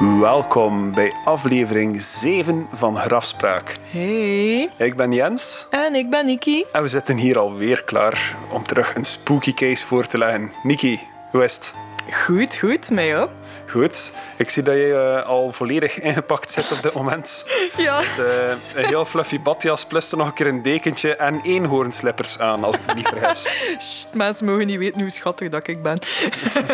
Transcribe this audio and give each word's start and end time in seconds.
Welkom 0.00 0.94
bij 0.94 1.12
aflevering 1.24 2.02
7 2.02 2.66
van 2.72 2.96
Grafspraak. 2.96 3.74
Hey. 3.90 4.70
Ik 4.76 4.96
ben 4.96 5.12
Jens. 5.12 5.66
En 5.70 5.94
ik 5.94 6.10
ben 6.10 6.26
Niki. 6.26 6.64
En 6.72 6.82
we 6.82 6.88
zitten 6.88 7.16
hier 7.16 7.38
alweer 7.38 7.84
klaar 7.84 8.36
om 8.52 8.62
terug 8.62 8.94
een 8.94 9.04
spooky 9.04 9.54
case 9.54 9.86
voor 9.86 10.06
te 10.06 10.18
leggen. 10.18 10.50
Niki, 10.62 11.00
hoe 11.30 11.44
is 11.44 11.54
het? 11.54 11.74
Goed, 12.12 12.56
goed, 12.56 12.90
mij 12.90 13.20
ook. 13.20 13.30
Goed. 13.70 14.12
Ik 14.36 14.50
zie 14.50 14.62
dat 14.62 14.74
je 14.74 15.16
uh, 15.20 15.26
al 15.26 15.52
volledig 15.52 16.00
ingepakt 16.00 16.50
zit 16.50 16.72
op 16.72 16.82
dit 16.82 16.94
moment. 16.94 17.44
Ja. 17.76 17.98
Met, 17.98 18.26
uh, 18.26 18.48
een 18.74 18.84
heel 18.84 19.04
fluffy 19.04 19.40
badjas, 19.40 19.84
plus 19.84 20.10
er 20.10 20.16
nog 20.18 20.26
een 20.26 20.32
keer 20.32 20.46
een 20.46 20.62
dekentje 20.62 21.16
en 21.16 21.40
eenhoornslippers 21.42 22.38
aan, 22.38 22.64
als 22.64 22.76
ik 22.76 22.86
me 22.86 22.94
niet 22.94 23.08
vergis. 23.08 23.48
Sst, 23.78 24.08
mensen 24.14 24.46
mogen 24.46 24.66
niet 24.66 24.78
weten 24.78 25.00
hoe 25.00 25.10
schattig 25.10 25.48
dat 25.48 25.68
ik 25.68 25.82
ben. 25.82 25.98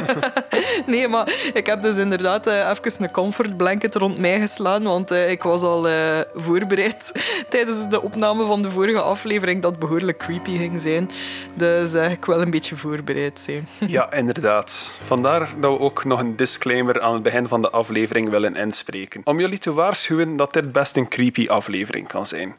nee, 0.87 1.09
maar 1.09 1.29
ik 1.55 1.67
heb 1.67 1.83
dus 1.83 1.97
inderdaad 1.97 2.47
uh, 2.47 2.69
even 2.69 3.05
een 3.05 3.11
comfort 3.11 3.57
blanket 3.57 3.95
rond 3.95 4.19
mij 4.19 4.41
geslaan, 4.41 4.83
want 4.83 5.11
ik 5.11 5.43
was 5.43 5.63
al 5.63 5.87
voorbereid 6.35 7.13
tijdens 7.49 7.89
de 7.89 8.03
opname 8.03 8.47
van 8.47 8.63
de 8.63 8.71
vorige 8.71 9.01
aflevering 9.01 9.63
dat 9.63 9.71
het 9.71 9.81
behoorlijk 9.81 10.19
creepy 10.19 10.57
ging 10.57 10.81
zijn. 10.81 11.11
Dus 11.55 11.95
ik 11.95 12.25
wil 12.25 12.41
een 12.41 12.51
beetje 12.51 12.77
voorbereid 12.77 13.41
zijn. 13.41 13.69
ja, 13.79 14.13
inderdaad. 14.13 14.91
Vandaar 15.05 15.49
dat 15.59 15.73
we 15.73 15.79
ook 15.79 16.05
nog 16.05 16.21
een 16.21 16.37
disclaimer 16.67 17.03
aan 17.03 17.15
het 17.15 17.23
begin 17.23 17.49
van 17.49 17.63
de 17.63 17.71
aflevering 17.71 18.31
willen 18.31 18.57
inspreken. 18.57 19.21
Om 19.25 19.41
jullie 19.41 19.59
te 19.59 19.73
waarschuwen 19.73 20.37
dat 20.37 20.53
dit 20.53 20.73
best 20.73 20.97
een 20.97 21.09
creepy 21.09 21.47
aflevering 21.49 22.09
kan 22.09 22.27
zijn. 22.27 22.55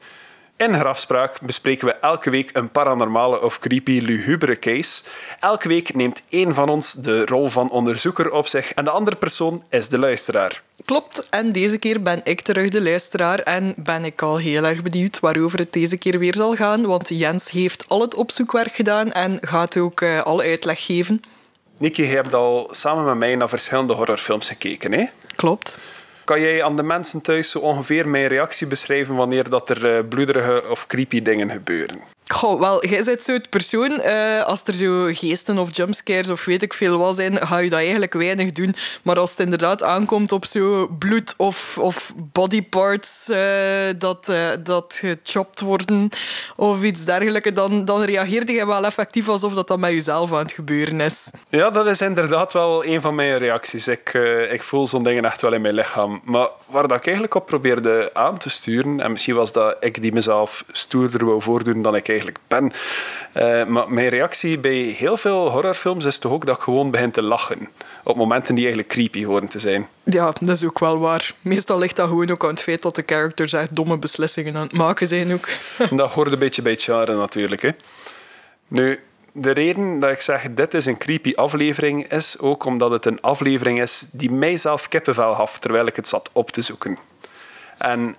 In 0.57 0.73
Grafspraak 0.73 1.41
bespreken 1.41 1.87
we 1.87 1.93
elke 1.93 2.29
week 2.29 2.49
een 2.53 2.69
paranormale 2.69 3.41
of 3.41 3.59
creepy 3.59 3.99
lugubere 3.99 4.59
case. 4.59 5.03
Elke 5.39 5.67
week 5.67 5.95
neemt 5.95 6.23
één 6.29 6.53
van 6.53 6.69
ons 6.69 6.93
de 6.93 7.25
rol 7.25 7.49
van 7.49 7.69
onderzoeker 7.69 8.31
op 8.31 8.47
zich 8.47 8.73
en 8.73 8.83
de 8.83 8.89
andere 8.89 9.15
persoon 9.15 9.63
is 9.69 9.89
de 9.89 9.97
luisteraar. 9.97 10.61
Klopt, 10.85 11.27
en 11.29 11.51
deze 11.51 11.77
keer 11.77 12.01
ben 12.01 12.21
ik 12.23 12.41
terug 12.41 12.69
de 12.69 12.81
luisteraar 12.81 13.39
en 13.39 13.73
ben 13.77 14.05
ik 14.05 14.21
al 14.21 14.37
heel 14.37 14.63
erg 14.63 14.81
benieuwd 14.81 15.19
waarover 15.19 15.59
het 15.59 15.73
deze 15.73 15.97
keer 15.97 16.19
weer 16.19 16.35
zal 16.35 16.55
gaan, 16.55 16.85
want 16.85 17.09
Jens 17.09 17.51
heeft 17.51 17.85
al 17.87 18.01
het 18.01 18.15
opzoekwerk 18.15 18.75
gedaan 18.75 19.11
en 19.11 19.37
gaat 19.41 19.77
ook 19.77 20.01
uh, 20.01 20.21
alle 20.21 20.43
uitleg 20.43 20.85
geven. 20.85 21.21
Niki, 21.79 22.03
je 22.03 22.15
hebt 22.15 22.33
al 22.33 22.67
samen 22.71 23.05
met 23.05 23.17
mij 23.17 23.35
naar 23.35 23.49
verschillende 23.49 23.93
horrorfilms 23.93 24.47
gekeken, 24.47 24.91
hè? 24.91 25.05
Klopt. 25.35 25.77
Kan 26.23 26.41
jij 26.41 26.63
aan 26.63 26.75
de 26.75 26.83
mensen 26.83 27.21
thuis 27.21 27.51
zo 27.51 27.59
ongeveer 27.59 28.07
mijn 28.09 28.27
reactie 28.27 28.67
beschrijven 28.67 29.15
wanneer 29.15 29.49
dat 29.49 29.69
er 29.69 30.05
bloederige 30.05 30.63
of 30.69 30.87
creepy 30.87 31.21
dingen 31.21 31.51
gebeuren? 31.51 32.16
Goh, 32.33 32.59
wel, 32.59 32.85
jij 32.85 33.03
bent 33.03 33.23
zo 33.23 33.33
het 33.33 33.49
persoon, 33.49 33.91
uh, 33.91 34.43
als 34.43 34.63
er 34.63 34.73
zo 34.73 35.09
geesten 35.11 35.57
of 35.57 35.75
jumpscares 35.75 36.29
of 36.29 36.45
weet 36.45 36.61
ik 36.61 36.73
veel 36.73 36.97
wat 36.97 37.15
zijn, 37.15 37.47
ga 37.47 37.57
je 37.57 37.69
dat 37.69 37.79
eigenlijk 37.79 38.13
weinig 38.13 38.51
doen. 38.51 38.75
Maar 39.03 39.19
als 39.19 39.29
het 39.29 39.39
inderdaad 39.39 39.83
aankomt 39.83 40.31
op 40.31 40.45
zo 40.45 40.87
bloed 40.99 41.33
of, 41.37 41.77
of 41.77 42.13
bodyparts 42.15 43.29
uh, 43.29 43.37
dat, 43.97 44.29
uh, 44.29 44.49
dat 44.63 45.01
gechopt 45.01 45.59
worden 45.59 46.09
of 46.55 46.83
iets 46.83 47.05
dergelijks, 47.05 47.51
dan, 47.53 47.85
dan 47.85 48.03
reageerde 48.03 48.51
je 48.51 48.65
wel 48.65 48.85
effectief 48.85 49.27
alsof 49.29 49.53
dat, 49.53 49.67
dat 49.67 49.79
met 49.79 49.91
jezelf 49.91 50.31
aan 50.31 50.37
het 50.37 50.51
gebeuren 50.51 51.01
is. 51.01 51.29
Ja, 51.49 51.69
dat 51.69 51.87
is 51.87 52.01
inderdaad 52.01 52.53
wel 52.53 52.85
een 52.85 53.01
van 53.01 53.15
mijn 53.15 53.37
reacties. 53.37 53.87
Ik, 53.87 54.13
ik 54.51 54.63
voel 54.63 54.87
zo'n 54.87 55.03
dingen 55.03 55.25
echt 55.25 55.41
wel 55.41 55.53
in 55.53 55.61
mijn 55.61 55.73
lichaam. 55.73 56.21
Maar 56.23 56.47
waar 56.69 56.87
dat 56.87 56.97
ik 56.97 57.03
eigenlijk 57.03 57.35
op 57.35 57.45
probeerde 57.45 58.09
aan 58.13 58.37
te 58.37 58.49
sturen, 58.49 58.99
en 58.99 59.11
misschien 59.11 59.35
was 59.35 59.51
dat 59.51 59.77
ik 59.79 60.01
die 60.01 60.13
mezelf 60.13 60.63
stoerder 60.71 61.25
wou 61.25 61.41
voordoen 61.41 61.81
dan 61.81 61.95
ik 61.95 62.09
eigenlijk 62.09 62.37
ben. 62.47 62.71
Uh, 63.37 63.65
maar 63.65 63.91
mijn 63.91 64.09
reactie 64.09 64.59
bij 64.59 64.75
heel 64.75 65.17
veel 65.17 65.49
horrorfilms 65.51 66.05
is 66.05 66.17
toch 66.17 66.31
ook 66.31 66.45
dat 66.45 66.57
ik 66.57 66.63
gewoon 66.63 66.91
begin 66.91 67.11
te 67.11 67.21
lachen. 67.21 67.69
Op 68.03 68.15
momenten 68.15 68.55
die 68.55 68.63
eigenlijk 68.63 68.93
creepy 68.93 69.25
horen 69.25 69.47
te 69.47 69.59
zijn. 69.59 69.87
Ja, 70.03 70.31
dat 70.39 70.49
is 70.49 70.65
ook 70.65 70.79
wel 70.79 70.99
waar. 70.99 71.33
Meestal 71.41 71.79
ligt 71.79 71.95
dat 71.95 72.07
gewoon 72.07 72.31
ook 72.31 72.43
aan 72.43 72.49
het 72.49 72.61
feit 72.61 72.81
dat 72.81 72.95
de 72.95 73.03
characters 73.05 73.53
echt 73.53 73.75
domme 73.75 73.97
beslissingen 73.97 74.55
aan 74.55 74.67
het 74.67 74.73
maken 74.73 75.07
zijn 75.07 75.33
ook. 75.33 75.47
dat 75.91 76.11
hoort 76.11 76.31
een 76.31 76.39
beetje 76.39 76.61
bij 76.61 76.71
het 76.71 76.83
genre 76.83 77.15
natuurlijk. 77.15 77.61
Hè. 77.61 77.69
Nu, 78.67 78.99
de 79.39 79.51
reden 79.51 79.99
dat 79.99 80.11
ik 80.11 80.21
zeg 80.21 80.53
dit 80.53 80.73
is 80.73 80.85
een 80.85 80.97
creepy 80.97 81.33
aflevering 81.35 82.11
is 82.11 82.39
ook 82.39 82.65
omdat 82.65 82.91
het 82.91 83.05
een 83.05 83.21
aflevering 83.21 83.81
is 83.81 84.05
die 84.11 84.31
mijzelf 84.31 84.87
kippenvel 84.87 85.33
gaf 85.33 85.59
terwijl 85.59 85.85
ik 85.85 85.95
het 85.95 86.07
zat 86.07 86.29
op 86.33 86.51
te 86.51 86.61
zoeken. 86.61 86.97
En 87.77 88.15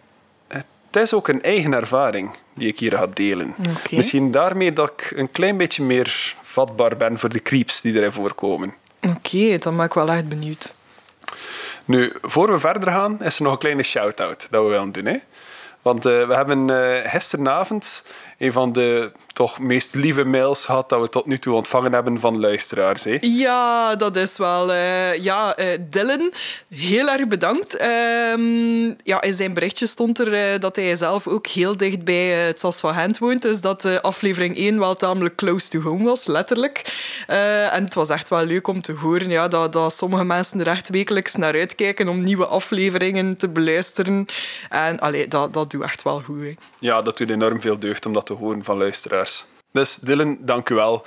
het 0.91 1.03
is 1.03 1.15
ook 1.15 1.29
een 1.29 1.43
eigen 1.43 1.73
ervaring 1.73 2.31
die 2.55 2.69
ik 2.69 2.79
hier 2.79 2.93
ga 2.93 3.07
delen. 3.07 3.55
Okay. 3.59 3.75
Misschien 3.91 4.31
daarmee 4.31 4.73
dat 4.73 4.91
ik 4.91 5.13
een 5.17 5.31
klein 5.31 5.57
beetje 5.57 5.83
meer 5.83 6.35
vatbaar 6.43 6.97
ben 6.97 7.19
voor 7.19 7.29
de 7.29 7.43
creeps 7.43 7.81
die 7.81 7.95
erin 7.95 8.13
voorkomen. 8.13 8.75
Oké, 9.03 9.17
okay, 9.17 9.59
dan 9.59 9.77
ben 9.77 9.87
ik 9.87 9.93
wel 9.93 10.09
echt 10.09 10.29
benieuwd. 10.29 10.75
Nu, 11.85 12.13
voor 12.23 12.53
we 12.53 12.59
verder 12.59 12.91
gaan, 12.91 13.23
is 13.23 13.37
er 13.37 13.43
nog 13.43 13.53
een 13.53 13.59
kleine 13.59 13.83
shout-out 13.83 14.47
dat 14.51 14.63
we 14.63 14.69
willen 14.69 14.93
doen. 14.93 15.05
Hè? 15.05 15.17
Want 15.83 16.07
uh, 16.07 16.27
we 16.27 16.35
hebben 16.35 16.71
uh, 16.71 17.11
gisteravond 17.11 18.05
een 18.39 18.53
van 18.53 18.73
de 18.73 19.13
toch 19.39 19.59
meest 19.59 19.95
lieve 19.95 20.25
mails 20.25 20.65
gehad 20.65 20.89
dat 20.89 21.01
we 21.01 21.09
tot 21.09 21.27
nu 21.27 21.39
toe 21.39 21.55
ontvangen 21.55 21.93
hebben 21.93 22.21
van 22.21 22.41
luisteraars. 22.41 23.05
Hè? 23.05 23.17
Ja, 23.21 23.97
dat 23.97 24.17
is 24.17 24.37
wel... 24.37 24.71
Uh, 24.71 25.15
ja, 25.15 25.59
uh, 25.59 25.79
Dylan, 25.91 26.33
heel 26.69 27.09
erg 27.09 27.29
bedankt. 27.29 27.83
Um, 27.83 28.97
ja, 29.05 29.23
in 29.23 29.35
zijn 29.35 29.55
berichtje 29.55 29.87
stond 29.87 30.19
er 30.19 30.53
uh, 30.53 30.61
dat 30.61 30.77
hij 30.77 30.97
zelf 30.97 31.27
ook 31.27 31.47
heel 31.47 31.77
dicht 31.77 32.05
bij 32.05 32.27
het 32.27 32.61
Sas 32.61 32.81
van 32.81 32.95
Gent 32.95 33.19
woont. 33.19 33.43
Dus 33.43 33.61
dat 33.61 34.03
aflevering 34.03 34.57
1 34.57 34.79
wel 34.79 34.97
tamelijk 34.97 35.35
close 35.35 35.69
to 35.69 35.81
home 35.81 36.05
was, 36.05 36.27
letterlijk. 36.27 36.83
en 37.27 37.85
het 37.85 37.95
was 37.95 38.09
echt 38.09 38.29
wel 38.29 38.45
leuk 38.45 38.67
om 38.69 38.83
te 38.83 38.93
horen 38.93 39.31
ja, 39.31 39.49
dat, 39.49 39.73
dat 39.73 39.95
sommige 39.95 40.25
mensen 40.25 40.61
er 40.61 40.67
echt 40.67 40.89
wekelijks 40.89 41.35
naar 41.35 41.55
uitkijken 41.55 42.09
om 42.09 42.23
nieuwe 42.23 42.47
afleveringen 42.47 43.37
te 43.37 43.49
beluisteren. 43.49 44.27
En 44.69 44.99
allee, 44.99 45.29
dat, 45.29 45.53
dat 45.53 45.71
doet 45.71 45.83
echt 45.83 46.03
wel 46.03 46.21
goed. 46.21 46.41
Hè. 46.41 46.55
Ja, 46.79 47.03
dat 47.03 47.19
doet 47.19 47.31
enorm 47.31 47.61
veel 47.61 47.79
deugd 47.79 48.07
om 48.07 48.13
dat 48.13 48.27
te 48.27 48.33
horen 48.33 48.65
van 48.65 48.79
luisteraars. 48.79 49.28
Dus 49.73 49.95
Dylan, 49.95 50.37
dank 50.41 50.69
u 50.69 50.75
wel. 50.75 51.07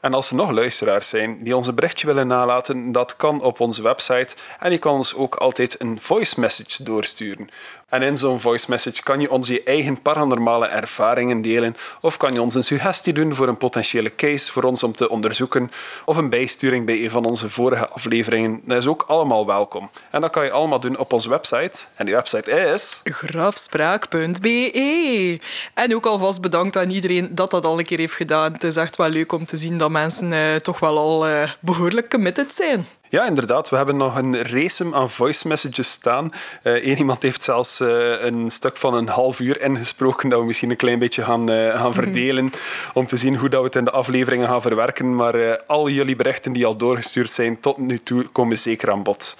En 0.00 0.14
als 0.14 0.30
er 0.30 0.36
nog 0.36 0.50
luisteraars 0.50 1.08
zijn 1.08 1.44
die 1.44 1.56
ons 1.56 1.66
een 1.66 1.74
berichtje 1.74 2.06
willen 2.06 2.26
nalaten, 2.26 2.92
dat 2.92 3.16
kan 3.16 3.42
op 3.42 3.60
onze 3.60 3.82
website. 3.82 4.34
En 4.58 4.70
je 4.70 4.78
kan 4.78 4.94
ons 4.94 5.14
ook 5.14 5.34
altijd 5.34 5.80
een 5.80 6.00
voice 6.00 6.40
message 6.40 6.82
doorsturen. 6.82 7.48
En 7.92 8.02
in 8.02 8.16
zo'n 8.16 8.40
voice 8.40 8.66
message 8.68 9.02
kan 9.02 9.20
je 9.20 9.30
ons 9.30 9.48
je 9.48 9.62
eigen 9.62 10.02
paranormale 10.02 10.66
ervaringen 10.66 11.42
delen, 11.42 11.76
of 12.00 12.16
kan 12.16 12.32
je 12.32 12.42
ons 12.42 12.54
een 12.54 12.64
suggestie 12.64 13.12
doen 13.12 13.34
voor 13.34 13.48
een 13.48 13.56
potentiële 13.56 14.14
case 14.14 14.52
voor 14.52 14.62
ons 14.62 14.82
om 14.82 14.92
te 14.92 15.08
onderzoeken, 15.08 15.70
of 16.04 16.16
een 16.16 16.28
bijsturing 16.28 16.86
bij 16.86 17.04
een 17.04 17.10
van 17.10 17.24
onze 17.24 17.50
vorige 17.50 17.88
afleveringen. 17.88 18.60
Dat 18.64 18.78
is 18.78 18.86
ook 18.86 19.04
allemaal 19.06 19.46
welkom. 19.46 19.90
En 20.10 20.20
dat 20.20 20.30
kan 20.30 20.44
je 20.44 20.50
allemaal 20.50 20.80
doen 20.80 20.96
op 20.96 21.12
onze 21.12 21.28
website. 21.28 21.80
En 21.94 22.04
die 22.04 22.14
website 22.14 22.50
is... 22.50 23.00
grafspraak.be 23.04 25.40
En 25.74 25.94
ook 25.94 26.06
alvast 26.06 26.40
bedankt 26.40 26.76
aan 26.76 26.90
iedereen 26.90 27.34
dat 27.34 27.50
dat 27.50 27.66
al 27.66 27.78
een 27.78 27.84
keer 27.84 27.98
heeft 27.98 28.14
gedaan. 28.14 28.52
Het 28.52 28.64
is 28.64 28.76
echt 28.76 28.96
wel 28.96 29.08
leuk 29.08 29.32
om 29.32 29.46
te 29.46 29.56
zien 29.56 29.78
dat 29.78 29.90
mensen 29.90 30.32
uh, 30.32 30.54
toch 30.54 30.78
wel 30.78 30.98
al 30.98 31.28
uh, 31.28 31.50
behoorlijk 31.60 32.10
committed 32.10 32.54
zijn. 32.54 32.86
Ja, 33.12 33.26
inderdaad. 33.26 33.68
We 33.68 33.76
hebben 33.76 33.96
nog 33.96 34.16
een 34.16 34.42
race 34.42 34.94
aan 34.94 35.10
voice 35.10 35.48
messages 35.48 35.90
staan. 35.90 36.32
Eén 36.62 36.98
iemand 36.98 37.22
heeft 37.22 37.42
zelfs 37.42 37.80
uh, 37.80 38.22
een 38.24 38.50
stuk 38.50 38.76
van 38.76 38.94
een 38.94 39.08
half 39.08 39.40
uur 39.40 39.60
ingesproken 39.60 40.28
dat 40.28 40.40
we 40.40 40.46
misschien 40.46 40.70
een 40.70 40.76
klein 40.76 40.98
beetje 40.98 41.24
gaan, 41.24 41.50
uh, 41.50 41.80
gaan 41.80 41.94
verdelen 41.94 42.50
om 42.94 43.06
te 43.06 43.16
zien 43.16 43.36
hoe 43.36 43.48
dat 43.48 43.60
we 43.60 43.66
het 43.66 43.76
in 43.76 43.84
de 43.84 43.90
afleveringen 43.90 44.48
gaan 44.48 44.62
verwerken. 44.62 45.16
Maar 45.16 45.62
al 45.62 45.88
jullie 45.88 46.16
berichten 46.16 46.52
die 46.52 46.66
al 46.66 46.76
doorgestuurd 46.76 47.30
zijn 47.30 47.60
tot 47.60 47.78
nu 47.78 47.98
toe 47.98 48.22
komen 48.22 48.58
zeker 48.58 48.90
aan 48.90 49.02
bod. 49.02 49.36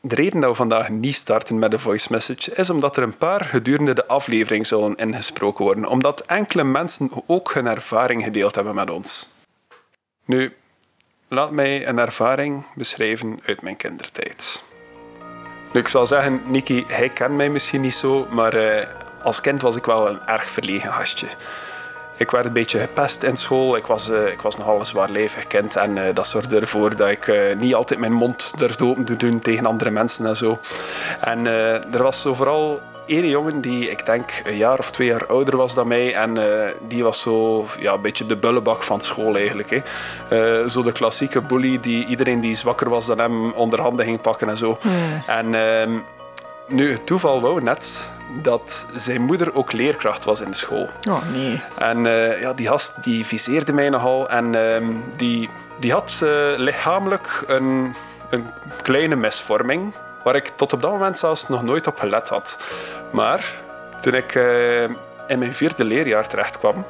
De 0.00 0.14
reden 0.14 0.40
dat 0.40 0.50
we 0.50 0.56
vandaag 0.56 0.88
niet 0.88 1.14
starten 1.14 1.58
met 1.58 1.72
een 1.72 1.80
voice 1.80 2.08
message 2.10 2.54
is 2.54 2.70
omdat 2.70 2.96
er 2.96 3.02
een 3.02 3.16
paar 3.16 3.44
gedurende 3.44 3.92
de 3.92 4.06
aflevering 4.06 4.66
zullen 4.66 4.96
ingesproken 4.96 5.64
worden, 5.64 5.86
omdat 5.86 6.20
enkele 6.20 6.64
mensen 6.64 7.10
ook 7.26 7.54
hun 7.54 7.66
ervaring 7.66 8.24
gedeeld 8.24 8.54
hebben 8.54 8.74
met 8.74 8.90
ons. 8.90 9.36
Nu, 10.24 10.52
laat 11.32 11.50
mij 11.50 11.86
een 11.86 11.98
ervaring 11.98 12.64
beschrijven 12.74 13.40
uit 13.46 13.62
mijn 13.62 13.76
kindertijd. 13.76 14.64
Ik 15.72 15.88
zal 15.88 16.06
zeggen, 16.06 16.42
Niki, 16.46 16.84
hij 16.88 17.08
kent 17.08 17.34
mij 17.34 17.48
misschien 17.48 17.80
niet 17.80 17.94
zo, 17.94 18.26
maar 18.30 18.54
uh, 18.54 18.84
als 19.22 19.40
kind 19.40 19.62
was 19.62 19.76
ik 19.76 19.84
wel 19.84 20.08
een 20.08 20.26
erg 20.26 20.44
verlegen 20.44 20.92
gastje. 20.92 21.26
Ik 22.16 22.30
werd 22.30 22.46
een 22.46 22.52
beetje 22.52 22.78
gepest 22.78 23.22
in 23.22 23.36
school. 23.36 23.76
Ik 23.76 23.86
was, 23.86 24.08
uh, 24.08 24.26
ik 24.26 24.40
was 24.40 24.56
nogal 24.56 24.78
een 24.78 24.86
zwaarlijvig 24.86 25.46
kind 25.46 25.76
en 25.76 25.96
uh, 25.96 26.04
dat 26.14 26.26
zorgde 26.26 26.60
ervoor 26.60 26.96
dat 26.96 27.08
ik 27.08 27.32
niet 27.56 27.74
altijd 27.74 28.00
mijn 28.00 28.12
mond 28.12 28.52
durfde 28.56 28.84
open 28.84 29.04
te 29.04 29.16
doen 29.16 29.40
tegen 29.40 29.66
andere 29.66 29.90
mensen 29.90 30.26
en 30.26 30.36
zo. 30.36 30.60
En 31.20 31.46
er 31.92 32.02
was 32.02 32.20
zo 32.20 32.34
vooral 32.34 32.80
ene 33.12 33.28
jongen 33.28 33.60
die, 33.60 33.90
ik 33.90 34.06
denk, 34.06 34.42
een 34.44 34.56
jaar 34.56 34.78
of 34.78 34.90
twee 34.90 35.08
jaar 35.08 35.26
ouder 35.26 35.56
was 35.56 35.74
dan 35.74 35.88
mij. 35.88 36.14
En 36.14 36.38
uh, 36.38 36.44
die 36.88 37.02
was 37.02 37.20
zo 37.20 37.66
ja, 37.78 37.92
een 37.92 38.00
beetje 38.00 38.26
de 38.26 38.36
bullebak 38.36 38.82
van 38.82 39.00
school 39.00 39.36
eigenlijk. 39.36 39.70
Hè. 39.70 39.80
Uh, 40.62 40.68
zo 40.68 40.82
de 40.82 40.92
klassieke 40.92 41.40
bully 41.40 41.80
die 41.80 42.06
iedereen 42.06 42.40
die 42.40 42.56
zwakker 42.56 42.88
was 42.88 43.06
dan 43.06 43.18
hem 43.18 43.52
onder 43.52 43.80
handen 43.80 44.04
ging 44.04 44.20
pakken 44.20 44.48
en 44.48 44.56
zo. 44.56 44.78
Hmm. 44.80 45.22
En 45.26 45.52
uh, 45.52 46.00
nu, 46.68 46.92
het 46.92 47.06
toeval 47.06 47.40
wou 47.40 47.62
net 47.62 48.10
dat 48.42 48.86
zijn 48.94 49.22
moeder 49.22 49.54
ook 49.54 49.72
leerkracht 49.72 50.24
was 50.24 50.40
in 50.40 50.50
de 50.50 50.56
school. 50.56 50.88
Oh 51.10 51.22
nee. 51.32 51.62
En 51.78 52.04
ja, 52.40 52.52
die 52.52 52.66
gast 52.66 53.04
die 53.04 53.26
viseerde 53.26 53.72
mij 53.72 53.88
nogal. 53.88 54.30
En 54.30 54.54
die, 55.16 55.48
die 55.78 55.92
had 55.92 56.22
lichamelijk 56.56 57.44
een, 57.46 57.94
een 58.30 58.46
kleine 58.82 59.16
misvorming. 59.16 59.92
Waar 60.24 60.36
ik 60.36 60.48
tot 60.56 60.72
op 60.72 60.82
dat 60.82 60.90
moment 60.90 61.18
zelfs 61.18 61.48
nog 61.48 61.62
nooit 61.62 61.86
op 61.86 61.98
gelet 61.98 62.28
had. 62.28 62.58
Maar 63.10 63.54
toen 64.00 64.14
ik 64.14 64.34
uh, 64.34 64.82
in 65.26 65.38
mijn 65.38 65.54
vierde 65.54 65.84
leerjaar 65.84 66.28
terecht 66.28 66.58
kwam, 66.58 66.84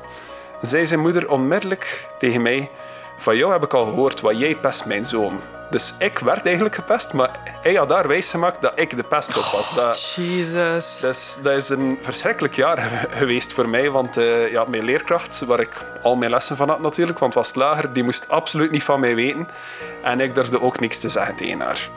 zei 0.62 0.86
zijn 0.86 1.00
moeder 1.00 1.30
onmiddellijk 1.30 2.06
tegen 2.18 2.42
mij: 2.42 2.70
Van 3.16 3.36
jou 3.36 3.52
heb 3.52 3.62
ik 3.62 3.74
al 3.74 3.84
gehoord 3.84 4.20
wat 4.20 4.38
jij 4.38 4.56
pest 4.56 4.84
mijn 4.84 5.06
zoon. 5.06 5.40
Dus 5.72 5.94
ik 5.98 6.18
werd 6.18 6.46
eigenlijk 6.46 6.74
gepest, 6.74 7.12
maar 7.12 7.30
hij 7.62 7.74
had 7.74 7.88
daar 7.88 8.08
wijsgemaakt 8.08 8.60
dat 8.60 8.72
ik 8.74 8.96
de 8.96 9.02
pestkop 9.02 9.44
was. 9.44 9.74
Dat, 9.74 10.12
Jesus. 10.16 11.00
Dus 11.00 11.38
dat 11.42 11.52
is 11.52 11.68
een 11.68 11.98
verschrikkelijk 12.00 12.54
jaar 12.54 12.78
geweest 13.18 13.52
voor 13.52 13.68
mij, 13.68 13.90
want 13.90 14.18
uh, 14.18 14.50
ja, 14.50 14.64
mijn 14.64 14.84
leerkracht, 14.84 15.40
waar 15.40 15.60
ik 15.60 15.84
al 16.02 16.16
mijn 16.16 16.30
lessen 16.30 16.56
van 16.56 16.68
had 16.68 16.80
natuurlijk, 16.80 17.18
want 17.18 17.34
het 17.34 17.44
was 17.44 17.54
lager, 17.54 17.92
die 17.92 18.02
moest 18.02 18.28
absoluut 18.28 18.70
niet 18.70 18.82
van 18.82 19.00
mij 19.00 19.14
weten. 19.14 19.48
En 20.02 20.20
ik 20.20 20.34
durfde 20.34 20.62
ook 20.62 20.80
niks 20.80 20.98
te 20.98 21.08
zeggen 21.08 21.36
tegen 21.36 21.60
haar. 21.60 21.88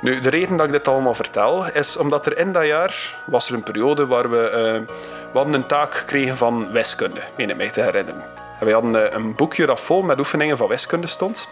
Nu, 0.00 0.20
de 0.20 0.28
reden 0.28 0.56
dat 0.56 0.66
ik 0.66 0.72
dit 0.72 0.88
allemaal 0.88 1.14
vertel, 1.14 1.66
is 1.72 1.96
omdat 1.96 2.26
er 2.26 2.38
in 2.38 2.52
dat 2.52 2.66
jaar 2.66 3.18
was 3.24 3.48
er 3.48 3.54
een 3.54 3.62
periode 3.62 4.06
waar 4.06 4.30
we, 4.30 4.36
uh, 4.36 4.94
we 5.32 5.38
hadden 5.38 5.54
een 5.54 5.66
taak 5.66 5.94
gekregen 5.94 6.36
van 6.36 6.72
wiskunde, 6.72 7.20
meen 7.36 7.50
ik 7.50 7.56
mij 7.56 7.70
te 7.70 7.80
herinneren. 7.80 8.24
En 8.60 8.66
we 8.66 8.72
hadden 8.72 8.94
uh, 8.94 9.12
een 9.12 9.34
boekje 9.34 9.66
dat 9.66 9.80
vol 9.80 10.02
met 10.02 10.18
oefeningen 10.18 10.56
van 10.56 10.68
wiskunde 10.68 11.06
stond. 11.06 11.48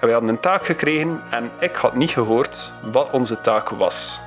En 0.00 0.06
we 0.06 0.12
hadden 0.12 0.30
een 0.30 0.40
taak 0.40 0.64
gekregen 0.64 1.22
en 1.30 1.50
ik 1.58 1.76
had 1.76 1.94
niet 1.94 2.10
gehoord 2.10 2.72
wat 2.82 3.10
onze 3.10 3.40
taak 3.40 3.68
was. 3.68 4.20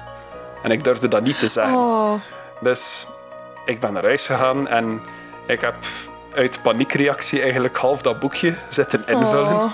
En 0.64 0.72
ik 0.72 0.84
durfde 0.84 1.08
dat 1.08 1.22
niet 1.22 1.40
te 1.40 1.48
zeggen. 1.48 1.78
Oh. 1.78 2.14
Dus 2.60 3.08
ik 3.66 3.80
ben 3.80 3.94
naar 3.94 4.04
huis 4.04 4.26
gegaan 4.26 4.68
en 4.68 5.02
ik 5.46 5.62
heb 5.62 5.76
uit 6.36 6.62
paniekreactie 6.62 7.42
eigenlijk 7.42 7.78
half 7.78 8.02
dat 8.02 8.20
boekje 8.20 8.56
zitten 8.70 9.04
invullen. 9.08 9.54
Oh. 9.54 9.74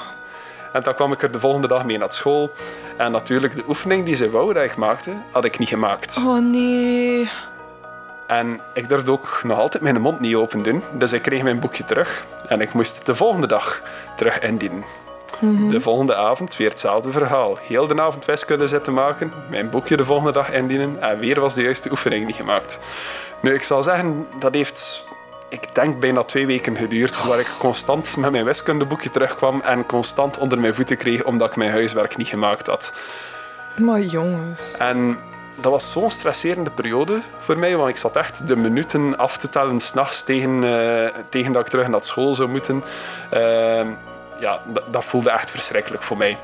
En 0.73 0.83
dan 0.83 0.93
kwam 0.93 1.11
ik 1.11 1.21
er 1.21 1.31
de 1.31 1.39
volgende 1.39 1.67
dag 1.67 1.85
mee 1.85 1.97
naar 1.97 2.11
school. 2.11 2.53
En 2.97 3.11
natuurlijk, 3.11 3.55
de 3.55 3.63
oefening 3.67 4.05
die 4.05 4.15
ze 4.15 4.29
wou 4.29 4.53
dat 4.53 4.63
ik 4.63 4.75
maakte, 4.75 5.11
had 5.31 5.45
ik 5.45 5.59
niet 5.59 5.69
gemaakt. 5.69 6.17
Oh 6.17 6.39
nee. 6.39 7.29
En 8.27 8.59
ik 8.73 8.89
durfde 8.89 9.11
ook 9.11 9.41
nog 9.43 9.59
altijd 9.59 9.83
mijn 9.83 10.01
mond 10.01 10.19
niet 10.19 10.35
open 10.35 10.63
doen. 10.63 10.83
Dus 10.93 11.13
ik 11.13 11.21
kreeg 11.21 11.43
mijn 11.43 11.59
boekje 11.59 11.85
terug. 11.85 12.25
En 12.47 12.61
ik 12.61 12.73
moest 12.73 12.95
het 12.95 13.05
de 13.05 13.15
volgende 13.15 13.47
dag 13.47 13.81
terug 14.15 14.39
indienen. 14.39 14.83
De 15.69 15.81
volgende 15.81 16.15
avond 16.15 16.57
weer 16.57 16.69
hetzelfde 16.69 17.11
verhaal. 17.11 17.57
Heel 17.61 17.87
de 17.87 18.01
avond 18.01 18.25
wiskunde 18.25 18.67
zitten 18.67 18.93
maken, 18.93 19.33
mijn 19.49 19.69
boekje 19.69 19.97
de 19.97 20.05
volgende 20.05 20.31
dag 20.31 20.51
indienen 20.51 21.01
en 21.01 21.19
weer 21.19 21.39
was 21.39 21.53
de 21.53 21.61
juiste 21.61 21.91
oefening 21.91 22.25
niet 22.25 22.35
gemaakt. 22.35 22.79
Nu, 23.39 23.53
ik 23.53 23.63
zal 23.63 23.83
zeggen, 23.83 24.27
dat 24.39 24.53
heeft, 24.53 25.07
ik 25.51 25.75
denk, 25.75 25.99
bijna 25.99 26.23
twee 26.23 26.45
weken 26.45 26.77
geduurd, 26.77 27.23
waar 27.23 27.39
ik 27.39 27.55
constant 27.57 28.17
met 28.17 28.31
mijn 28.31 28.45
wiskundeboekje 28.45 29.09
terugkwam 29.09 29.61
en 29.61 29.85
constant 29.85 30.37
onder 30.37 30.59
mijn 30.59 30.75
voeten 30.75 30.97
kreeg 30.97 31.23
omdat 31.23 31.49
ik 31.49 31.55
mijn 31.55 31.71
huiswerk 31.71 32.17
niet 32.17 32.27
gemaakt 32.27 32.67
had. 32.67 32.93
Maar 33.79 33.99
jongens. 33.99 34.77
En 34.77 35.17
dat 35.55 35.71
was 35.71 35.91
zo'n 35.91 36.11
stresserende 36.11 36.69
periode 36.69 37.21
voor 37.39 37.57
mij, 37.57 37.75
want 37.75 37.89
ik 37.89 37.97
zat 37.97 38.15
echt 38.15 38.47
de 38.47 38.55
minuten 38.55 39.17
af 39.17 39.37
te 39.37 39.49
tellen 39.49 39.79
s'nachts 39.79 40.23
tegen, 40.23 40.63
uh, 40.63 41.07
tegen 41.29 41.51
dat 41.51 41.65
ik 41.65 41.71
terug 41.71 41.87
naar 41.87 42.03
school 42.03 42.33
zou 42.33 42.49
moeten. 42.49 42.83
Uh, 43.33 43.87
ja, 44.39 44.61
dat, 44.65 44.83
dat, 44.91 45.05
voelde 45.05 45.31
echt 45.31 45.51
verschrikkelijk 45.51 46.03
voor 46.03 46.17
mij. 46.17 46.37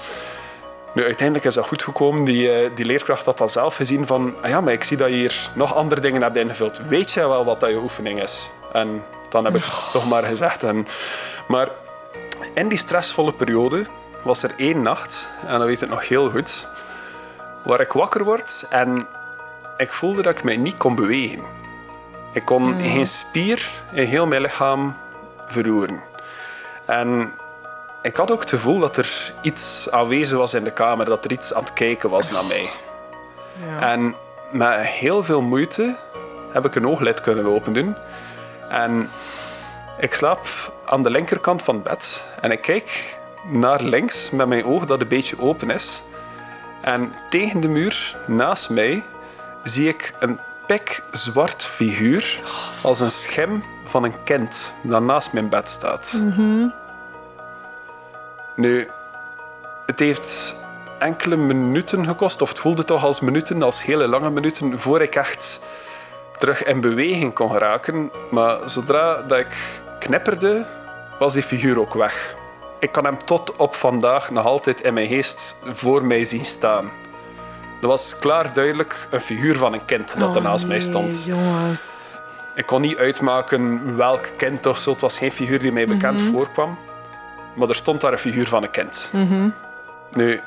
Nu, 0.97 1.03
uiteindelijk 1.03 1.45
is 1.47 1.53
dat 1.53 1.67
goed 1.67 1.83
gekomen. 1.83 2.23
Die, 2.23 2.63
uh, 2.63 2.69
die 2.75 2.85
leerkracht 2.85 3.25
had 3.25 3.41
al 3.41 3.49
zelf 3.49 3.75
gezien 3.75 4.05
van... 4.05 4.35
Ah 4.41 4.49
ja, 4.49 4.61
maar 4.61 4.73
ik 4.73 4.83
zie 4.83 4.97
dat 4.97 5.09
je 5.09 5.15
hier 5.15 5.49
nog 5.53 5.75
andere 5.75 6.01
dingen 6.01 6.21
hebt 6.21 6.38
ingevuld. 6.38 6.81
Weet 6.88 7.11
jij 7.11 7.27
wel 7.27 7.45
wat 7.45 7.59
dat 7.59 7.69
je 7.69 7.75
oefening 7.77 8.21
is? 8.21 8.49
En 8.73 9.03
dan 9.29 9.45
heb 9.45 9.55
ik 9.55 9.63
het 9.63 9.89
toch 9.91 10.07
maar 10.07 10.23
gezegd. 10.23 10.63
En, 10.63 10.88
maar 11.47 11.69
in 12.53 12.67
die 12.67 12.77
stressvolle 12.77 13.33
periode 13.33 13.85
was 14.23 14.44
er 14.44 14.51
één 14.57 14.81
nacht, 14.81 15.29
en 15.47 15.57
dat 15.59 15.67
weet 15.67 15.81
ik 15.81 15.89
nog 15.89 16.07
heel 16.07 16.29
goed, 16.29 16.67
waar 17.63 17.79
ik 17.79 17.91
wakker 17.91 18.23
word 18.23 18.65
en 18.69 19.07
ik 19.77 19.94
voelde 19.94 20.21
dat 20.21 20.38
ik 20.38 20.44
mij 20.44 20.57
niet 20.57 20.77
kon 20.77 20.95
bewegen. 20.95 21.44
Ik 22.33 22.45
kon 22.45 22.63
Mm. 22.63 22.81
geen 22.81 23.07
spier 23.07 23.69
in 23.91 24.05
heel 24.05 24.27
mijn 24.27 24.41
lichaam 24.41 24.97
verroeren. 25.47 26.01
En 26.85 27.31
ik 28.07 28.15
had 28.15 28.31
ook 28.31 28.39
het 28.39 28.50
gevoel 28.50 28.80
dat 28.80 28.98
er 28.98 29.33
iets 29.42 29.92
aanwezig 29.92 30.38
was 30.38 30.54
in 30.54 30.63
de 30.63 30.71
kamer, 30.71 31.06
dat 31.06 31.25
er 31.25 31.31
iets 31.31 31.54
aan 31.54 31.63
het 31.63 31.74
kijken 31.74 32.09
was 32.09 32.31
naar 32.31 32.45
mij. 32.45 32.69
Ja. 33.65 33.92
En 33.92 34.15
met 34.51 34.80
heel 34.80 35.24
veel 35.24 35.42
moeite 35.42 35.95
heb 36.51 36.65
ik 36.65 36.75
een 36.75 36.88
ooglid 36.88 37.21
kunnen 37.21 37.45
open 37.45 37.74
doen. 37.74 37.95
En 38.69 39.09
ik 40.00 40.13
slaap 40.13 40.48
aan 40.86 41.04
de 41.04 41.09
linkerkant 41.09 41.63
van 41.63 41.75
het 41.75 41.83
bed 41.83 42.24
en 42.42 42.51
ik 42.51 42.62
kijk 42.62 43.18
naar 43.51 43.83
links 43.83 44.31
met 44.31 44.48
mijn 44.48 44.65
oog 44.65 44.86
dat 44.86 45.01
een 45.01 45.07
beetje 45.07 45.42
open 45.42 45.69
is. 45.69 46.01
En 46.81 47.13
tegen 47.30 47.59
de 47.59 47.68
muur 47.68 48.15
naast 48.27 48.69
mij 48.69 49.04
zie 49.63 49.88
ik 49.88 50.13
een 50.19 50.39
pikzwart 50.68 51.65
figuur 51.65 52.39
als 52.83 53.00
een 53.00 53.12
schim 53.12 53.63
van 53.86 54.04
een 54.04 54.24
kind 54.24 54.74
dat 54.81 55.01
naast 55.01 55.33
mijn 55.33 55.50
bed 55.50 55.69
staat. 55.69 56.21
Nu, 58.57 58.88
het 59.86 60.00
heeft 60.00 60.56
enkele 61.00 61.36
minuten 61.36 62.06
gekost, 62.06 62.42
of 62.42 62.50
het 62.50 62.59
voelde 62.59 62.83
toch 62.86 63.04
als 63.04 63.19
minuten, 63.19 63.63
als 63.63 63.83
hele 63.83 64.07
lange 64.07 64.30
minuten, 64.30 64.80
voor 64.80 65.01
ik 65.01 65.15
echt 65.15 65.59
terug 66.38 66.63
in 66.63 66.81
beweging 66.81 67.33
kon 67.33 67.51
geraken. 67.51 68.12
Maar 68.31 68.59
zodra 68.69 69.21
dat 69.21 69.39
ik 69.39 69.56
knipperde, 70.00 70.65
was 71.19 71.33
die 71.33 71.44
figuur 71.44 71.80
ook 71.80 71.94
weg. 71.94 72.36
Ik 72.80 72.92
kan 72.92 73.06
hem 73.06 73.18
tot 73.18 73.56
op 73.56 73.75
vandaag 73.75 74.30
nog 74.31 74.45
altijd 74.45 74.81
in 74.81 74.94
mijn 74.94 75.07
geest 75.07 75.56
voor 75.65 76.06
mij 76.06 76.25
zien 76.25 76.45
staan. 76.45 76.89
Dat 77.81 77.89
was 77.89 78.19
klaar 78.19 78.54
duidelijk 78.54 79.07
een 79.12 79.21
figuur 79.21 79.57
van 79.57 79.74
een 79.74 79.86
kind 79.86 80.19
dat 80.19 80.36
er 80.36 80.42
naast 80.42 80.68
mij 80.68 80.77
Oh, 80.77 80.83
stond. 80.83 81.24
jongens. 81.25 82.19
Ik 82.56 82.65
kon 82.65 82.81
niet 82.81 82.98
uitmaken 82.98 83.95
welk 83.98 84.30
kind 84.38 84.65
of 84.65 84.77
zo. 84.77 84.92
Het 84.92 85.01
was 85.01 85.18
geen 85.18 85.31
figuur 85.31 85.59
die 85.59 85.71
mij 85.71 85.88
bekend 85.88 86.21
voorkwam. 86.21 86.77
Maar 87.57 87.69
er 87.69 87.75
stond 87.75 88.01
daar 88.01 88.12
een 88.12 88.18
figuur 88.18 88.48
van 88.48 88.63
een 88.63 88.71
kind. 88.71 89.13
Nu, 90.13 90.42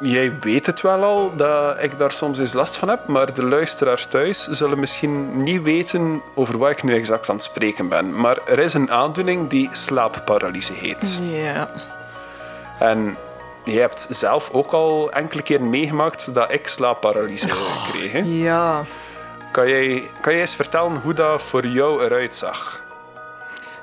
jij 0.00 0.32
weet 0.40 0.66
het 0.66 0.80
wel 0.80 1.02
al 1.02 1.32
dat 1.36 1.82
ik 1.82 1.98
daar 1.98 2.12
soms 2.12 2.38
eens 2.38 2.52
last 2.52 2.76
van 2.76 2.88
heb, 2.88 3.06
maar 3.06 3.34
de 3.34 3.44
luisteraars 3.44 4.06
thuis 4.06 4.48
zullen 4.48 4.78
misschien 4.78 5.42
niet 5.42 5.62
weten 5.62 6.22
over 6.34 6.58
wat 6.58 6.70
ik 6.70 6.82
nu 6.82 6.94
exact 6.94 7.28
aan 7.28 7.34
het 7.34 7.44
spreken 7.44 7.88
ben. 7.88 8.20
Maar 8.20 8.38
er 8.46 8.58
is 8.58 8.74
een 8.74 8.90
aandoening 8.90 9.48
die 9.48 9.68
slaapparalyse 9.72 10.72
heet. 10.72 11.18
Ja. 11.32 11.70
En 12.78 13.16
jij 13.64 13.80
hebt 13.80 14.06
zelf 14.10 14.50
ook 14.52 14.72
al 14.72 15.10
enkele 15.10 15.42
keer 15.42 15.62
meegemaakt 15.62 16.34
dat 16.34 16.52
ik 16.52 16.66
slaapparalyse 16.66 17.46
kreeg. 17.92 18.12
hè? 18.12 18.18
Ja. 18.18 18.84
Kan 19.52 19.68
jij, 19.68 20.10
kan 20.20 20.32
jij 20.32 20.40
eens 20.40 20.54
vertellen 20.54 20.96
hoe 21.02 21.14
dat 21.14 21.42
voor 21.42 21.66
jou 21.66 22.04
eruit 22.04 22.34
zag? 22.34 22.82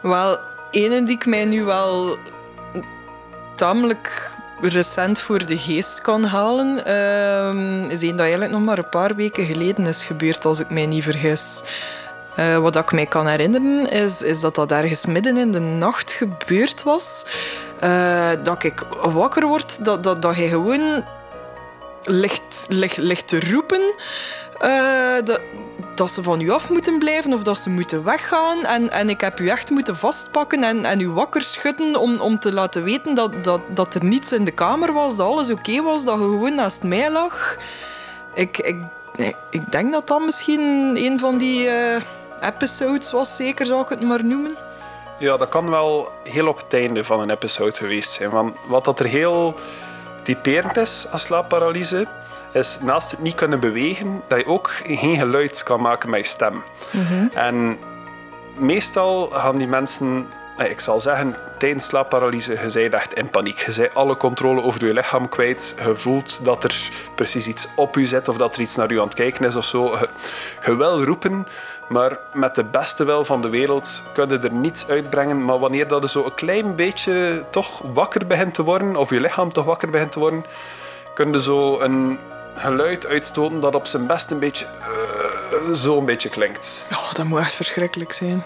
Wel, 0.02 0.38
ene 0.72 1.04
die 1.04 1.16
ik 1.16 1.26
mij 1.26 1.46
nu 1.46 1.64
wel 1.64 2.18
tamelijk 3.58 4.32
recent 4.62 5.20
voor 5.20 5.46
de 5.46 5.58
geest 5.58 6.02
kan 6.02 6.24
halen, 6.24 6.86
ehm, 6.86 7.90
is 7.90 8.00
dat 8.00 8.20
eigenlijk 8.20 8.52
nog 8.52 8.62
maar 8.62 8.78
een 8.78 8.90
paar 8.90 9.16
weken 9.16 9.46
geleden 9.46 9.86
is 9.86 10.04
gebeurd, 10.04 10.46
als 10.46 10.60
ik 10.60 10.70
mij 10.70 10.86
niet 10.86 11.04
vergis. 11.04 11.62
Eh, 12.36 12.58
wat 12.58 12.76
ik 12.76 12.92
mij 12.92 13.06
kan 13.06 13.28
herinneren, 13.28 13.90
is, 13.90 14.22
is 14.22 14.40
dat 14.40 14.56
dat 14.56 14.72
ergens 14.72 15.06
midden 15.06 15.38
in 15.38 15.52
de 15.52 15.60
nacht 15.60 16.12
gebeurd 16.12 16.84
was. 16.84 17.26
Eh, 17.80 18.32
dat 18.44 18.64
ik 18.64 18.84
wakker 19.02 19.48
word, 19.48 19.86
dat, 19.86 20.04
dat, 20.04 20.22
dat 20.22 20.36
hij 20.36 20.48
gewoon 20.48 21.06
ligt, 22.04 22.66
ligt, 22.68 22.98
ligt 22.98 23.28
te 23.28 23.40
roepen. 23.40 23.94
Eh, 24.60 25.36
dat, 25.96 26.12
ze 26.12 26.24
van 26.24 26.42
u 26.42 26.52
af 26.52 26.70
moeten 26.70 27.00
blijven 27.00 27.34
of 27.34 27.44
dat 27.44 27.58
ze 27.58 27.70
moeten 27.70 28.04
weggaan. 28.04 28.66
En, 28.66 28.92
en 28.92 29.10
ik 29.10 29.22
heb 29.22 29.40
u 29.40 29.50
echt 29.50 29.70
moeten 29.70 29.96
vastpakken 29.96 30.64
en, 30.64 30.86
en 30.86 31.00
u 31.00 31.10
wakker 31.10 31.42
schudden 31.42 31.96
om, 31.96 32.20
om 32.20 32.40
te 32.40 32.54
laten 32.54 32.84
weten 32.84 33.16
dat, 33.16 33.44
dat, 33.44 33.62
dat 33.68 33.94
er 33.94 34.04
niets 34.04 34.32
in 34.32 34.46
de 34.46 34.52
kamer 34.52 34.94
was, 34.94 35.16
dat 35.16 35.28
alles 35.28 35.52
oké 35.52 35.82
was, 35.82 36.04
dat 36.04 36.16
je 36.16 36.22
gewoon 36.22 36.56
naast 36.56 36.84
mij 36.84 37.12
lag. 37.12 37.58
Ik, 38.34 38.58
ik, 38.58 38.76
nee, 39.16 39.36
ik 39.50 39.72
denk 39.72 39.92
dat 39.92 40.08
dat 40.08 40.22
misschien 40.22 40.96
een 40.98 41.20
van 41.20 41.38
die 41.38 41.70
eh, 41.70 42.02
episodes 42.42 43.12
was, 43.12 43.36
zeker 43.36 43.66
zou 43.66 43.82
ik 43.82 43.90
het 43.90 44.02
maar 44.02 44.26
noemen. 44.26 44.56
Ja, 45.20 45.38
dat 45.38 45.50
kan 45.50 45.70
wel 45.70 46.12
heel 46.24 46.48
op 46.48 46.58
het 46.58 46.74
einde 46.74 47.04
van 47.04 47.20
een 47.20 47.30
episode 47.30 47.72
geweest 47.72 48.12
zijn. 48.12 48.30
Want 48.30 48.56
wat 48.68 48.86
dat 48.86 49.00
er 49.00 49.06
heel 49.06 49.56
typerend 50.24 50.78
is 50.78 51.08
als 51.12 51.24
slaapparalyse, 51.24 52.08
is 52.58 52.78
naast 52.82 53.12
het 53.12 53.22
niet 53.22 53.36
kunnen 53.36 53.60
bewegen, 53.60 54.22
dat 54.28 54.40
je 54.40 54.46
ook 54.46 54.72
geen 54.86 55.18
geluid 55.18 55.64
kan 55.64 55.82
maken 55.82 56.10
met 56.10 56.26
je 56.26 56.32
stem. 56.32 56.64
En 57.34 57.78
meestal 58.58 59.30
gaan 59.34 59.58
die 59.58 59.68
mensen, 59.68 60.28
eh, 60.58 60.70
ik 60.70 60.80
zal 60.80 61.00
zeggen, 61.00 61.36
tijdens 61.58 61.86
slaapparalyse, 61.86 62.52
je 62.52 62.72
bent 62.74 62.94
echt 62.94 63.14
in 63.14 63.30
paniek. 63.30 63.60
Je 63.60 63.74
bent 63.78 63.96
alle 63.96 64.18
controle 64.18 64.62
over 64.62 64.86
je 64.86 64.94
lichaam 64.94 65.30
kwijt. 65.30 65.76
Je 65.86 65.96
voelt 65.96 66.40
dat 66.44 66.64
er 66.64 66.90
precies 67.16 67.48
iets 67.48 67.68
op 67.76 67.96
je 67.96 68.06
zit 68.06 68.28
of 68.28 68.38
dat 68.38 68.56
er 68.56 68.62
iets 68.62 68.76
naar 68.76 68.94
je 68.94 69.00
aan 69.00 69.06
het 69.08 69.16
kijken 69.16 69.46
is 69.46 69.56
of 69.56 69.66
zo. 69.66 69.84
Je, 69.86 70.10
je 70.66 70.76
wil 70.76 71.04
roepen, 71.04 71.48
maar 71.90 72.18
met 72.34 72.56
de 72.56 72.64
beste 72.64 73.06
wil 73.06 73.26
van 73.26 73.42
de 73.42 73.50
wereld 73.50 74.04
kun 74.14 74.30
je 74.30 74.38
er 74.38 74.54
niets 74.54 74.90
uitbrengen. 74.90 75.46
Maar 75.46 75.60
wanneer 75.60 75.88
dat 75.88 76.02
je 76.02 76.10
zo 76.10 76.26
een 76.26 76.36
klein 76.36 76.76
beetje 76.76 77.44
toch 77.50 77.82
wakker 77.94 78.28
begint 78.28 78.54
te 78.54 78.64
worden, 78.64 78.96
of 78.96 79.10
je 79.10 79.22
lichaam 79.22 79.54
toch 79.54 79.66
wakker 79.66 79.90
begint 79.90 80.12
te 80.12 80.20
worden, 80.20 80.46
kun 81.14 81.32
je 81.32 81.42
zo 81.42 81.80
een, 81.80 82.20
geluid 82.58 83.08
uitstoten 83.08 83.60
dat 83.60 83.76
op 83.76 83.86
zijn 83.86 84.08
best 84.08 84.32
een 84.32 84.40
beetje 84.40 84.66
uh, 85.52 85.74
zo'n 85.74 86.06
beetje 86.06 86.30
klinkt. 86.30 86.86
Oh, 86.92 87.14
dat 87.14 87.26
moet 87.26 87.40
echt 87.40 87.54
verschrikkelijk 87.54 88.14
zijn. 88.14 88.44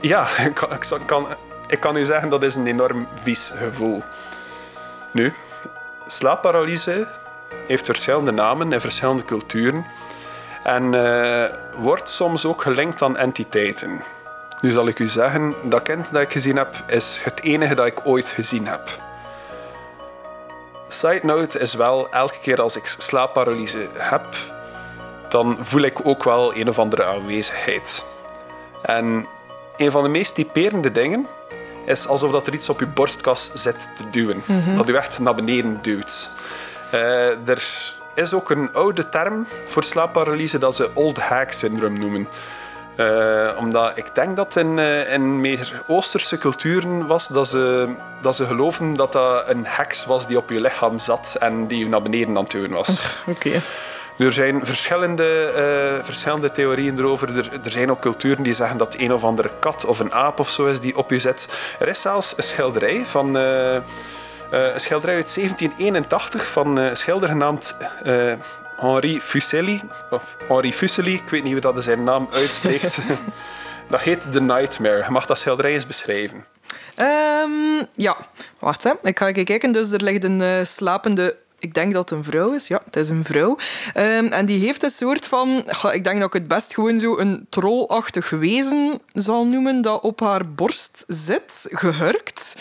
Ja, 0.00 0.26
ik 0.46 0.54
kan, 0.54 0.72
ik, 0.72 1.06
kan, 1.06 1.26
ik 1.66 1.80
kan 1.80 1.96
u 1.96 2.04
zeggen 2.04 2.28
dat 2.28 2.42
is 2.42 2.54
een 2.54 2.66
enorm 2.66 3.08
vies 3.14 3.52
gevoel. 3.54 4.02
Nu, 5.10 5.32
slaapparalyse 6.06 7.06
heeft 7.66 7.84
verschillende 7.84 8.30
namen 8.30 8.72
in 8.72 8.80
verschillende 8.80 9.24
culturen 9.24 9.86
en 10.62 10.92
uh, 10.92 11.44
wordt 11.76 12.10
soms 12.10 12.44
ook 12.44 12.62
gelinkt 12.62 13.02
aan 13.02 13.16
entiteiten. 13.16 14.02
Nu 14.60 14.72
zal 14.72 14.88
ik 14.88 14.98
u 14.98 15.08
zeggen, 15.08 15.54
dat 15.62 15.82
kind 15.82 16.12
dat 16.12 16.22
ik 16.22 16.32
gezien 16.32 16.56
heb, 16.56 16.84
is 16.86 17.20
het 17.22 17.42
enige 17.42 17.74
dat 17.74 17.86
ik 17.86 18.00
ooit 18.04 18.28
gezien 18.28 18.66
heb. 18.66 19.05
Side 20.88 21.20
note 21.22 21.58
is 21.58 21.74
wel, 21.74 22.08
elke 22.10 22.38
keer 22.42 22.60
als 22.60 22.76
ik 22.76 22.94
slaapparalyse 22.98 23.88
heb, 23.92 24.24
dan 25.28 25.56
voel 25.60 25.82
ik 25.82 26.06
ook 26.06 26.24
wel 26.24 26.56
een 26.56 26.68
of 26.68 26.78
andere 26.78 27.04
aanwezigheid. 27.04 28.04
En 28.82 29.26
een 29.76 29.90
van 29.90 30.02
de 30.02 30.08
meest 30.08 30.34
typerende 30.34 30.92
dingen 30.92 31.26
is 31.86 32.06
alsof 32.06 32.30
dat 32.30 32.46
er 32.46 32.54
iets 32.54 32.68
op 32.68 32.80
je 32.80 32.86
borstkas 32.86 33.50
zit 33.54 33.88
te 33.96 34.10
duwen. 34.10 34.42
Mhm. 34.46 34.76
Dat 34.76 34.88
u 34.88 34.94
echt 34.94 35.18
naar 35.18 35.34
beneden 35.34 35.78
duwt. 35.82 36.28
Uh, 36.94 37.48
er 37.48 37.92
is 38.14 38.34
ook 38.34 38.50
een 38.50 38.72
oude 38.72 39.08
term 39.08 39.46
voor 39.66 39.84
slaapparalyse 39.84 40.58
dat 40.58 40.74
ze 40.74 40.90
old 40.94 41.18
hag 41.18 41.54
syndrome 41.54 41.98
noemen. 41.98 42.28
Uh, 42.96 43.50
omdat 43.58 43.92
ik 43.94 44.14
denk 44.14 44.36
dat 44.36 44.56
in, 44.56 44.78
uh, 44.78 45.12
in 45.12 45.40
meer 45.40 45.82
Oosterse 45.86 46.38
culturen 46.38 47.06
was 47.06 47.28
dat 47.28 47.48
ze, 47.48 47.94
dat 48.20 48.36
ze 48.36 48.46
geloofden 48.46 48.94
dat 48.94 49.12
dat 49.12 49.48
een 49.48 49.66
heks 49.66 50.04
was 50.04 50.26
die 50.26 50.36
op 50.36 50.50
je 50.50 50.60
lichaam 50.60 50.98
zat 50.98 51.36
en 51.38 51.66
die 51.66 51.78
je 51.78 51.88
naar 51.88 52.02
beneden 52.02 52.36
aan 52.36 52.42
het 52.42 52.50
duwen 52.50 52.70
was. 52.70 53.20
Oké. 53.26 53.60
Er 54.18 54.32
zijn 54.32 54.66
verschillende, 54.66 55.52
uh, 55.56 56.04
verschillende 56.04 56.52
theorieën 56.52 56.98
erover. 56.98 57.36
Er, 57.38 57.50
er, 57.64 57.70
zijn 57.70 57.90
ook 57.90 58.00
culturen 58.00 58.42
die 58.42 58.54
zeggen 58.54 58.76
dat 58.76 58.94
een 58.98 59.12
of 59.12 59.24
andere 59.24 59.50
kat 59.60 59.84
of 59.84 59.98
een 59.98 60.12
aap 60.12 60.40
of 60.40 60.50
zo 60.50 60.66
is 60.66 60.80
die 60.80 60.96
op 60.96 61.10
je 61.10 61.18
zit. 61.18 61.48
Er 61.78 61.88
is 61.88 62.00
zelfs 62.00 62.34
een 62.36 62.44
schilderij 62.44 63.04
van... 63.06 63.34
een 63.34 64.80
schilderij 64.80 65.14
uit 65.14 65.34
1781 65.34 66.46
van 66.46 66.76
een 66.76 66.96
schilder 66.96 67.28
genaamd 67.28 67.76
Henri 68.76 69.20
Fuseli, 69.20 69.80
of 70.10 70.36
Henri 70.48 70.72
Fuseli, 70.72 71.14
ik 71.14 71.28
weet 71.28 71.42
niet 71.42 71.52
hoe 71.52 71.60
dat 71.60 71.84
zijn 71.84 72.04
naam 72.04 72.28
uitspreekt. 72.32 72.98
dat 73.90 74.00
heet 74.00 74.32
The 74.32 74.40
Nightmare. 74.40 75.04
Je 75.04 75.10
mag 75.10 75.26
dat 75.26 75.38
schilderij 75.38 75.72
eens 75.72 75.86
beschrijven. 75.86 76.44
Um, 77.00 77.86
ja, 77.94 78.16
wacht 78.58 78.84
hè. 78.84 78.92
Ik 79.02 79.18
ga 79.18 79.28
even 79.28 79.44
kijken. 79.44 79.72
Dus 79.72 79.90
er 79.90 80.02
ligt 80.02 80.24
een 80.24 80.40
uh, 80.40 80.64
slapende 80.64 81.36
ik 81.58 81.74
denk 81.74 81.92
dat 81.92 82.10
het 82.10 82.18
een 82.18 82.24
vrouw 82.24 82.52
is. 82.52 82.66
Ja, 82.66 82.80
het 82.84 82.96
is 82.96 83.08
een 83.08 83.24
vrouw. 83.24 83.58
Um, 83.94 84.26
en 84.26 84.46
die 84.46 84.58
heeft 84.58 84.82
een 84.82 84.90
soort 84.90 85.26
van... 85.26 85.64
Ik 85.92 86.04
denk 86.04 86.18
dat 86.18 86.26
ik 86.26 86.32
het 86.32 86.48
best 86.48 86.74
gewoon 86.74 87.00
zo 87.00 87.18
een 87.18 87.46
trollachtig 87.48 88.30
wezen 88.30 89.00
zal 89.12 89.46
noemen 89.46 89.82
dat 89.82 90.02
op 90.02 90.20
haar 90.20 90.52
borst 90.52 91.04
zit, 91.06 91.66
gehurkt. 91.70 92.56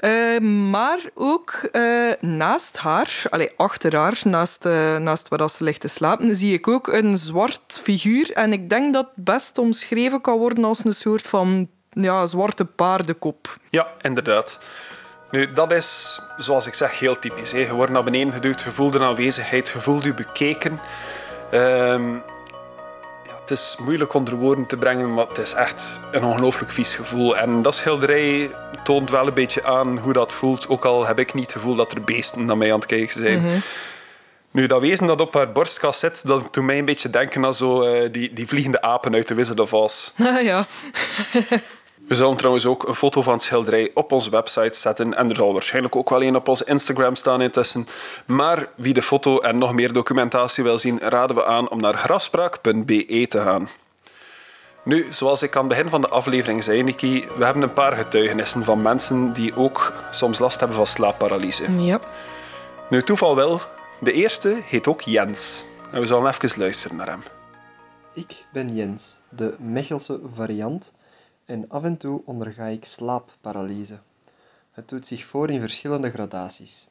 Uh, 0.00 0.38
maar 0.70 0.98
ook 1.14 1.68
uh, 1.72 2.12
naast 2.20 2.76
haar, 2.76 3.22
allez, 3.28 3.50
achter 3.56 3.96
haar, 3.96 4.20
naast, 4.24 4.64
uh, 4.64 4.96
naast 4.96 5.28
waar 5.28 5.50
ze 5.50 5.64
ligt 5.64 5.80
te 5.80 5.88
slapen, 5.88 6.36
zie 6.36 6.52
ik 6.52 6.68
ook 6.68 6.86
een 6.86 7.16
zwart 7.16 7.80
figuur. 7.82 8.32
En 8.32 8.52
ik 8.52 8.68
denk 8.68 8.92
dat 8.92 9.10
het 9.14 9.24
best 9.24 9.58
omschreven 9.58 10.20
kan 10.20 10.38
worden 10.38 10.64
als 10.64 10.84
een 10.84 10.94
soort 10.94 11.26
van 11.26 11.68
ja, 11.90 12.26
zwarte 12.26 12.64
paardenkop. 12.64 13.58
Ja, 13.70 13.88
inderdaad. 14.00 14.60
Nu, 15.30 15.52
dat 15.52 15.72
is, 15.72 16.20
zoals 16.38 16.66
ik 16.66 16.74
zeg, 16.74 16.98
heel 16.98 17.18
typisch. 17.18 17.52
Hè. 17.52 17.58
Je 17.58 17.72
wordt 17.72 17.92
naar 17.92 18.04
beneden 18.04 18.32
geduwd, 18.32 18.60
je 18.60 18.70
voelt 18.70 18.94
een 18.94 19.02
aanwezigheid, 19.02 19.68
je 19.68 19.80
voelt 19.80 20.04
je 20.04 20.14
bekeken. 20.14 20.80
Ehm, 21.50 22.14
het 23.40 23.58
is 23.58 23.76
moeilijk 23.78 24.14
onder 24.14 24.34
woorden 24.34 24.66
te 24.66 24.76
brengen, 24.76 25.14
maar 25.14 25.26
het 25.26 25.38
is 25.38 25.52
echt 25.52 26.00
een 26.12 26.24
ongelooflijk 26.24 26.72
vies 26.72 26.94
gevoel. 26.94 27.36
En 27.36 27.62
dat 27.62 27.74
schilderij 27.74 28.50
toont 28.84 29.10
wel 29.10 29.26
een 29.26 29.34
beetje 29.34 29.64
aan 29.64 29.98
hoe 29.98 30.12
dat 30.12 30.32
voelt, 30.32 30.68
ook 30.68 30.84
al 30.84 31.06
heb 31.06 31.18
ik 31.18 31.34
niet 31.34 31.44
het 31.44 31.52
gevoel 31.52 31.74
dat 31.74 31.92
er 31.92 32.02
beesten 32.02 32.44
naar 32.44 32.56
mij 32.56 32.72
aan 32.72 32.78
het 32.78 32.88
kijken 32.88 33.20
zijn. 33.20 33.38
Mhm. 33.42 33.58
Nu, 34.50 34.66
dat 34.66 34.80
wezen 34.80 35.06
dat 35.06 35.20
op 35.20 35.34
haar 35.34 35.52
borstkast 35.52 36.00
zit, 36.00 36.26
dat 36.26 36.54
doet 36.54 36.64
mij 36.64 36.78
een 36.78 36.84
beetje 36.84 37.10
denken 37.10 37.44
aan 37.44 37.54
zo, 37.54 37.94
uh, 37.94 38.08
die, 38.12 38.32
die 38.32 38.46
vliegende 38.46 38.80
apen 38.80 39.14
uit 39.14 39.28
de 39.28 39.34
Wizard 39.34 39.60
of 39.60 39.72
Oz. 39.72 40.10
ja. 40.42 40.66
We 42.08 42.14
zullen 42.14 42.36
trouwens 42.36 42.66
ook 42.66 42.88
een 42.88 42.94
foto 42.94 43.22
van 43.22 43.32
het 43.32 43.42
schilderij 43.42 43.90
op 43.94 44.12
onze 44.12 44.30
website 44.30 44.78
zetten. 44.78 45.14
En 45.14 45.28
er 45.28 45.36
zal 45.36 45.52
waarschijnlijk 45.52 45.96
ook 45.96 46.10
wel 46.10 46.22
een 46.22 46.36
op 46.36 46.48
onze 46.48 46.64
Instagram 46.64 47.14
staan 47.14 47.42
intussen. 47.42 47.86
Maar 48.26 48.68
wie 48.74 48.94
de 48.94 49.02
foto 49.02 49.38
en 49.38 49.58
nog 49.58 49.72
meer 49.72 49.92
documentatie 49.92 50.64
wil 50.64 50.78
zien, 50.78 50.98
raden 51.00 51.36
we 51.36 51.44
aan 51.44 51.70
om 51.70 51.80
naar 51.80 51.96
grafspraak.be 51.96 53.26
te 53.28 53.40
gaan. 53.40 53.68
Nu, 54.82 55.06
zoals 55.10 55.42
ik 55.42 55.56
aan 55.56 55.64
het 55.64 55.68
begin 55.68 55.88
van 55.88 56.00
de 56.00 56.08
aflevering 56.08 56.64
zei, 56.64 56.82
Niki, 56.82 57.26
we 57.38 57.44
hebben 57.44 57.62
een 57.62 57.72
paar 57.72 57.96
getuigenissen 57.96 58.64
van 58.64 58.82
mensen 58.82 59.32
die 59.32 59.56
ook 59.56 59.92
soms 60.10 60.38
last 60.38 60.58
hebben 60.58 60.76
van 60.76 60.86
slaapparalyse. 60.86 61.72
Ja. 61.78 62.00
Nu, 62.90 63.02
toeval 63.02 63.36
wel, 63.36 63.60
de 64.00 64.12
eerste 64.12 64.60
heet 64.64 64.86
ook 64.86 65.00
Jens. 65.00 65.64
En 65.92 66.00
we 66.00 66.06
zullen 66.06 66.26
even 66.26 66.58
luisteren 66.58 66.96
naar 66.96 67.08
hem. 67.08 67.22
Ik 68.14 68.44
ben 68.52 68.74
Jens, 68.74 69.18
de 69.28 69.54
Mechelse 69.58 70.20
variant 70.34 70.92
en 71.46 71.68
af 71.68 71.84
en 71.84 71.96
toe 71.96 72.22
onderga 72.24 72.64
ik 72.64 72.84
slaapparalyse. 72.84 73.98
Het 74.72 74.88
doet 74.88 75.06
zich 75.06 75.24
voor 75.24 75.50
in 75.50 75.60
verschillende 75.60 76.10
gradaties. 76.10 76.88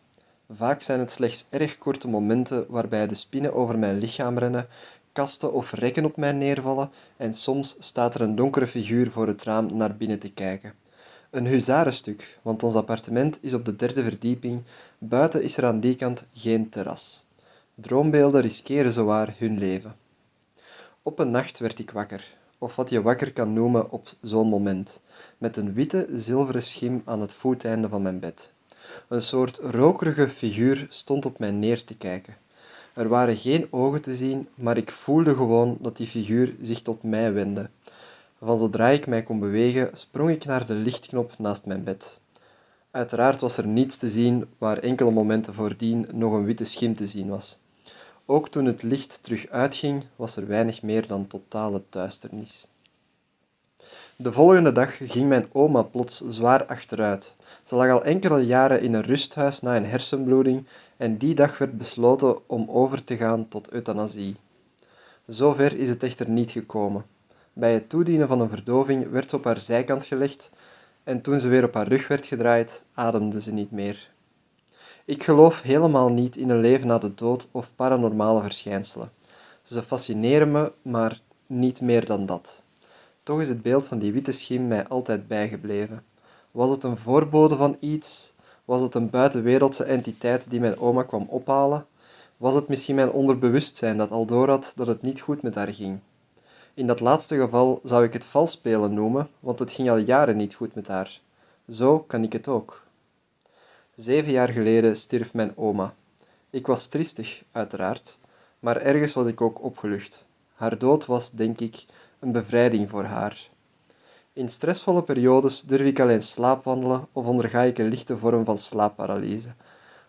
Vaak 0.49 0.81
zijn 0.81 0.99
het 0.99 1.11
slechts 1.11 1.45
erg 1.49 1.77
korte 1.77 2.07
momenten 2.07 2.65
waarbij 2.67 3.07
de 3.07 3.15
spinnen 3.15 3.53
over 3.53 3.79
mijn 3.79 3.97
lichaam 3.97 4.37
rennen, 4.37 4.67
kasten 5.11 5.53
of 5.53 5.71
rekken 5.71 6.05
op 6.05 6.17
mij 6.17 6.31
neervallen 6.31 6.89
en 7.17 7.33
soms 7.33 7.75
staat 7.79 8.15
er 8.15 8.21
een 8.21 8.35
donkere 8.35 8.67
figuur 8.67 9.11
voor 9.11 9.27
het 9.27 9.43
raam 9.43 9.77
naar 9.77 9.95
binnen 9.97 10.19
te 10.19 10.31
kijken. 10.31 10.73
Een 11.29 11.45
huzarenstuk, 11.45 12.39
want 12.41 12.63
ons 12.63 12.73
appartement 12.73 13.43
is 13.43 13.53
op 13.53 13.65
de 13.65 13.75
derde 13.75 14.03
verdieping, 14.03 14.63
buiten 14.97 15.43
is 15.43 15.57
er 15.57 15.65
aan 15.65 15.79
die 15.79 15.95
kant 15.95 16.25
geen 16.33 16.69
terras. 16.69 17.23
Droombeelden 17.75 18.41
riskeren 18.41 18.91
zowaar 18.91 19.35
hun 19.37 19.57
leven. 19.57 19.95
Op 21.03 21.19
een 21.19 21.31
nacht 21.31 21.59
werd 21.59 21.79
ik 21.79 21.91
wakker, 21.91 22.35
of 22.57 22.75
wat 22.75 22.89
je 22.89 23.01
wakker 23.01 23.33
kan 23.33 23.53
noemen 23.53 23.91
op 23.91 24.07
zo'n 24.21 24.47
moment, 24.47 25.01
met 25.37 25.57
een 25.57 25.73
witte 25.73 26.07
zilveren 26.11 26.63
schim 26.63 27.01
aan 27.05 27.21
het 27.21 27.33
voeteinde 27.33 27.89
van 27.89 28.01
mijn 28.01 28.19
bed. 28.19 28.51
Een 29.07 29.21
soort 29.21 29.57
rokerige 29.57 30.27
figuur 30.27 30.85
stond 30.89 31.25
op 31.25 31.39
mij 31.39 31.51
neer 31.51 31.83
te 31.83 31.97
kijken. 31.97 32.37
Er 32.93 33.07
waren 33.07 33.37
geen 33.37 33.67
ogen 33.69 34.01
te 34.01 34.15
zien, 34.15 34.47
maar 34.55 34.77
ik 34.77 34.91
voelde 34.91 35.35
gewoon 35.35 35.77
dat 35.79 35.97
die 35.97 36.07
figuur 36.07 36.55
zich 36.61 36.81
tot 36.81 37.03
mij 37.03 37.33
wendde. 37.33 37.69
Van 38.39 38.57
zodra 38.57 38.87
ik 38.87 39.07
mij 39.07 39.23
kon 39.23 39.39
bewegen, 39.39 39.89
sprong 39.93 40.29
ik 40.29 40.45
naar 40.45 40.65
de 40.65 40.73
lichtknop 40.73 41.37
naast 41.37 41.65
mijn 41.65 41.83
bed. 41.83 42.19
Uiteraard 42.91 43.41
was 43.41 43.57
er 43.57 43.67
niets 43.67 43.97
te 43.97 44.09
zien 44.09 44.45
waar 44.57 44.77
enkele 44.77 45.11
momenten 45.11 45.53
voordien 45.53 46.07
nog 46.13 46.33
een 46.33 46.45
witte 46.45 46.63
schim 46.63 46.95
te 46.95 47.07
zien 47.07 47.29
was. 47.29 47.59
Ook 48.27 48.49
toen 48.49 48.65
het 48.65 48.83
licht 48.83 49.23
terug 49.23 49.47
uitging, 49.49 50.03
was 50.15 50.35
er 50.35 50.47
weinig 50.47 50.81
meer 50.81 51.07
dan 51.07 51.27
totale 51.27 51.81
duisternis. 51.89 52.67
De 54.15 54.31
volgende 54.31 54.71
dag 54.71 54.97
ging 54.97 55.27
mijn 55.27 55.47
oma 55.51 55.81
plots 55.81 56.21
zwaar 56.27 56.65
achteruit. 56.65 57.35
Ze 57.63 57.75
lag 57.75 57.89
al 57.89 58.03
enkele 58.03 58.45
jaren 58.45 58.81
in 58.81 58.93
een 58.93 59.01
rusthuis 59.03 59.61
na 59.61 59.75
een 59.75 59.85
hersenbloeding 59.85 60.65
en 60.97 61.17
die 61.17 61.35
dag 61.35 61.57
werd 61.57 61.77
besloten 61.77 62.49
om 62.49 62.69
over 62.69 63.03
te 63.03 63.17
gaan 63.17 63.47
tot 63.47 63.69
euthanasie. 63.69 64.35
Zover 65.25 65.77
is 65.77 65.89
het 65.89 66.03
echter 66.03 66.29
niet 66.29 66.51
gekomen. 66.51 67.05
Bij 67.53 67.73
het 67.73 67.89
toedienen 67.89 68.27
van 68.27 68.39
een 68.39 68.49
verdoving 68.49 69.09
werd 69.09 69.29
ze 69.29 69.35
op 69.35 69.43
haar 69.43 69.61
zijkant 69.61 70.05
gelegd 70.05 70.51
en 71.03 71.21
toen 71.21 71.39
ze 71.39 71.47
weer 71.47 71.63
op 71.63 71.73
haar 71.73 71.87
rug 71.87 72.07
werd 72.07 72.25
gedraaid, 72.25 72.83
ademde 72.93 73.41
ze 73.41 73.53
niet 73.53 73.71
meer. 73.71 74.13
Ik 75.07 75.23
geloof 75.23 75.61
helemaal 75.61 76.09
niet 76.09 76.35
in 76.35 76.49
een 76.49 76.59
leven 76.59 76.87
na 76.87 76.97
de 76.97 77.13
dood 77.13 77.47
of 77.51 77.71
paranormale 77.75 78.41
verschijnselen. 78.41 79.11
Ze 79.63 79.83
fascineren 79.83 80.51
me, 80.51 80.71
maar 80.81 81.21
niet 81.47 81.81
meer 81.81 82.05
dan 82.05 82.25
dat. 82.25 82.63
Toch 83.23 83.41
is 83.41 83.49
het 83.49 83.61
beeld 83.61 83.87
van 83.87 83.99
die 83.99 84.11
witte 84.11 84.31
schim 84.31 84.67
mij 84.67 84.87
altijd 84.87 85.27
bijgebleven. 85.27 86.03
Was 86.51 86.69
het 86.69 86.83
een 86.83 86.97
voorbode 86.97 87.55
van 87.55 87.77
iets? 87.79 88.33
Was 88.65 88.81
het 88.81 88.95
een 88.95 89.09
buitenwereldse 89.09 89.83
entiteit 89.83 90.49
die 90.49 90.59
mijn 90.59 90.79
oma 90.79 91.03
kwam 91.03 91.27
ophalen? 91.29 91.85
Was 92.37 92.53
het 92.53 92.67
misschien 92.67 92.95
mijn 92.95 93.11
onderbewustzijn 93.11 93.97
dat 93.97 94.11
al 94.11 94.25
doorhad 94.25 94.73
dat 94.75 94.87
het 94.87 95.01
niet 95.01 95.21
goed 95.21 95.41
met 95.41 95.55
haar 95.55 95.73
ging? 95.73 95.99
In 96.73 96.87
dat 96.87 96.99
laatste 96.99 97.37
geval 97.37 97.79
zou 97.83 98.03
ik 98.03 98.13
het 98.13 98.25
vals 98.25 98.51
spelen 98.51 98.93
noemen, 98.93 99.29
want 99.39 99.59
het 99.59 99.71
ging 99.71 99.89
al 99.89 99.97
jaren 99.97 100.37
niet 100.37 100.55
goed 100.55 100.75
met 100.75 100.87
haar. 100.87 101.21
Zo 101.69 101.99
kan 101.99 102.23
ik 102.23 102.33
het 102.33 102.47
ook. 102.47 102.84
Zeven 103.95 104.31
jaar 104.31 104.49
geleden 104.49 104.97
stierf 104.97 105.33
mijn 105.33 105.57
oma. 105.57 105.93
Ik 106.49 106.67
was 106.67 106.87
triestig, 106.87 107.43
uiteraard, 107.51 108.17
maar 108.59 108.77
ergens 108.77 109.13
was 109.13 109.27
ik 109.27 109.41
ook 109.41 109.63
opgelucht. 109.63 110.25
Haar 110.53 110.77
dood 110.77 111.05
was, 111.05 111.31
denk 111.31 111.59
ik, 111.59 111.85
een 112.19 112.31
bevrijding 112.31 112.89
voor 112.89 113.03
haar. 113.03 113.49
In 114.33 114.49
stressvolle 114.49 115.03
periodes 115.03 115.61
durf 115.61 115.81
ik 115.81 115.99
alleen 115.99 116.21
slaapwandelen 116.21 117.07
of 117.11 117.25
onderga 117.25 117.61
ik 117.61 117.77
een 117.77 117.87
lichte 117.87 118.17
vorm 118.17 118.45
van 118.45 118.57
slaapparalyse. 118.57 119.53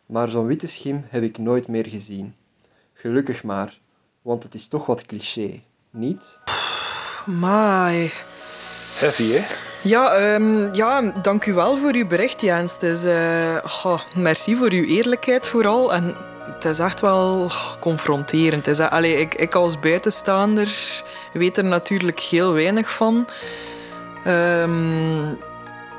Maar 0.07 0.31
zo'n 0.31 0.47
witte 0.47 0.67
schim 0.67 1.05
heb 1.09 1.23
ik 1.23 1.39
nooit 1.39 1.69
meer 1.69 1.87
gezien. 1.87 2.35
Gelukkig 2.93 3.43
maar, 3.43 3.81
want 4.23 4.43
het 4.43 4.55
is 4.55 4.69
toch 4.69 4.87
wat 4.87 5.07
cliché, 5.07 5.63
niet? 5.91 6.41
Mai. 7.27 8.13
Heavy, 8.99 9.31
hè? 9.33 9.66
Ja, 9.87 10.13
ehm, 10.13 10.75
ja, 10.75 11.13
dank 11.23 11.45
u 11.47 11.53
wel 11.55 11.77
voor 11.77 11.93
uw 11.95 12.07
bericht, 12.07 12.41
Jens. 12.41 12.79
Eh, 12.79 13.57
goh, 13.65 14.01
merci 14.15 14.57
voor 14.57 14.71
uw 14.71 14.85
eerlijkheid 14.85 15.49
vooral. 15.49 15.93
En 15.95 16.15
het 16.55 16.65
is 16.65 16.79
echt 16.79 17.01
wel 17.01 17.51
confronterend. 17.81 18.67
Is, 18.67 18.81
allee, 18.81 19.17
ik, 19.17 19.35
ik 19.35 19.55
als 19.55 19.81
buitenstaander 19.81 21.03
weet 21.33 21.57
er 21.57 21.65
natuurlijk 21.65 22.21
heel 22.21 22.53
weinig 22.53 22.91
van. 22.91 23.27
Ehm, 24.25 25.35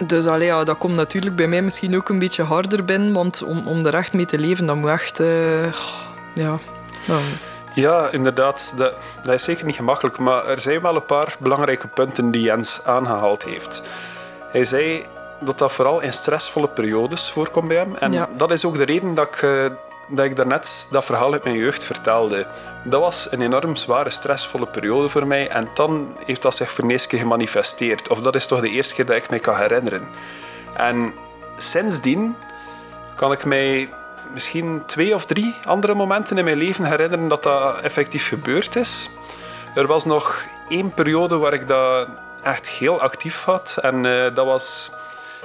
dus 0.07 0.25
allee, 0.25 0.47
ja, 0.47 0.63
dat 0.63 0.77
komt 0.77 0.95
natuurlijk 0.95 1.35
bij 1.35 1.47
mij 1.47 1.61
misschien 1.61 1.95
ook 1.95 2.09
een 2.09 2.19
beetje 2.19 2.43
harder 2.43 2.85
binnen. 2.85 3.13
Want 3.13 3.43
om, 3.43 3.67
om 3.67 3.85
er 3.85 3.95
echt 3.95 4.13
mee 4.13 4.25
te 4.25 4.37
leven, 4.37 4.65
dan 4.65 4.79
moet 4.79 4.89
echt... 4.89 5.19
eh, 5.19 5.63
ja, 6.33 6.59
dan- 7.07 7.23
Ja, 7.81 8.09
inderdaad. 8.11 8.73
Dat, 8.77 8.93
dat 9.23 9.33
is 9.33 9.43
zeker 9.43 9.65
niet 9.65 9.75
gemakkelijk. 9.75 10.17
Maar 10.19 10.45
er 10.45 10.61
zijn 10.61 10.81
wel 10.81 10.95
een 10.95 11.05
paar 11.05 11.35
belangrijke 11.39 11.87
punten 11.87 12.31
die 12.31 12.41
Jens 12.41 12.81
aangehaald 12.85 13.43
heeft. 13.43 13.81
Hij 14.51 14.63
zei 14.63 15.03
dat 15.39 15.57
dat 15.57 15.73
vooral 15.73 15.99
in 15.99 16.13
stressvolle 16.13 16.67
periodes 16.67 17.31
voorkomt 17.31 17.67
bij 17.67 17.77
hem. 17.77 17.95
En 17.95 18.11
Ja. 18.11 18.29
dat 18.37 18.51
is 18.51 18.65
ook 18.65 18.77
de 18.77 18.83
reden 18.85 19.13
dat 19.13 19.27
ik, 19.27 19.41
eh, 19.41 19.65
dat 20.07 20.25
ik 20.25 20.35
daarnet 20.35 20.87
dat 20.91 21.05
verhaal 21.05 21.33
uit 21.33 21.43
mijn 21.43 21.55
jeugd 21.55 21.83
vertelde. 21.83 22.47
Dat 22.83 23.01
was 23.01 23.27
een 23.31 23.41
enorm 23.41 23.75
zware, 23.75 24.09
stressvolle 24.09 24.67
periode 24.67 25.09
voor 25.09 25.27
mij. 25.27 25.49
En 25.49 25.67
dan 25.73 26.15
heeft 26.25 26.41
dat 26.41 26.55
zich 26.55 26.71
voor 26.71 26.87
de 26.87 26.91
eerste 26.93 27.07
keer 27.07 27.19
gemanifesteerd. 27.19 28.09
Of 28.09 28.19
dat 28.19 28.35
is 28.35 28.45
toch 28.47 28.61
de 28.61 28.69
eerste 28.69 28.93
keer 28.95 29.05
dat 29.05 29.15
ik 29.15 29.29
me 29.29 29.39
kan 29.39 29.55
herinneren. 29.57 30.07
En 30.73 31.13
sindsdien 31.57 32.35
kan 33.15 33.31
ik 33.31 33.45
mij 33.45 33.89
misschien 34.33 34.83
twee 34.85 35.15
of 35.15 35.25
drie 35.25 35.55
andere 35.65 35.93
momenten 35.93 36.37
in 36.37 36.43
mijn 36.43 36.57
leven 36.57 36.85
herinneren 36.85 37.27
dat 37.27 37.43
dat 37.43 37.81
effectief 37.81 38.27
gebeurd 38.27 38.75
is. 38.75 39.09
Er 39.75 39.87
was 39.87 40.05
nog 40.05 40.43
één 40.69 40.93
periode 40.93 41.37
waar 41.37 41.53
ik 41.53 41.67
dat 41.67 42.07
echt 42.43 42.67
heel 42.67 43.01
actief 43.01 43.43
had. 43.43 43.77
En 43.81 44.05
eh, 44.05 44.35
dat 44.35 44.45
was, 44.45 44.91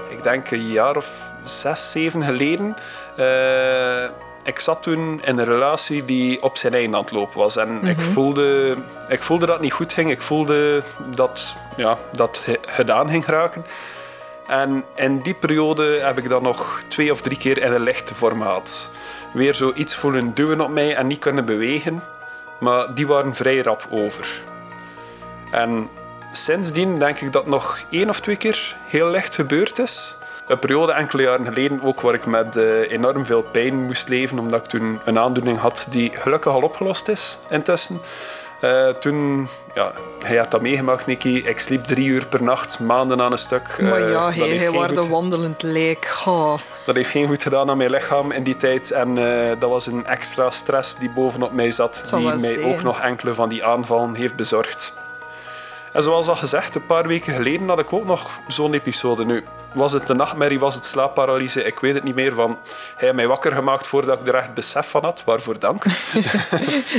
ik 0.09 0.23
denk, 0.23 0.51
een 0.51 0.69
jaar 0.71 0.97
of 0.97 1.09
zes, 1.45 1.91
zeven 1.91 2.23
geleden. 2.23 2.77
Eh, 3.17 4.05
ik 4.45 4.59
zat 4.61 4.83
toen 4.83 5.21
in 5.25 5.39
een 5.39 5.45
relatie 5.45 6.05
die 6.05 6.43
op 6.43 6.57
zijn 6.57 6.73
eigen 6.75 6.95
aan 6.95 7.01
het 7.01 7.11
lopen 7.11 7.39
was. 7.39 7.57
En 7.57 7.85
ik, 7.87 8.01
voelde, 8.01 8.77
ik 9.09 9.23
voelde 9.23 9.47
dat 9.47 9.55
het 9.55 9.65
niet 9.65 9.73
goed 9.73 9.93
ging. 9.93 10.11
Ik 10.11 10.23
voelde 10.23 10.83
dat 11.15 11.55
ja, 11.77 11.99
dat 12.13 12.41
ge- 12.45 12.59
gedaan 12.63 13.09
ging 13.09 13.27
raken. 13.27 13.67
En 14.47 14.85
in 14.95 15.21
die 15.21 15.35
periode 15.35 15.99
heb 16.01 16.19
ik 16.19 16.29
dan 16.29 16.43
nog 16.43 16.83
twee 16.89 17.13
of 17.13 17.21
drie 17.21 17.39
keer 17.39 17.59
in 17.63 17.73
een 17.73 17.83
lichte 17.83 18.15
vorm 18.15 18.43
gehad. 18.43 18.91
Weer 19.33 19.55
zo 19.55 19.73
iets 19.75 19.95
voelen 19.95 20.35
duwen 20.35 20.61
op 20.61 20.71
mij 20.71 20.95
en 20.95 21.07
niet 21.07 21.19
kunnen 21.19 21.45
bewegen. 21.45 22.03
Maar 22.61 22.95
die 22.95 23.07
waren 23.07 23.35
vrij 23.35 23.63
rap 23.63 23.87
over. 23.91 24.41
En 25.51 25.89
sindsdien 26.33 26.99
denk 26.99 27.21
ik 27.21 27.33
dat 27.33 27.47
nog 27.47 27.81
één 27.91 28.09
of 28.09 28.21
twee 28.21 28.37
keer 28.37 28.77
heel 28.87 29.11
licht 29.11 29.35
gebeurd 29.35 29.79
is. 29.79 30.17
Een 30.47 30.59
periode 30.59 30.93
enkele 30.93 31.23
jaren 31.23 31.47
geleden 31.47 31.83
ook 31.83 32.01
waar 32.01 32.15
ik 32.15 32.27
met 32.27 32.57
eh, 32.57 32.91
enorm 32.91 33.27
veel 33.27 33.43
pijn 33.43 33.85
moest 33.85 34.09
leven, 34.09 34.39
omdat 34.39 34.61
ik 34.61 34.67
toen 34.71 35.01
een 35.05 35.19
aandoening 35.19 35.59
had 35.59 35.87
die 35.91 36.11
gelukkig 36.15 36.53
al 36.53 36.63
opgelost 36.63 37.09
is 37.09 37.39
intussen. 37.49 38.01
Eh, 38.63 38.89
toen, 38.89 39.49
ja, 39.75 39.93
hij 40.25 40.37
had 40.37 40.51
dat 40.51 40.61
meegemaakt, 40.61 41.07
Nicky. 41.07 41.29
Ik 41.29 41.59
sliep 41.59 41.85
drie 41.85 42.07
uur 42.07 42.27
per 42.27 42.43
nacht, 42.43 42.79
maanden 42.79 43.21
aan 43.21 43.33
een 43.33 43.39
stuk. 43.39 43.79
Maar 43.81 44.01
Eh, 44.01 44.11
ja, 44.11 44.25
dat 44.25 44.35
hij, 44.35 44.49
hij 44.49 44.71
was 44.71 44.97
een 44.97 45.09
wandelend. 45.09 45.65
Ga. 46.01 46.57
dat 46.87 46.95
heeft 46.95 47.11
geen 47.11 47.27
goed 47.27 47.43
gedaan 47.43 47.71
aan 47.71 47.77
mijn 47.77 47.91
lichaam 47.91 48.31
in 48.33 48.43
die 48.43 48.57
tijd. 48.57 48.91
En 48.91 49.19
eh, 49.19 49.61
dat 49.61 49.71
was 49.71 49.87
een 49.87 50.07
extra 50.07 50.51
stress 50.51 50.97
die 50.97 51.11
bovenop 51.11 51.53
mij 51.53 51.71
zat, 51.71 52.13
die 52.17 52.25
mij 52.25 52.39
zijn. 52.39 52.65
ook 52.65 52.83
nog 52.83 53.01
enkele 53.01 53.35
van 53.35 53.49
die 53.49 53.65
aanvallen 53.65 54.15
heeft 54.15 54.37
bezorgd. 54.37 54.95
En 55.93 56.03
zoals 56.03 56.29
al 56.29 56.37
gezegd, 56.37 56.75
een 56.75 56.87
paar 56.87 57.07
weken 57.07 57.35
geleden 57.35 57.69
had 57.69 57.79
ik 57.79 57.93
ook 57.93 58.05
nog 58.05 58.31
zo'n 58.47 58.75
episode. 58.75 59.25
Nu, 59.25 59.45
was 59.75 59.93
het 59.93 60.09
een 60.09 60.17
nachtmerrie, 60.17 60.59
was 60.59 60.75
het 60.75 60.85
slaapparalyse, 60.85 61.63
ik 61.63 61.79
weet 61.79 61.95
het 61.95 62.03
niet 62.03 62.15
meer. 62.15 62.35
Van, 62.35 62.51
hij 62.51 62.95
heeft 62.97 63.15
mij 63.15 63.27
wakker 63.27 63.53
gemaakt 63.53 63.87
voordat 63.87 64.21
ik 64.21 64.27
er 64.27 64.35
echt 64.35 64.55
besef 64.55 64.91
van 64.91 65.05
had. 65.05 65.23
Waarvoor 65.25 65.59
dank. 65.59 65.85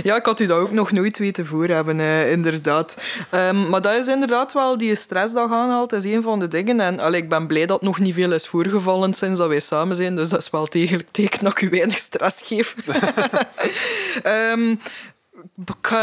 Ja, 0.04 0.16
ik 0.16 0.26
had 0.26 0.40
u 0.40 0.46
dat 0.46 0.60
ook 0.60 0.72
nog 0.72 0.92
nooit 0.92 1.18
weten 1.18 1.46
voor 1.46 1.68
hebben, 1.68 2.00
eh, 2.00 2.32
inderdaad. 2.32 2.98
Ehm, 3.30 3.70
maar 3.70 3.82
dat 3.82 3.94
is 3.94 4.08
inderdaad 4.08 4.54
wel 4.54 4.78
die 4.78 4.96
stress 4.96 5.34
dat 5.34 5.52
aanhaalt, 5.52 5.94
is 5.94 6.04
een 6.04 6.22
van 6.22 6.40
de 6.40 6.48
dingen. 6.48 6.80
En 6.80 7.00
allee, 7.00 7.22
ik 7.22 7.30
ben 7.30 7.48
blij 7.48 7.66
dat 7.66 7.82
nog 7.82 8.00
niet 8.00 8.14
veel 8.14 8.32
is 8.32 8.48
voorgevallen 8.48 9.14
sinds 9.14 9.38
dat 9.38 9.48
wij 9.48 9.60
samen 9.60 9.96
zijn. 9.96 10.16
Dus 10.16 10.30
dat 10.30 10.40
is 10.40 10.50
wel 10.50 10.70
degelijk 10.70 11.08
teken 11.12 11.44
dat 11.44 11.52
ik 11.52 11.62
u 11.62 11.70
weinig 11.70 11.98
stress 11.98 12.42
geef. 12.46 12.76
Ehm, 14.24 14.76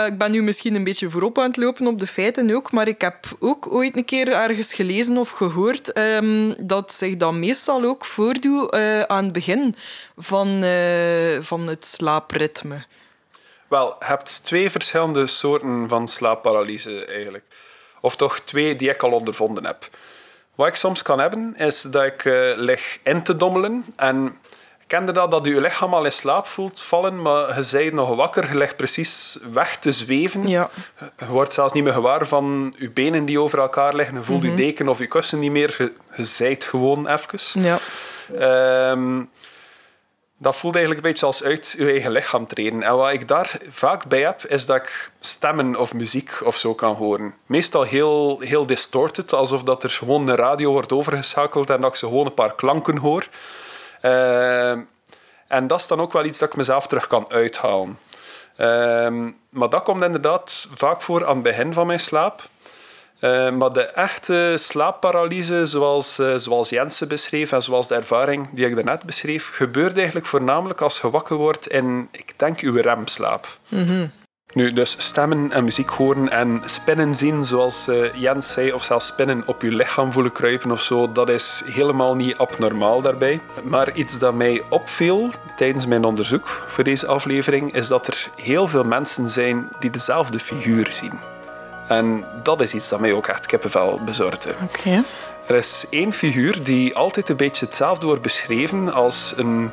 ik 0.07 0.19
ben 0.19 0.31
nu 0.31 0.43
misschien 0.43 0.75
een 0.75 0.85
beetje 0.85 1.11
voorop 1.11 1.39
aan 1.39 1.47
het 1.47 1.57
lopen 1.57 1.87
op 1.87 2.01
de 2.01 2.07
feiten 2.07 2.55
ook, 2.55 2.73
maar 2.73 2.89
ik 2.89 3.01
heb 3.01 3.27
ook 3.39 3.73
ooit 3.73 3.97
een 3.97 4.05
keer 4.05 4.33
ergens 4.33 4.75
gelezen 4.75 5.17
of 5.17 5.31
gehoord 5.31 5.93
ehm, 5.93 6.53
dat 6.59 6.93
zich 6.93 7.17
dat 7.17 7.33
meestal 7.33 7.85
ook 7.85 8.05
voordoet 8.05 8.71
eh, 8.71 9.01
aan 9.01 9.25
het 9.25 9.33
begin 9.33 9.75
van, 10.17 10.63
eh, 10.63 11.39
van 11.41 11.69
het 11.69 11.85
slaapritme. 11.85 12.85
Wel, 13.69 13.97
je 13.99 14.05
hebt 14.05 14.45
twee 14.45 14.71
verschillende 14.71 15.27
soorten 15.27 15.89
van 15.89 16.09
slaapparalyse 16.09 17.05
eigenlijk. 17.05 17.45
Of 18.01 18.17
toch 18.17 18.39
twee 18.39 18.77
die 18.77 18.91
ik 18.91 19.03
al 19.03 19.13
ondervonden 19.13 19.65
heb. 19.65 19.89
Wat 20.55 20.69
ik 20.69 20.75
soms 20.75 21.03
kan 21.03 21.21
hebben, 21.21 21.57
is 21.57 21.83
dat 21.83 22.05
ik 22.05 22.25
eh, 22.25 22.53
lig 22.57 22.99
in 23.03 23.23
te 23.23 23.37
dommelen. 23.37 23.83
En 23.97 24.39
kende 24.90 25.12
dat, 25.12 25.31
dat 25.31 25.46
je 25.46 25.61
lichaam 25.61 25.94
al 25.94 26.05
in 26.05 26.12
slaap 26.12 26.46
voelt 26.46 26.81
vallen, 26.81 27.22
maar 27.22 27.57
je 27.57 27.66
bent 27.70 27.92
nog 27.92 28.14
wakker, 28.14 28.48
je 28.48 28.57
ligt 28.57 28.76
precies 28.76 29.38
weg 29.53 29.79
te 29.79 29.92
zweven. 29.92 30.46
Ja. 30.46 30.70
Je 31.18 31.26
wordt 31.26 31.53
zelfs 31.53 31.72
niet 31.72 31.85
meer 31.85 31.92
gewaar 31.92 32.26
van 32.26 32.74
je 32.79 32.90
benen 32.90 33.24
die 33.24 33.40
over 33.40 33.59
elkaar 33.59 33.94
liggen. 33.94 34.16
Je 34.16 34.22
voelt 34.22 34.42
je 34.42 34.55
deken 34.55 34.88
of 34.88 34.98
je 34.98 35.07
kussen 35.07 35.38
niet 35.38 35.50
meer. 35.50 35.74
Je, 35.79 35.92
je 36.16 36.24
zijt 36.24 36.64
gewoon 36.64 37.09
even. 37.09 37.62
Ja. 37.62 37.79
Ehm, 38.38 39.22
dat 40.38 40.57
voelt 40.57 40.74
eigenlijk 40.74 41.05
een 41.05 41.11
beetje 41.11 41.26
als 41.26 41.42
uit 41.42 41.74
je 41.79 41.90
eigen 41.90 42.11
lichaam 42.11 42.46
treden. 42.46 42.83
En 42.83 42.96
wat 42.96 43.12
ik 43.12 43.29
daar 43.29 43.59
vaak 43.68 44.07
bij 44.07 44.20
heb, 44.20 44.44
is 44.44 44.66
dat 44.66 44.76
ik 44.76 45.11
stemmen 45.20 45.76
of 45.76 45.94
muziek 45.94 46.40
of 46.44 46.57
zo 46.57 46.74
kan 46.74 46.94
horen. 46.94 47.35
Meestal 47.46 47.83
heel, 47.83 48.40
heel 48.40 48.66
distorted, 48.66 49.33
alsof 49.33 49.62
dat 49.62 49.83
er 49.83 49.90
gewoon 49.90 50.29
een 50.29 50.37
radio 50.37 50.72
wordt 50.72 50.92
overgeschakeld 50.92 51.70
en 51.70 51.81
dat 51.81 51.90
ik 51.90 51.96
ze 51.96 52.07
gewoon 52.07 52.26
een 52.26 52.35
paar 52.35 52.55
klanken 52.55 52.96
hoor. 52.96 53.29
Ehm, 54.01 54.81
en 55.49 55.67
dat 55.67 55.79
is 55.79 55.87
dan 55.87 56.01
ook 56.01 56.13
wel 56.13 56.25
iets 56.25 56.39
dat 56.39 56.49
ik 56.49 56.57
mezelf 56.57 56.87
terug 56.87 57.07
kan 57.07 57.27
uithalen. 57.29 57.99
Ehm, 58.57 59.31
maar 59.49 59.69
dat 59.71 59.83
komt 59.83 60.05
inderdaad 60.05 60.67
vaak 60.75 61.03
voor 61.03 61.27
aan 61.27 61.35
het 61.35 61.43
begin 61.43 61.73
van 61.73 61.87
mijn 61.87 62.01
slaap. 62.01 62.49
Eh, 63.21 63.51
maar 63.51 63.73
de 63.73 63.83
echte 63.83 64.55
slaapparalyse, 64.59 65.67
zoals, 65.67 66.19
eh, 66.19 66.35
zoals 66.37 66.69
Jensen 66.69 67.09
beschreef 67.09 67.53
en 67.53 67.63
zoals 67.63 67.89
de 67.89 67.95
ervaring 67.95 68.49
die 68.53 68.67
ik 68.67 68.75
daarnet 68.75 69.03
beschreef, 69.03 69.51
gebeurt 69.53 69.97
eigenlijk 69.97 70.27
voornamelijk 70.27 70.81
als 70.81 71.01
je 71.01 71.11
wakker 71.11 71.37
wordt 71.37 71.69
in, 71.69 72.09
ik 72.13 72.33
denk, 72.37 72.61
uw 72.61 72.81
remslaap. 72.81 73.47
Nu, 74.53 74.73
dus 74.73 74.97
stemmen 74.99 75.53
en 75.53 75.65
muziek 75.65 75.89
horen 75.89 76.29
en 76.29 76.63
spinnen 76.65 77.15
zien, 77.15 77.45
zoals 77.45 77.89
eh, 77.89 78.15
Jens 78.15 78.53
zei, 78.53 78.73
of 78.73 78.85
zelfs 78.85 79.07
spinnen 79.07 79.43
op 79.47 79.63
je 79.63 79.71
lichaam 79.71 80.13
voelen 80.13 80.33
kruipen 80.33 80.71
of 80.71 80.83
zo, 80.83 81.13
dat 81.13 81.29
is 81.29 81.63
helemaal 81.67 82.17
niet 82.17 82.39
abnormaal 82.39 83.03
daarbij. 83.03 83.41
Maar 83.65 83.95
iets 83.95 84.19
dat 84.19 84.35
mij 84.35 84.63
opviel 84.69 85.31
tijdens 85.57 85.87
mijn 85.87 86.05
onderzoek 86.05 86.67
voor 86.69 86.85
deze 86.85 87.07
aflevering, 87.07 87.75
is 87.75 87.87
dat 87.87 88.07
er 88.07 88.29
heel 88.37 88.67
veel 88.67 88.85
mensen 88.85 89.29
zijn 89.29 89.69
die 89.79 89.91
dezelfde 89.91 90.39
figuur 90.39 90.93
zien. 90.93 91.21
En 91.89 92.25
dat 92.43 92.61
is 92.61 92.75
iets 92.75 92.89
dat 92.89 93.01
mij 93.01 93.13
ook 93.13 93.27
echt 93.27 93.47
kippenvel 93.47 94.01
bezorgde. 94.05 94.55
Oké. 94.63 95.05
Er 95.47 95.57
is 95.57 95.87
één 95.91 96.13
figuur 96.13 96.63
die 96.63 96.97
altijd 96.97 97.29
een 97.29 97.37
beetje 97.37 97.65
hetzelfde 97.67 98.07
wordt 98.07 98.23
beschreven 98.23 98.93
als 98.93 99.33
een 99.37 99.71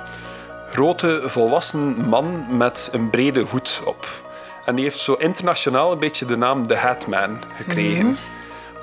grote 0.71 1.21
volwassen 1.25 2.09
man 2.09 2.45
met 2.57 2.89
een 2.91 3.09
brede 3.09 3.39
hoed 3.39 3.81
op. 3.85 4.25
En 4.67 4.75
die 4.75 4.83
heeft 4.83 4.99
zo 4.99 5.13
internationaal 5.13 5.91
een 5.91 5.99
beetje 5.99 6.25
de 6.25 6.37
naam 6.37 6.67
The 6.67 6.75
Hatman 6.75 7.43
gekregen. 7.55 8.17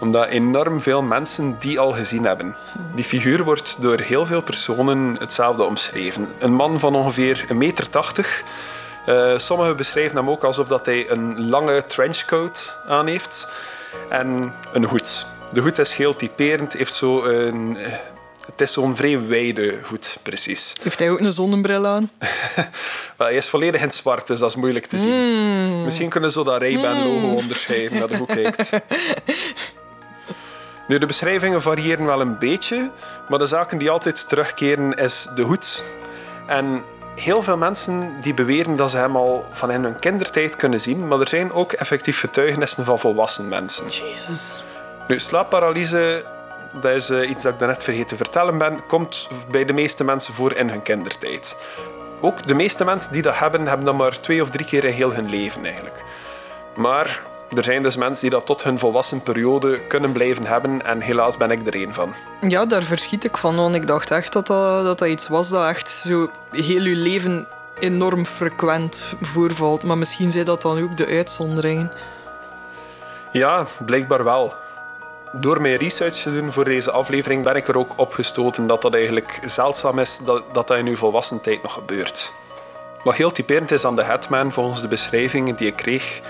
Omdat 0.01 0.29
enorm 0.29 0.81
veel 0.81 1.03
mensen 1.03 1.57
die 1.59 1.81
al 1.81 1.93
gezien 1.93 2.25
hebben. 2.25 2.57
Die 2.95 3.05
figuur 3.05 3.45
wordt 3.45 3.83
door 3.83 3.99
heel 3.99 4.27
veel 4.27 4.43
personen 4.43 5.17
hetzelfde 5.19 5.63
omschreven. 5.63 6.29
Een 6.39 6.53
man 6.53 6.81
van 6.81 6.95
ongeveer 6.95 7.45
1,80 7.49 7.57
meter. 7.57 7.89
Eh, 9.07 9.39
sommigen 9.39 9.77
beschrijven 9.77 10.17
hem 10.17 10.31
ook 10.31 10.45
alsof 10.45 10.67
dat 10.67 10.87
hij 10.87 11.11
een 11.11 11.49
lange 11.49 11.87
trenchcoat 11.87 12.79
aan 12.87 13.07
heeft 13.07 13.49
en 14.09 14.55
een 14.73 14.85
hoed. 14.85 15.27
De 15.53 15.61
hoed 15.61 15.79
is 15.79 15.95
heel 15.95 16.17
typerend, 16.17 16.73
heeft 16.73 16.95
zo 16.95 17.25
een, 17.25 17.77
eh, 17.77 17.93
het 18.47 18.61
is 18.61 18.73
zo'n 18.73 18.97
vrij 18.97 19.27
wijde 19.27 19.79
hoed, 19.83 20.19
precies. 20.23 20.73
Heeft 20.83 20.99
hij 20.99 21.11
ook 21.11 21.21
een 21.21 21.33
zonnebril 21.33 21.87
aan? 21.87 22.11
Wel, 23.17 23.27
hij 23.27 23.37
is 23.37 23.49
volledig 23.49 23.81
in 23.81 23.87
het 23.87 23.95
zwart, 23.95 24.27
dus 24.27 24.39
dat 24.39 24.51
is 24.51 24.57
moeilijk 24.57 24.87
te 24.87 24.99
zien. 24.99 25.85
Misschien 25.85 26.09
kunnen 26.09 26.33
ze 26.33 26.45
dat 26.45 26.61
Ray-Ban-logo 26.61 27.27
onderscheiden 27.27 27.99
naar 27.99 28.09
de 28.09 28.17
hoek 28.17 28.29
kijkt. 28.29 28.71
Nu, 30.89 30.99
de 30.99 31.07
beschrijvingen 31.07 31.63
variëren 31.63 32.07
wel 32.07 32.21
een 32.21 32.39
beetje, 32.39 32.91
maar 33.29 33.39
de 33.39 33.47
zaken 33.47 33.79
die 33.79 33.91
altijd 33.91 34.29
terugkeren 34.29 34.93
is 34.93 35.29
de 35.35 35.43
hoed. 35.43 35.85
En 36.47 36.83
heel 37.17 37.43
veel 37.43 37.57
mensen 37.57 38.13
die 38.21 38.35
beweren 38.35 38.77
dat 38.77 38.91
ze 38.91 38.97
hem 38.97 39.17
al 39.17 39.45
van 39.53 39.71
in 39.71 39.83
hun 39.83 39.99
kindertijd 39.99 40.57
kunnen 40.57 40.81
zien, 40.81 41.09
maar 41.09 41.21
er 41.21 41.29
zijn 41.29 41.53
ook 41.53 41.73
effectief 41.73 42.21
getuigenissen 42.21 42.85
van 42.85 42.99
volwassen 42.99 43.49
mensen. 43.49 43.85
Jezus. 43.89 44.63
Nu, 45.09 45.21
slaapparalyse, 45.21 46.25
dat 46.81 46.95
is 46.95 47.11
eh, 47.11 47.31
iets 47.31 47.43
dat 47.43 47.53
ik 47.53 47.59
daarnet 47.59 47.83
vergeten 47.83 48.07
te 48.07 48.17
vertellen 48.17 48.59
ben, 48.59 48.87
komt 48.87 49.29
bij 49.51 49.65
de 49.65 49.73
meeste 49.73 50.05
mensen 50.05 50.35
voor 50.35 50.53
in 50.53 50.69
hun 50.69 50.83
kindertijd. 50.83 51.57
Ook 52.21 52.47
de 52.47 52.55
meeste 52.55 52.85
mensen 52.85 53.13
die 53.13 53.23
dat 53.23 53.39
hebben, 53.39 53.67
hebben 53.67 53.87
dat 53.87 53.97
maar 53.97 54.21
twee 54.21 54.43
of 54.43 54.51
drie 54.51 54.67
keer 54.67 54.85
in 54.85 54.93
heel 54.93 55.13
hun 55.13 55.31
leven 55.31 55.65
eigenlijk. 55.65 56.05
Maar 56.77 57.23
er 57.57 57.65
zijn 57.65 57.83
dus 57.83 57.97
mensen 57.97 58.21
die 58.21 58.31
dat 58.31 58.47
tot 58.47 58.63
hun 58.63 58.79
volwassen 58.79 59.23
periode 59.23 59.81
kunnen 59.87 60.13
blijven 60.13 60.47
hebben 60.47 60.85
en 60.85 61.01
helaas 61.01 61.37
ben 61.37 61.51
ik 61.51 61.67
er 61.67 61.75
één 61.75 61.95
van. 61.95 62.15
Ja, 62.41 62.67
daar 62.67 62.83
verschiet 62.83 63.25
ik 63.25 63.37
van, 63.37 63.57
want 63.57 63.75
ik 63.75 63.87
dacht 63.87 64.11
echt 64.11 64.33
dat 64.33 64.47
dat, 64.47 64.85
dat, 64.85 64.99
dat 64.99 65.09
iets 65.09 65.29
was 65.29 65.49
dat 65.49 65.69
echt 65.69 65.91
zo 65.91 66.31
heel 66.51 66.83
je 66.83 66.97
leven 66.97 67.47
enorm 67.79 68.27
frequent 68.27 69.15
voorvalt. 69.21 69.83
Maar 69.83 69.99
misschien 69.99 70.31
zijn 70.31 70.45
dat 70.45 70.63
dan 70.63 70.83
ook 70.83 70.97
de 70.97 71.07
uitzonderingen. 71.07 71.93
Ja, 73.33 73.67
blijkbaar 73.85 74.25
wel. 74.25 74.55
Door 75.41 75.61
mijn 75.61 75.77
research 75.77 76.15
te 76.15 76.33
doen 76.33 76.53
voor 76.53 76.65
deze 76.65 76.91
aflevering 76.91 77.45
ben 77.45 77.57
ik 77.57 77.69
er 77.69 77.79
ook 77.79 77.93
opgestoten 77.97 78.67
dat 78.67 78.83
dat 78.83 78.95
eigenlijk 78.95 79.39
zeldzaam 79.45 79.99
is 79.99 80.21
dat 80.25 80.43
dat, 80.53 80.71
in 80.71 80.87
uw 80.87 80.97
volwassen 80.97 81.41
tijd 81.41 81.63
nog 81.63 81.73
gebeurt. 81.73 82.33
Wat 83.05 83.15
heel 83.15 83.33
typerend 83.33 83.71
is 83.71 83.85
aan 83.85 83.97
de 83.97 84.05
Hetman 84.05 84.53
volgens 84.53 84.81
de 84.81 84.89
beschrijvingen 84.89 85.57
die 85.57 85.67
ik 85.67 85.77
kreeg, 85.77 86.21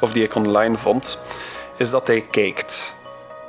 of 0.00 0.12
die 0.12 0.22
ik 0.22 0.34
online 0.34 0.76
vond, 0.76 1.18
is 1.76 1.90
dat 1.90 2.06
hij 2.06 2.26
kijkt. 2.30 2.94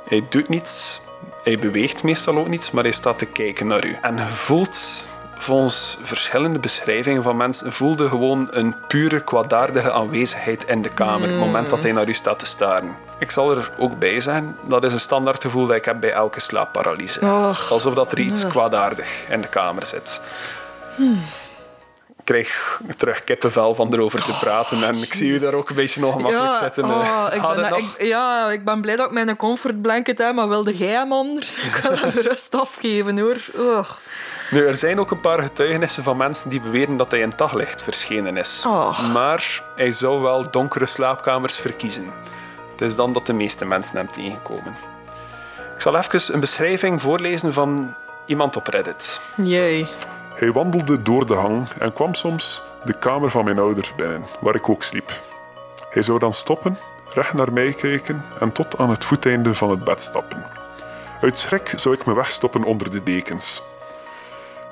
Hij 0.08 0.26
doet 0.28 0.48
niets, 0.48 1.00
hij 1.42 1.58
beweegt 1.58 2.02
meestal 2.02 2.38
ook 2.38 2.48
niets, 2.48 2.70
maar 2.70 2.84
hij 2.84 2.92
staat 2.92 3.18
te 3.18 3.26
kijken 3.26 3.66
naar 3.66 3.86
u. 3.86 3.96
En 4.02 4.18
voelt, 4.18 5.04
volgens 5.38 5.96
verschillende 6.02 6.58
beschrijvingen 6.58 7.22
van 7.22 7.36
mensen, 7.36 7.72
voelde 7.72 8.08
gewoon 8.08 8.48
een 8.50 8.74
pure 8.86 9.20
kwaadaardige 9.20 9.92
aanwezigheid 9.92 10.64
in 10.64 10.82
de 10.82 10.88
kamer, 10.90 11.28
het 11.28 11.38
moment 11.38 11.70
dat 11.70 11.82
hij 11.82 11.92
naar 11.92 12.08
u 12.08 12.12
staat 12.14 12.38
te 12.38 12.46
staren. 12.46 12.96
Ik 13.18 13.30
zal 13.30 13.50
er 13.56 13.70
ook 13.78 13.98
bij 13.98 14.20
zijn, 14.20 14.56
dat 14.68 14.84
is 14.84 14.92
een 14.92 15.00
standaard 15.00 15.42
gevoel 15.44 15.66
dat 15.66 15.76
ik 15.76 15.84
heb 15.84 16.00
bij 16.00 16.12
elke 16.12 16.40
slaapparalyse. 16.40 17.20
Och. 17.20 17.70
Alsof 17.72 17.94
dat 17.94 18.12
er 18.12 18.18
iets 18.20 18.42
Ja. 18.42 18.48
kwaadaardig 18.48 19.08
in 19.30 19.40
de 19.40 19.48
kamer 19.48 19.86
zit. 19.86 20.20
Ik 22.18 22.24
krijg 22.34 22.80
terug 22.96 23.24
kippenvel 23.24 23.74
van 23.74 23.92
erover 23.92 24.22
te 24.24 24.38
praten 24.40 24.82
en 24.82 25.02
ik 25.02 25.14
zie 25.14 25.28
u 25.28 25.38
daar 25.38 25.52
ook 25.54 25.68
een 25.68 25.74
beetje 25.76 26.06
ongemakkelijk 26.06 26.56
zitten. 26.56 26.84
eh. 26.84 26.90
oh, 26.90 27.26
ik, 27.32 27.40
Gaat 27.40 27.56
ben, 27.56 27.70
nog? 27.70 27.78
ik, 27.78 28.02
ja, 28.06 28.50
ik 28.50 28.64
ben 28.64 28.80
blij 28.80 28.96
dat 28.96 29.06
ik 29.06 29.12
mijn 29.12 29.36
comfortblanket 29.36 30.18
heb, 30.18 30.34
maar 30.34 30.48
wilde 30.48 30.76
jij 30.76 30.92
hem 30.92 31.12
anders? 31.12 31.56
Ik 31.68 31.74
wil 31.82 31.96
hem 31.98 32.10
rust 32.10 32.54
afgeven 32.54 33.18
hoor. 33.18 33.36
Nu, 34.50 34.66
er 34.66 34.76
zijn 34.76 35.00
ook 35.00 35.10
een 35.10 35.20
paar 35.20 35.42
getuigenissen 35.42 36.02
van 36.02 36.16
mensen 36.16 36.50
die 36.50 36.60
beweren 36.60 36.96
dat 36.96 37.10
hij 37.10 37.20
in 37.20 37.32
daglicht 37.36 37.82
verschenen 37.82 38.36
is. 38.36 38.62
Oh. 38.66 39.12
Maar 39.12 39.62
hij 39.76 39.92
zou 39.92 40.20
wel 40.20 40.50
donkere 40.50 40.86
slaapkamers 40.86 41.56
verkiezen. 41.56 42.12
Het 42.70 42.80
is 42.80 42.96
dan 42.96 43.12
dat 43.12 43.26
de 43.26 43.32
meeste 43.32 43.64
mensen 43.64 43.96
hem 43.96 44.10
tegenkomen. 44.10 44.76
Ik 45.74 45.82
zal 45.82 45.96
even 45.96 46.34
een 46.34 46.40
beschrijving 46.40 47.02
voorlezen 47.02 47.52
van 47.52 47.94
iemand 48.26 48.56
op 48.56 48.66
Reddit. 48.66 49.20
Jee. 49.34 49.88
Hij 50.34 50.52
wandelde 50.52 51.02
door 51.02 51.26
de 51.26 51.34
hang 51.34 51.68
en 51.78 51.92
kwam 51.92 52.14
soms 52.14 52.62
de 52.84 52.98
kamer 52.98 53.30
van 53.30 53.44
mijn 53.44 53.58
ouders 53.58 53.94
binnen, 53.94 54.26
waar 54.40 54.54
ik 54.54 54.68
ook 54.68 54.82
sliep. 54.82 55.20
Hij 55.90 56.02
zou 56.02 56.18
dan 56.18 56.32
stoppen, 56.32 56.78
recht 57.08 57.32
naar 57.32 57.52
mij 57.52 57.72
kijken 57.72 58.24
en 58.40 58.52
tot 58.52 58.78
aan 58.78 58.90
het 58.90 59.04
voeteinde 59.04 59.54
van 59.54 59.70
het 59.70 59.84
bed 59.84 60.00
stappen. 60.00 60.44
Uit 61.20 61.38
schrik 61.38 61.72
zou 61.76 61.94
ik 61.94 62.06
me 62.06 62.14
wegstoppen 62.14 62.64
onder 62.64 62.90
de 62.90 63.02
dekens. 63.02 63.62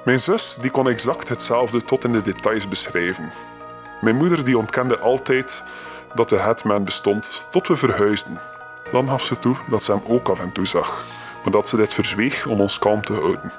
Mijn 0.05 0.21
zus 0.21 0.57
die 0.61 0.71
kon 0.71 0.89
exact 0.89 1.29
hetzelfde 1.29 1.85
tot 1.85 2.05
in 2.05 2.13
de 2.13 2.23
details 2.23 2.69
beschrijven. 2.69 3.33
Mijn 4.01 4.17
moeder 4.17 4.45
die 4.45 4.59
ontkende 4.59 4.99
altijd 4.99 5.63
dat 6.15 6.29
de 6.29 6.39
Hetman 6.39 6.85
bestond 6.85 7.47
tot 7.51 7.69
we 7.69 7.77
verhuisden. 7.77 8.41
Dan 8.93 9.09
gaf 9.09 9.23
ze 9.23 9.39
toe 9.39 9.57
dat 9.69 9.83
ze 9.83 9.93
hem 9.93 10.03
ook 10.07 10.29
af 10.29 10.41
en 10.41 10.53
toe 10.53 10.67
zag, 10.67 11.05
maar 11.43 11.53
dat 11.53 11.69
ze 11.69 11.77
dit 11.77 11.95
verzweeg 11.95 12.47
om 12.47 12.61
ons 12.61 12.79
kalm 12.79 13.01
te 13.01 13.13
houden. 13.13 13.53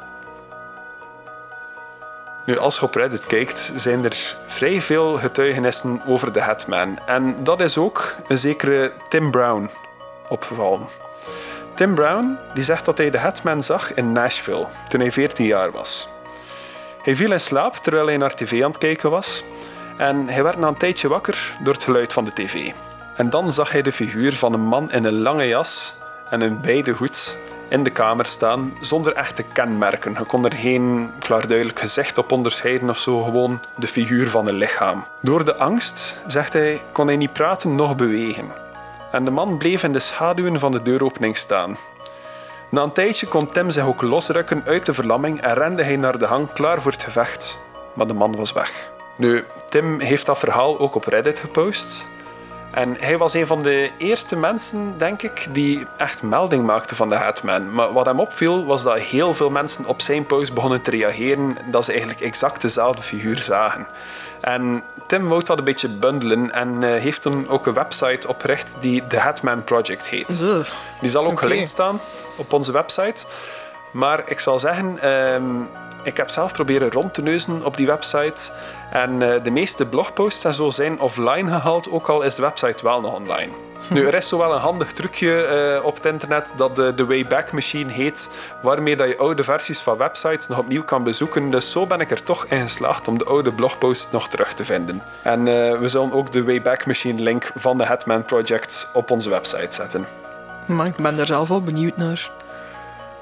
Nu, 2.45 2.57
als 2.57 2.79
je 2.79 2.85
op 2.85 2.95
Reddit 2.95 3.25
kijkt, 3.25 3.71
zijn 3.75 4.05
er 4.05 4.37
vrij 4.47 4.81
veel 4.81 5.13
getuigenissen 5.13 6.01
over 6.07 6.31
de 6.31 6.41
Hetman. 6.41 6.99
En 7.05 7.43
dat 7.43 7.61
is 7.61 7.77
ook 7.77 8.15
een 8.27 8.37
zekere 8.37 8.91
Tim 9.09 9.31
Brown 9.31 9.69
opgevallen. 10.29 10.87
Tim 11.73 11.95
Brown 11.95 12.37
die 12.53 12.63
zegt 12.63 12.85
dat 12.85 12.97
hij 12.97 13.09
de 13.09 13.17
Hetman 13.17 13.63
zag 13.63 13.93
in 13.93 14.11
Nashville 14.11 14.67
toen 14.89 14.99
hij 14.99 15.11
14 15.11 15.45
jaar 15.45 15.71
was. 15.71 16.13
Hij 17.05 17.15
viel 17.15 17.31
in 17.31 17.39
slaap 17.39 17.75
terwijl 17.75 18.05
hij 18.05 18.17
naar 18.17 18.35
tv 18.35 18.63
aan 18.63 18.69
het 18.69 18.77
kijken 18.77 19.09
was. 19.09 19.43
En 19.97 20.27
hij 20.27 20.43
werd 20.43 20.57
na 20.57 20.67
een 20.67 20.77
tijdje 20.77 21.07
wakker 21.07 21.53
door 21.63 21.73
het 21.73 21.83
geluid 21.83 22.13
van 22.13 22.25
de 22.25 22.33
tv. 22.33 22.71
En 23.15 23.29
dan 23.29 23.51
zag 23.51 23.71
hij 23.71 23.81
de 23.81 23.91
figuur 23.91 24.33
van 24.33 24.53
een 24.53 24.61
man 24.61 24.91
in 24.91 25.03
een 25.03 25.21
lange 25.21 25.47
jas 25.47 25.93
en 26.29 26.41
een 26.41 26.61
wijde 26.61 26.91
hoed 26.91 27.37
in 27.67 27.83
de 27.83 27.89
kamer 27.89 28.25
staan 28.25 28.73
zonder 28.81 29.13
echte 29.13 29.43
kenmerken. 29.53 30.15
Je 30.17 30.23
kon 30.23 30.45
er 30.45 30.53
geen 30.53 31.11
klaarduidelijk 31.19 31.79
gezicht 31.79 32.17
op 32.17 32.31
onderscheiden 32.31 32.89
of 32.89 32.97
zo, 32.97 33.21
gewoon 33.23 33.61
de 33.75 33.87
figuur 33.87 34.29
van 34.29 34.47
een 34.47 34.55
lichaam. 34.55 35.05
Door 35.21 35.45
de 35.45 35.55
angst, 35.55 36.15
zegt 36.27 36.53
hij, 36.53 36.81
kon 36.91 37.07
hij 37.07 37.17
niet 37.17 37.33
praten 37.33 37.75
noch 37.75 37.95
bewegen. 37.95 38.51
En 39.11 39.25
de 39.25 39.31
man 39.31 39.57
bleef 39.57 39.83
in 39.83 39.93
de 39.93 39.99
schaduwen 39.99 40.59
van 40.59 40.71
de 40.71 40.81
deuropening 40.81 41.37
staan. 41.37 41.77
Na 42.75 42.83
een 42.83 42.91
tijdje 42.91 43.27
kon 43.27 43.51
Tim 43.51 43.69
zich 43.69 43.85
ook 43.85 44.01
losrukken 44.01 44.63
uit 44.65 44.85
de 44.85 44.93
verlamming 44.93 45.41
en 45.41 45.53
rende 45.53 45.83
hij 45.83 45.95
naar 45.95 46.17
de 46.17 46.25
hang 46.25 46.51
klaar 46.53 46.81
voor 46.81 46.91
het 46.91 47.03
gevecht. 47.03 47.57
Maar 47.93 48.07
de 48.07 48.13
man 48.13 48.35
was 48.35 48.53
weg. 48.53 48.91
Nu, 49.17 49.43
Tim 49.69 49.99
heeft 49.99 50.25
dat 50.25 50.39
verhaal 50.39 50.79
ook 50.79 50.95
op 50.95 51.05
Reddit 51.05 51.39
gepost. 51.39 52.05
En 52.71 52.95
hij 52.99 53.17
was 53.17 53.33
een 53.33 53.47
van 53.47 53.61
de 53.61 53.91
eerste 53.97 54.35
mensen, 54.35 54.97
denk 54.97 55.21
ik, 55.21 55.47
die 55.51 55.85
echt 55.97 56.23
melding 56.23 56.65
maakte 56.65 56.95
van 56.95 57.09
de 57.09 57.15
Hatman. 57.15 57.73
Maar 57.73 57.93
wat 57.93 58.05
hem 58.05 58.19
opviel, 58.19 58.65
was 58.65 58.83
dat 58.83 58.99
heel 58.99 59.33
veel 59.33 59.49
mensen 59.49 59.85
op 59.85 60.01
zijn 60.01 60.25
post 60.25 60.53
begonnen 60.53 60.81
te 60.81 60.91
reageren 60.91 61.57
dat 61.71 61.85
ze 61.85 61.91
eigenlijk 61.91 62.21
exact 62.21 62.61
dezelfde 62.61 63.03
figuur 63.03 63.41
zagen. 63.41 63.87
En 64.41 64.83
Tim 65.07 65.27
wou 65.27 65.43
dat 65.43 65.57
een 65.57 65.63
beetje 65.63 65.89
bundelen 65.89 66.51
en 66.51 66.83
eh, 66.83 67.01
heeft 67.01 67.21
toen 67.21 67.47
ook 67.47 67.65
een 67.65 67.73
website 67.73 68.27
opgericht 68.27 68.77
die 68.79 69.07
The 69.07 69.17
Hatman 69.17 69.63
Project 69.63 70.07
heet. 70.07 70.39
Ugh. 70.41 70.71
Die 71.01 71.09
zal 71.09 71.25
ook 71.25 71.39
gelinkt 71.39 71.69
staan 71.69 71.99
op 72.37 72.53
onze 72.53 72.71
website. 72.71 73.25
Maar 73.91 74.23
ik 74.25 74.39
zal 74.39 74.59
zeggen, 74.59 74.99
ehm, 75.01 75.61
ik 76.03 76.17
heb 76.17 76.29
zelf 76.29 76.53
proberen 76.53 76.91
rond 76.91 77.13
te 77.13 77.21
neuzen 77.21 77.65
op 77.65 77.77
die 77.77 77.85
website. 77.85 78.51
En 78.91 79.21
eh, 79.21 79.43
de 79.43 79.51
meeste 79.51 79.85
blogposts 79.85 80.45
en 80.45 80.53
zo 80.53 80.69
zijn 80.69 80.99
offline 80.99 81.49
gehaald, 81.49 81.91
ook 81.91 82.07
al 82.07 82.21
is 82.21 82.35
de 82.35 82.41
website 82.41 82.83
wel 82.83 83.01
nog 83.01 83.13
online. 83.13 83.51
Nu, 83.87 84.07
er 84.07 84.13
is 84.13 84.27
zo 84.27 84.37
wel 84.37 84.53
een 84.53 84.59
handig 84.59 84.91
trucje 84.91 85.41
eh, 85.41 85.85
op 85.85 85.95
het 85.95 86.05
internet 86.05 86.53
dat 86.57 86.75
de, 86.75 86.93
de 86.95 87.05
Wayback 87.05 87.51
Machine 87.51 87.91
heet, 87.91 88.29
waarmee 88.61 88.95
dat 88.95 89.07
je 89.07 89.17
oude 89.17 89.43
versies 89.43 89.79
van 89.79 89.97
websites 89.97 90.47
nog 90.47 90.57
opnieuw 90.57 90.83
kan 90.83 91.03
bezoeken. 91.03 91.51
Dus 91.51 91.71
zo 91.71 91.85
ben 91.85 91.99
ik 91.99 92.11
er 92.11 92.23
toch 92.23 92.45
in 92.45 92.61
geslaagd 92.61 93.07
om 93.07 93.17
de 93.17 93.25
oude 93.25 93.51
blogposts 93.51 94.11
nog 94.11 94.27
terug 94.27 94.53
te 94.53 94.65
vinden. 94.65 95.01
En 95.23 95.47
eh, 95.47 95.79
we 95.79 95.87
zullen 95.87 96.13
ook 96.13 96.31
de 96.31 96.43
Wayback 96.43 96.85
Machine 96.85 97.21
link 97.21 97.51
van 97.55 97.77
de 97.77 97.85
Hetman 97.85 98.25
Project 98.25 98.87
op 98.93 99.11
onze 99.11 99.29
website 99.29 99.75
zetten. 99.75 100.07
Maar 100.67 100.85
ik 100.85 100.95
ben 100.95 101.19
er 101.19 101.25
zelf 101.25 101.47
wel 101.47 101.61
benieuwd 101.61 101.97
naar. 101.97 102.31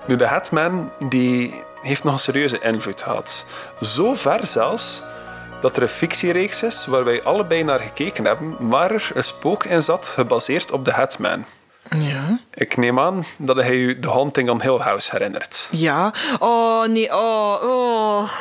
Nu, 0.05 0.15
de 0.15 0.27
Hatman 0.27 0.91
die 0.99 1.63
heeft 1.81 2.03
nog 2.03 2.13
een 2.13 2.19
serieuze 2.19 2.59
invloed 2.59 3.01
gehad. 3.01 3.45
Zo 3.81 4.13
ver 4.13 4.47
zelfs 4.47 5.01
dat 5.63 5.75
er 5.75 5.81
een 5.81 5.89
fictiereeks 5.89 6.63
is 6.63 6.85
waar 6.85 7.03
wij 7.03 7.23
allebei 7.23 7.63
naar 7.63 7.79
gekeken 7.79 8.25
hebben, 8.25 8.69
waar 8.69 8.91
er 8.91 9.11
een 9.13 9.23
spook 9.23 9.63
in 9.63 9.83
zat 9.83 10.07
gebaseerd 10.07 10.71
op 10.71 10.85
de 10.85 10.91
Hatman. 10.91 11.45
Ja. 11.97 12.39
Ik 12.53 12.77
neem 12.77 12.99
aan 12.99 13.25
dat 13.37 13.55
hij 13.55 13.75
u 13.75 13.99
The 13.99 14.09
Haunting 14.09 14.49
on 14.49 14.61
Hill 14.61 14.77
House 14.77 15.11
herinnert. 15.11 15.67
Ja. 15.71 16.13
Oh, 16.39 16.87
nee. 16.87 17.13
Oh, 17.13 17.63
oh. 17.63 18.31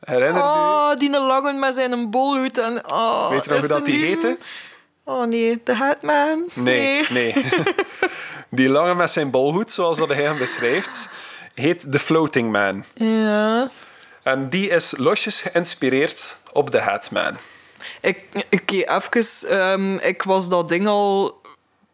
Herinnert 0.00 0.44
u? 0.44 0.48
Oh, 0.48 0.94
die 0.94 1.10
langen 1.10 1.58
met 1.58 1.74
zijn 1.74 2.10
bolhoed. 2.10 2.58
En, 2.58 2.92
oh, 2.92 3.28
Weet 3.30 3.44
je 3.44 3.50
nog 3.50 3.58
hoe 3.58 3.68
dat 3.68 3.84
die 3.84 4.04
heette? 4.04 4.38
Oh 5.04 5.26
nee, 5.26 5.60
de 5.64 5.74
Hatman. 5.74 6.50
Nee, 6.54 7.06
nee. 7.08 7.34
die 8.58 8.68
lange 8.68 8.94
met 8.94 9.10
zijn 9.10 9.30
bolhoed, 9.30 9.70
zoals 9.70 9.98
dat 9.98 10.08
hij 10.08 10.22
hem 10.22 10.38
beschrijft, 10.38 11.08
heet 11.54 11.92
The 11.92 11.98
Floating 11.98 12.52
Man. 12.52 12.84
Ja. 12.94 13.70
En 14.22 14.48
die 14.48 14.68
is 14.68 14.94
losjes 14.96 15.40
geïnspireerd 15.40 16.39
op 16.52 16.70
de 16.70 16.80
Hatman. 16.80 17.36
Ik, 18.00 18.24
oké, 18.50 18.76
even. 18.76 19.48
ehm, 19.48 19.94
ik 19.94 20.22
was 20.22 20.48
dat 20.48 20.68
ding 20.68 20.86
al 20.86 21.40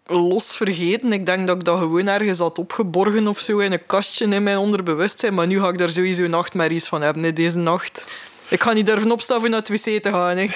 los 0.07 0.57
vergeten. 0.57 1.13
Ik 1.13 1.27
denk 1.27 1.47
dat 1.47 1.57
ik 1.57 1.65
dat 1.65 1.79
gewoon 1.79 2.07
ergens 2.09 2.39
had 2.39 2.59
opgeborgen 2.59 3.29
of 3.29 3.39
zo 3.39 3.59
in 3.59 3.73
een 3.73 3.87
kastje 3.87 4.27
in 4.27 4.43
mijn 4.43 4.59
onderbewustzijn. 4.59 5.35
Maar 5.35 5.47
nu 5.47 5.61
ga 5.61 5.69
ik 5.69 5.79
daar 5.79 5.91
sowieso 5.91 6.27
nachtmerries 6.27 6.87
van 6.87 7.03
hebben, 7.03 7.23
hè, 7.23 7.33
deze 7.33 7.59
nacht. 7.59 8.07
Ik 8.49 8.63
ga 8.63 8.73
niet 8.73 8.87
durven 8.87 9.11
opstaan 9.11 9.37
om 9.37 9.51
naar 9.51 9.59
het 9.59 9.69
wc 9.69 10.03
te 10.03 10.11
gaan. 10.11 10.37
Hè. 10.37 10.47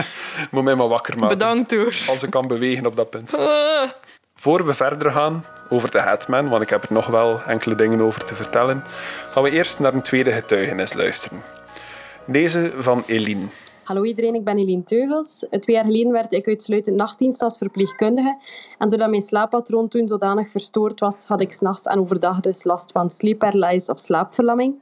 Moet 0.50 0.64
mij 0.64 0.74
maar 0.74 0.88
wakker 0.88 1.18
maken. 1.18 1.38
Bedankt 1.38 1.70
hoor. 1.70 1.94
Als 2.08 2.22
ik 2.22 2.30
kan 2.30 2.46
bewegen 2.46 2.86
op 2.86 2.96
dat 2.96 3.10
punt. 3.10 3.34
Ah. 3.38 3.90
Voor 4.34 4.66
we 4.66 4.74
verder 4.74 5.10
gaan 5.10 5.44
over 5.68 5.90
de 5.90 5.98
Hatman, 5.98 6.48
want 6.48 6.62
ik 6.62 6.70
heb 6.70 6.82
er 6.82 6.92
nog 6.92 7.06
wel 7.06 7.42
enkele 7.42 7.74
dingen 7.74 8.00
over 8.00 8.24
te 8.24 8.34
vertellen, 8.34 8.84
gaan 9.30 9.42
we 9.42 9.50
eerst 9.50 9.78
naar 9.78 9.94
een 9.94 10.02
tweede 10.02 10.32
getuigenis 10.32 10.92
luisteren. 10.92 11.42
Deze 12.30 12.72
van 12.76 13.02
Eline. 13.06 13.46
Hallo 13.82 14.04
iedereen, 14.04 14.34
ik 14.34 14.44
ben 14.44 14.58
Eline 14.58 14.82
Teugels. 14.82 15.46
Twee 15.50 15.76
jaar 15.76 15.84
geleden 15.84 16.12
werd 16.12 16.32
ik 16.32 16.48
uitsluitend 16.48 16.96
nachtdienst 16.96 17.42
als 17.42 17.58
verpleegkundige. 17.58 18.38
En 18.78 18.88
doordat 18.88 19.10
mijn 19.10 19.22
slaappatroon 19.22 19.88
toen 19.88 20.06
zodanig 20.06 20.50
verstoord 20.50 21.00
was, 21.00 21.24
had 21.24 21.40
ik 21.40 21.52
s'nachts 21.52 21.84
en 21.84 22.00
overdag 22.00 22.40
dus 22.40 22.64
last 22.64 22.92
van 22.92 23.10
sleep 23.10 23.38
paralysis 23.38 23.88
of 23.88 24.00
slaapverlamming. 24.00 24.74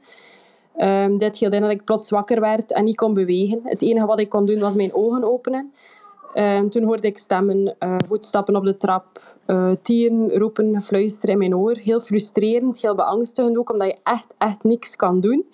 Um, 0.77 1.17
dit 1.17 1.37
hield 1.37 1.53
in 1.53 1.61
dat 1.61 1.71
ik 1.71 1.83
plots 1.83 2.09
wakker 2.09 2.39
werd 2.39 2.73
en 2.73 2.83
niet 2.83 2.95
kon 2.95 3.13
bewegen. 3.13 3.59
Het 3.63 3.81
enige 3.81 4.05
wat 4.05 4.19
ik 4.19 4.29
kon 4.29 4.45
doen 4.45 4.59
was 4.59 4.75
mijn 4.75 4.93
ogen 4.93 5.23
openen. 5.23 5.73
Um, 6.33 6.69
toen 6.69 6.83
hoorde 6.83 7.07
ik 7.07 7.17
stemmen, 7.17 7.75
uh, 7.79 7.95
voetstappen 8.05 8.55
op 8.55 8.63
de 8.63 8.77
trap, 8.77 9.35
uh, 9.47 9.71
tieren, 9.81 10.37
roepen, 10.37 10.81
fluisteren 10.81 11.31
in 11.31 11.37
mijn 11.37 11.55
oor. 11.55 11.77
Heel 11.77 11.99
frustrerend, 11.99 12.81
heel 12.81 12.95
beangstigend 12.95 13.57
ook, 13.57 13.71
omdat 13.71 13.87
je 13.87 13.97
echt, 14.03 14.35
echt 14.37 14.63
niks 14.63 14.95
kan 14.95 15.19
doen. 15.19 15.45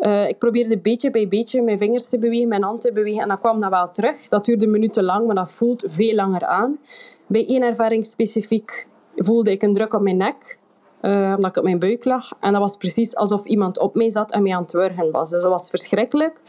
Uh, 0.00 0.28
ik 0.28 0.38
probeerde 0.38 0.78
beetje 0.78 1.10
bij 1.10 1.28
beetje 1.28 1.62
mijn 1.62 1.78
vingers 1.78 2.08
te 2.08 2.18
bewegen, 2.18 2.48
mijn 2.48 2.62
hand 2.62 2.80
te 2.80 2.92
bewegen 2.92 3.22
en 3.22 3.28
dat 3.28 3.38
kwam 3.38 3.60
dan 3.60 3.70
wel 3.70 3.90
terug. 3.90 4.28
Dat 4.28 4.44
duurde 4.44 4.66
minuten 4.66 5.04
lang, 5.04 5.26
maar 5.26 5.34
dat 5.34 5.52
voelt 5.52 5.84
veel 5.88 6.14
langer 6.14 6.44
aan. 6.44 6.78
Bij 7.26 7.46
één 7.46 7.62
ervaring 7.62 8.04
specifiek 8.04 8.86
voelde 9.14 9.50
ik 9.50 9.62
een 9.62 9.72
druk 9.72 9.92
op 9.92 10.00
mijn 10.00 10.16
nek, 10.16 10.58
uh, 11.02 11.32
omdat 11.36 11.50
ik 11.50 11.56
op 11.56 11.64
mijn 11.64 11.78
buik 11.78 12.04
lag. 12.04 12.32
En 12.40 12.52
dat 12.52 12.60
was 12.60 12.76
precies 12.76 13.16
alsof 13.16 13.44
iemand 13.44 13.78
op 13.78 13.94
mij 13.94 14.10
zat 14.10 14.32
en 14.32 14.42
mij 14.42 14.54
aan 14.54 14.62
het 14.62 14.72
wurgen 14.72 15.10
was. 15.10 15.30
Dus 15.30 15.40
dat 15.40 15.50
was 15.50 15.70
verschrikkelijk, 15.70 16.40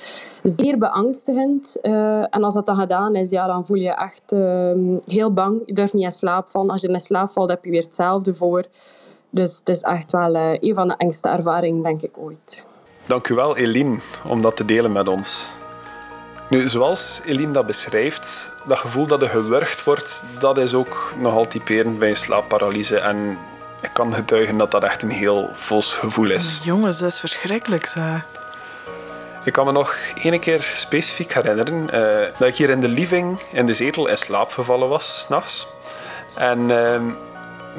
zeer 0.44 0.78
beangstigend. 0.78 1.78
Uh, 1.82 2.20
en 2.20 2.44
als 2.44 2.54
dat 2.54 2.66
dan 2.66 2.76
gedaan 2.76 3.16
is, 3.16 3.30
ja, 3.30 3.48
dan 3.48 3.66
voel 3.66 3.78
je 3.78 3.94
echt 3.94 4.32
uh, 4.32 4.98
heel 5.00 5.34
bang. 5.34 5.62
Je 5.66 5.74
durft 5.74 5.94
niet 5.94 6.04
in 6.04 6.12
slaap 6.12 6.50
vallen. 6.50 6.70
Als 6.70 6.82
je 6.82 6.88
in 6.88 7.00
slaap 7.00 7.32
valt, 7.32 7.50
heb 7.50 7.66
je 7.66 7.72
weer 7.72 7.84
hetzelfde 7.84 8.36
voor. 8.36 8.66
Dus 9.30 9.58
het 9.58 9.70
is 9.70 9.82
echt 9.82 10.12
wel 10.12 10.36
een 10.36 10.76
van 10.76 10.88
de 10.88 10.96
engste 10.98 11.30
ervaringen, 11.30 11.82
denk 11.82 12.02
ik, 12.02 12.18
ooit. 12.18 12.70
Dank 13.12 13.28
u 13.28 13.36
wel, 13.36 13.58
Eline, 13.58 14.00
om 14.24 14.42
dat 14.42 14.56
te 14.56 14.66
delen 14.66 14.92
met 14.92 15.08
ons. 15.08 15.46
Nu, 16.48 16.68
zoals 16.68 17.22
Eline 17.26 17.52
dat 17.52 17.66
beschrijft, 17.66 18.56
dat 18.66 18.78
gevoel 18.78 19.06
dat 19.06 19.22
er 19.22 19.30
gewurgd 19.30 19.84
wordt, 19.84 20.26
dat 20.40 20.58
is 20.58 20.74
ook 20.74 21.14
nogal 21.18 21.48
typerend 21.48 22.00
bij 22.00 22.10
een 22.10 22.16
slaapparalyse. 22.16 23.00
En 23.00 23.38
ik 23.82 23.90
kan 23.94 24.14
getuigen 24.14 24.58
dat 24.58 24.72
dat 24.72 24.84
echt 24.84 25.02
een 25.02 25.10
heel 25.10 25.50
vals 25.54 25.94
gevoel 25.94 26.30
is. 26.30 26.60
Jongens, 26.64 26.98
dat 27.00 27.10
is 27.10 27.20
verschrikkelijk, 27.20 27.86
zeg. 27.86 28.26
Ik 29.44 29.54
kan 29.54 29.66
me 29.66 29.72
nog 29.72 29.96
één 30.24 30.40
keer 30.40 30.72
specifiek 30.76 31.34
herinneren 31.34 31.84
uh, 31.84 32.28
dat 32.38 32.48
ik 32.48 32.56
hier 32.56 32.70
in 32.70 32.80
de 32.80 32.90
living 32.90 33.42
in 33.52 33.66
de 33.66 33.74
zetel 33.74 34.08
in 34.08 34.18
slaap 34.18 34.52
gevallen 34.52 34.90
was, 34.90 35.22
s'nachts. 35.22 35.68
En 36.36 36.60
uh, 36.70 37.02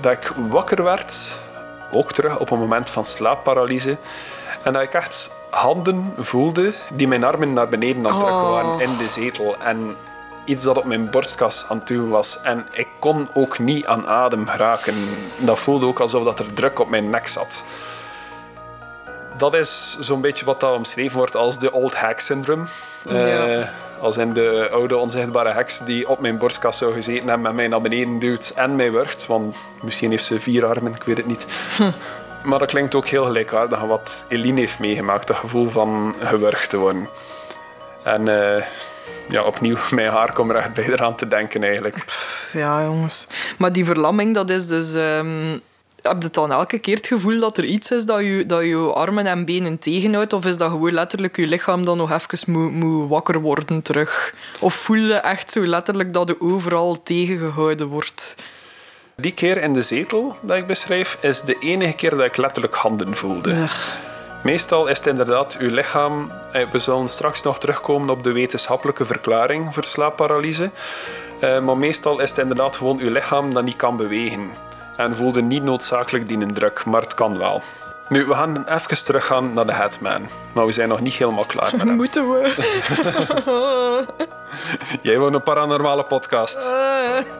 dat 0.00 0.12
ik 0.12 0.32
wakker 0.48 0.82
werd, 0.82 1.28
ook 1.92 2.12
terug 2.12 2.38
op 2.38 2.50
een 2.50 2.58
moment 2.58 2.90
van 2.90 3.04
slaapparalyse. 3.04 3.96
En 4.62 4.72
dat 4.72 4.82
ik 4.82 4.92
echt 4.94 5.30
handen 5.50 6.14
voelde 6.18 6.74
die 6.94 7.08
mijn 7.08 7.24
armen 7.24 7.52
naar 7.52 7.68
beneden 7.68 8.06
aan 8.06 8.12
het 8.12 8.20
drukken 8.20 8.50
waren 8.50 8.70
Oh. 8.70 8.80
in 8.80 8.96
de 8.96 9.08
zetel. 9.08 9.56
En 9.64 9.96
iets 10.44 10.62
dat 10.62 10.78
op 10.78 10.84
mijn 10.84 11.10
borstkas 11.10 11.64
aan 11.68 11.78
het 11.78 11.86
doen 11.86 12.08
was. 12.08 12.38
En 12.42 12.66
ik 12.72 12.88
kon 12.98 13.28
ook 13.34 13.58
niet 13.58 13.86
aan 13.86 14.06
adem 14.08 14.46
geraken. 14.46 14.94
Dat 15.38 15.58
voelde 15.58 15.86
ook 15.86 16.00
alsof 16.00 16.24
dat 16.24 16.38
er 16.38 16.52
druk 16.54 16.78
op 16.78 16.88
mijn 16.90 17.10
nek 17.10 17.28
zat. 17.28 17.62
Dat 19.36 19.54
is 19.54 19.96
zo'n 20.00 20.20
beetje 20.20 20.44
wat 20.44 20.60
dat 20.60 20.76
omschreven 20.76 21.18
wordt 21.18 21.36
als 21.36 21.58
de 21.58 21.72
old 21.72 21.94
hack 21.94 22.20
syndrome. 22.20 22.64
Ja. 23.08 23.46
Eh, 23.46 23.66
als 24.00 24.16
in 24.16 24.32
de 24.32 24.68
oude 24.72 24.96
onzichtbare 24.96 25.52
heks 25.52 25.78
die 25.78 26.08
op 26.08 26.20
mijn 26.20 26.38
borstkas 26.38 26.78
zou 26.78 26.92
gezeten 26.92 27.28
hebben 27.28 27.46
en 27.46 27.54
mij 27.54 27.68
naar 27.68 27.80
beneden 27.80 28.18
duwt 28.18 28.52
en 28.56 28.76
mij 28.76 28.92
wurgt. 28.92 29.26
Want 29.26 29.56
misschien 29.82 30.10
heeft 30.10 30.24
ze 30.24 30.40
vier 30.40 30.66
armen, 30.66 30.94
ik 30.94 31.02
weet 31.02 31.16
het 31.16 31.26
niet. 31.26 31.46
Maar 32.44 32.58
dat 32.58 32.68
klinkt 32.68 32.94
ook 32.94 33.06
heel 33.06 33.24
gelijkaardig 33.24 33.78
aan 33.78 33.88
wat 33.88 34.24
Eline 34.28 34.60
heeft 34.60 34.78
meegemaakt. 34.78 35.26
Dat 35.26 35.36
gevoel 35.36 35.68
van 35.68 36.14
gewurgd 36.20 36.70
te 36.70 36.76
worden. 36.76 37.08
En 38.04 38.28
eh, 38.28 38.64
ja, 39.28 39.42
opnieuw, 39.42 39.76
mijn 39.90 40.10
haar 40.10 40.32
komt 40.32 40.50
er 40.50 40.56
echt 40.56 40.74
bij 40.74 40.88
eraan 40.88 41.16
te 41.16 41.28
denken 41.28 41.62
eigenlijk. 41.62 42.04
Ja, 42.52 42.82
jongens. 42.82 43.26
Maar 43.58 43.72
die 43.72 43.84
verlamming, 43.84 44.34
dat 44.34 44.50
is 44.50 44.66
dus... 44.66 44.94
ehm, 44.94 45.58
heb 46.02 46.22
je 46.22 46.30
dan 46.30 46.52
elke 46.52 46.78
keer 46.78 46.96
het 46.96 47.06
gevoel 47.06 47.40
dat 47.40 47.56
er 47.56 47.64
iets 47.64 47.90
is 47.90 48.04
dat 48.04 48.20
je, 48.20 48.46
dat 48.46 48.62
je 48.62 48.76
armen 48.76 49.26
en 49.26 49.44
benen 49.44 49.78
tegenhoudt? 49.78 50.32
Of 50.32 50.44
is 50.44 50.56
dat 50.56 50.70
gewoon 50.70 50.92
letterlijk 50.92 51.36
je 51.36 51.46
lichaam 51.46 51.84
dan 51.84 51.96
nog 51.96 52.10
even 52.10 52.52
moet, 52.52 52.72
moet 52.72 53.08
wakker 53.08 53.40
worden 53.40 53.82
terug? 53.82 54.34
Of 54.60 54.74
voel 54.74 54.96
je 54.96 55.14
echt 55.14 55.52
zo 55.52 55.66
letterlijk 55.66 56.12
dat 56.12 56.28
je 56.28 56.40
overal 56.40 57.02
tegengehouden 57.02 57.86
wordt? 57.86 58.36
Die 59.16 59.32
keer 59.32 59.56
in 59.62 59.72
de 59.72 59.82
zetel 59.82 60.36
dat 60.40 60.56
ik 60.56 60.66
beschrijf, 60.66 61.18
is 61.20 61.40
de 61.40 61.56
enige 61.58 61.92
keer 61.94 62.10
dat 62.10 62.24
ik 62.24 62.36
letterlijk 62.36 62.74
handen 62.74 63.16
voelde. 63.16 63.66
Meestal 64.42 64.86
is 64.86 64.98
het 64.98 65.06
inderdaad 65.06 65.56
uw 65.58 65.70
lichaam. 65.70 66.32
eh, 66.52 66.70
We 66.70 66.78
zullen 66.78 67.08
straks 67.08 67.42
nog 67.42 67.58
terugkomen 67.58 68.10
op 68.10 68.24
de 68.24 68.32
wetenschappelijke 68.32 69.04
verklaring 69.04 69.74
voor 69.74 69.84
slaapparalyse. 69.84 70.70
Eh, 71.40 71.60
Maar 71.60 71.76
meestal 71.76 72.20
is 72.20 72.28
het 72.30 72.38
inderdaad 72.38 72.76
gewoon 72.76 72.98
uw 72.98 73.10
lichaam 73.12 73.52
dat 73.54 73.64
niet 73.64 73.76
kan 73.76 73.96
bewegen. 73.96 74.50
En 74.96 75.16
voelde 75.16 75.42
niet 75.42 75.62
noodzakelijk 75.62 76.28
die 76.28 76.52
druk, 76.52 76.84
maar 76.84 77.00
het 77.00 77.14
kan 77.14 77.38
wel. 77.38 77.62
Nu, 78.08 78.24
we 78.26 78.34
gaan 78.34 78.64
even 78.68 79.04
teruggaan 79.04 79.52
naar 79.52 79.66
de 79.66 79.72
Hatman. 79.72 80.28
Maar 80.52 80.66
we 80.66 80.72
zijn 80.72 80.88
nog 80.88 81.00
niet 81.00 81.14
helemaal 81.14 81.44
klaar 81.44 81.70
met 81.76 81.80
hem. 81.86 81.96
Moeten 82.02 82.30
we? 82.30 82.54
Jij 85.02 85.18
woont 85.18 85.34
een 85.34 85.42
paranormale 85.42 86.04
podcast. 86.04 86.56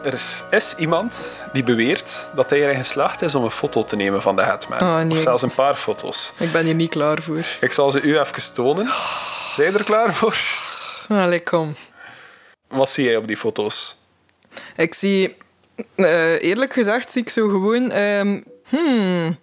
Er 0.02 0.14
is- 0.50 0.74
iemand 0.78 1.40
die 1.52 1.62
beweert 1.62 2.28
dat 2.34 2.50
hij 2.50 2.62
erin 2.62 2.76
geslaagd 2.78 3.22
is 3.22 3.34
om 3.34 3.44
een 3.44 3.50
foto 3.50 3.84
te 3.84 3.96
nemen 3.96 4.22
van 4.22 4.36
de 4.36 4.42
Hatman. 4.42 4.78
Ah, 4.78 4.96
nee. 4.96 5.10
Of 5.10 5.22
zelfs 5.22 5.42
een 5.42 5.54
paar 5.54 5.76
foto's. 5.76 6.32
Ik 6.38 6.52
ben 6.52 6.64
hier 6.64 6.74
niet 6.74 6.90
klaar 6.90 7.22
voor. 7.22 7.44
Ik 7.60 7.72
zal 7.72 7.90
ze 7.90 8.00
u 8.00 8.18
even 8.18 8.54
tonen. 8.54 8.88
Zijn 9.54 9.72
je 9.72 9.78
er 9.78 9.84
klaar 9.84 10.14
voor? 10.14 10.36
Allee, 11.08 11.42
kom. 11.42 11.74
Wat 12.68 12.90
zie 12.90 13.04
jij 13.04 13.16
op 13.16 13.26
die 13.26 13.36
foto's? 13.36 13.96
Ik 14.76 14.94
zie, 14.94 15.36
eh, 15.94 16.42
eerlijk 16.42 16.72
gezegd, 16.72 17.12
zie 17.12 17.22
ik 17.22 17.28
zo 17.28 17.48
gewoon. 17.48 17.90
ehm, 17.90 18.40
hmm. 18.68 19.38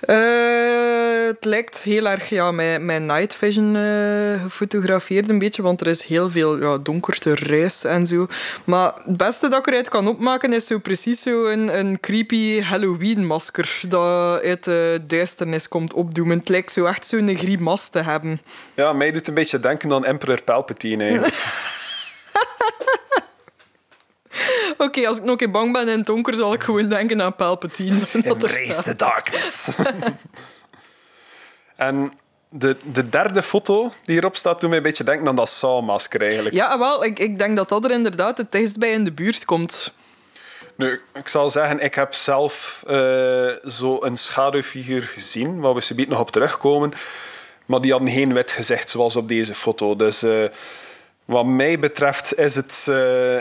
Eh, 0.00 1.26
het 1.26 1.44
lijkt 1.44 1.82
heel 1.82 2.08
erg 2.08 2.28
ja, 2.28 2.50
met, 2.50 2.82
met 2.82 3.02
night 3.02 3.34
vision 3.34 3.76
eh, 3.76 4.42
gefotografeerd 4.42 5.28
een 5.28 5.38
beetje, 5.38 5.62
want 5.62 5.80
er 5.80 5.86
is 5.86 6.04
heel 6.04 6.30
veel 6.30 6.58
ja, 6.58 6.78
donkerte 6.78 7.34
ruis 7.34 7.84
en 7.84 8.06
zo. 8.06 8.26
Maar 8.64 8.92
het 9.04 9.16
beste 9.16 9.48
dat 9.48 9.58
ik 9.58 9.66
eruit 9.66 9.88
kan 9.88 10.08
opmaken 10.08 10.52
is 10.52 10.66
zo 10.66 10.78
precies 10.78 11.22
zo 11.22 11.46
een, 11.46 11.78
een 11.78 12.00
creepy 12.00 12.60
Halloween-masker 12.60 13.80
dat 13.88 14.42
uit 14.42 14.64
de 14.64 15.00
duisternis 15.06 15.68
komt 15.68 15.92
opdoemen. 15.92 16.38
Het 16.38 16.48
lijkt 16.48 16.72
zo 16.72 16.84
echt 16.84 17.06
zo'n 17.06 17.36
grimas 17.36 17.88
te 17.88 18.02
hebben. 18.02 18.40
Ja, 18.74 18.92
mij 18.92 19.10
doet 19.10 19.28
een 19.28 19.34
beetje 19.34 19.60
denken 19.60 19.92
aan 19.92 20.04
Emperor 20.04 20.42
Palpatine 20.42 21.04
eigenlijk. 21.04 21.34
Oké, 24.86 25.06
als 25.06 25.16
ik 25.16 25.22
nog 25.22 25.30
een 25.30 25.36
keer 25.36 25.50
bang 25.50 25.72
ben 25.72 25.88
in 25.88 25.98
het 25.98 26.06
donker, 26.06 26.34
zal 26.34 26.52
ik 26.52 26.62
gewoon 26.62 26.88
denken 26.88 27.22
aan 27.22 27.34
Palpatine. 27.34 27.98
Dat 28.22 28.50
staat. 28.50 28.84
the 28.84 28.96
darkness. 28.96 29.68
en 31.76 32.12
de, 32.48 32.76
de 32.92 33.08
derde 33.08 33.42
foto 33.42 33.92
die 34.04 34.14
hierop 34.14 34.36
staat, 34.36 34.60
doet 34.60 34.68
mij 34.68 34.78
een 34.78 34.84
beetje 34.84 35.04
denken 35.04 35.28
aan 35.28 35.36
dat 35.36 35.48
Saw-masker 35.48 36.20
eigenlijk. 36.20 36.54
Ja, 36.54 36.78
wel, 36.78 37.04
ik, 37.04 37.18
ik 37.18 37.38
denk 37.38 37.56
dat 37.56 37.68
dat 37.68 37.84
er 37.84 37.90
inderdaad 37.90 38.38
het 38.38 38.52
dichtst 38.52 38.78
bij 38.78 38.92
in 38.92 39.04
de 39.04 39.12
buurt 39.12 39.44
komt. 39.44 39.92
Nu, 40.76 41.00
ik 41.14 41.28
zal 41.28 41.50
zeggen, 41.50 41.80
ik 41.80 41.94
heb 41.94 42.14
zelf 42.14 42.82
eh, 42.86 43.48
zo 43.66 43.98
een 44.00 44.16
schaduwfiguur 44.16 45.02
gezien, 45.02 45.60
waar 45.60 45.74
we 45.74 45.80
subiet 45.80 46.08
nog 46.08 46.20
op 46.20 46.30
terugkomen. 46.30 46.92
Maar 47.66 47.80
die 47.80 47.90
hadden 47.90 48.10
geen 48.10 48.32
wit 48.32 48.50
gezicht 48.50 48.88
zoals 48.88 49.16
op 49.16 49.28
deze 49.28 49.54
foto. 49.54 49.96
Dus 49.96 50.22
eh, 50.22 50.44
wat 51.24 51.46
mij 51.46 51.78
betreft 51.78 52.38
is 52.38 52.54
het, 52.54 52.86
eh, 52.88 53.38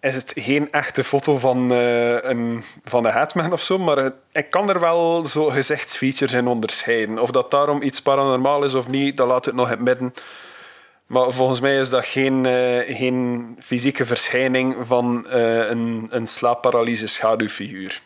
is 0.00 0.14
het 0.14 0.32
geen 0.36 0.72
echte 0.72 1.04
foto 1.04 1.38
van, 1.38 1.72
eh, 1.72 2.22
een, 2.22 2.64
van 2.84 3.04
een 3.04 3.12
Hatman 3.12 3.52
of 3.52 3.62
zo. 3.62 3.78
Maar 3.78 4.12
ik 4.32 4.50
kan 4.50 4.68
er 4.68 4.80
wel 4.80 5.26
zo 5.26 5.46
gezichtsfeatures 5.46 6.32
in 6.32 6.46
onderscheiden. 6.46 7.18
Of 7.18 7.30
dat 7.30 7.50
daarom 7.50 7.82
iets 7.82 8.02
paranormaal 8.02 8.64
is 8.64 8.74
of 8.74 8.88
niet, 8.88 9.16
dat 9.16 9.26
laat 9.26 9.44
het 9.44 9.54
nog 9.54 9.66
in 9.66 9.72
het 9.72 9.80
midden. 9.80 10.14
Maar 11.06 11.32
volgens 11.32 11.60
mij 11.60 11.80
is 11.80 11.88
dat 11.88 12.04
geen, 12.04 12.46
eh, 12.46 12.96
geen 12.96 13.56
fysieke 13.60 14.06
verschijning 14.06 14.76
van 14.80 15.28
eh, 15.28 15.68
een, 15.68 16.06
een 16.10 16.26
slaapparalyse 16.26 17.06
schaduwfiguur. 17.06 18.00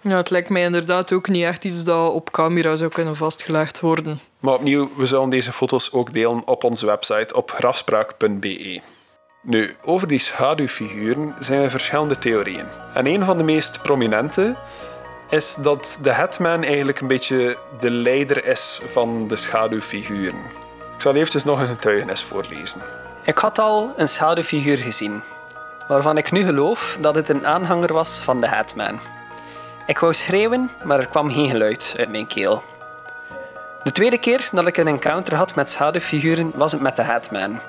Ja, 0.00 0.16
het 0.16 0.30
lijkt 0.30 0.48
mij 0.48 0.62
inderdaad 0.62 1.12
ook 1.12 1.28
niet 1.28 1.44
echt 1.44 1.64
iets 1.64 1.84
dat 1.84 2.12
op 2.12 2.30
camera 2.30 2.76
zou 2.76 2.90
kunnen 2.90 3.16
vastgelegd 3.16 3.80
worden. 3.80 4.20
Maar 4.38 4.54
opnieuw, 4.54 4.90
we 4.96 5.06
zullen 5.06 5.30
deze 5.30 5.52
foto's 5.52 5.92
ook 5.92 6.12
delen 6.12 6.46
op 6.46 6.64
onze 6.64 6.86
website 6.86 7.34
op 7.34 7.50
grafspraak.be. 7.50 8.80
Nu, 9.48 9.76
over 9.84 10.08
die 10.08 10.18
schaduwfiguren 10.18 11.34
zijn 11.38 11.62
er 11.62 11.70
verschillende 11.70 12.18
theorieën. 12.18 12.66
En 12.94 13.06
een 13.06 13.24
van 13.24 13.36
de 13.36 13.44
meest 13.44 13.82
prominente 13.82 14.56
is 15.30 15.54
dat 15.54 15.98
de 16.02 16.12
Hetman 16.12 16.62
eigenlijk 16.62 17.00
een 17.00 17.06
beetje 17.06 17.56
de 17.80 17.90
leider 17.90 18.46
is 18.46 18.80
van 18.90 19.28
de 19.28 19.36
schaduwfiguren. 19.36 20.40
Ik 20.94 21.00
zal 21.00 21.14
eventjes 21.14 21.44
nog 21.44 21.60
een 21.60 21.66
getuigenis 21.66 22.22
voorlezen. 22.22 22.80
Ik 23.24 23.38
had 23.38 23.58
al 23.58 23.92
een 23.96 24.08
schaduwfiguur 24.08 24.78
gezien, 24.78 25.22
waarvan 25.86 26.16
ik 26.16 26.32
nu 26.32 26.44
geloof 26.44 26.98
dat 27.00 27.14
het 27.14 27.28
een 27.28 27.46
aanhanger 27.46 27.92
was 27.92 28.20
van 28.20 28.40
de 28.40 28.48
Hatman. 28.48 29.00
Ik 29.86 29.98
wou 29.98 30.14
schreeuwen, 30.14 30.70
maar 30.84 30.98
er 30.98 31.08
kwam 31.08 31.30
geen 31.30 31.50
geluid 31.50 31.94
uit 31.98 32.10
mijn 32.10 32.26
keel. 32.26 32.62
De 33.82 33.92
tweede 33.92 34.18
keer 34.18 34.48
dat 34.52 34.66
ik 34.66 34.76
een 34.76 34.88
encounter 34.88 35.34
had 35.34 35.54
met 35.54 35.68
schaduwfiguren 35.68 36.52
was 36.54 36.72
het 36.72 36.80
met 36.80 36.96
de 36.96 37.02
Hatman. 37.02 37.60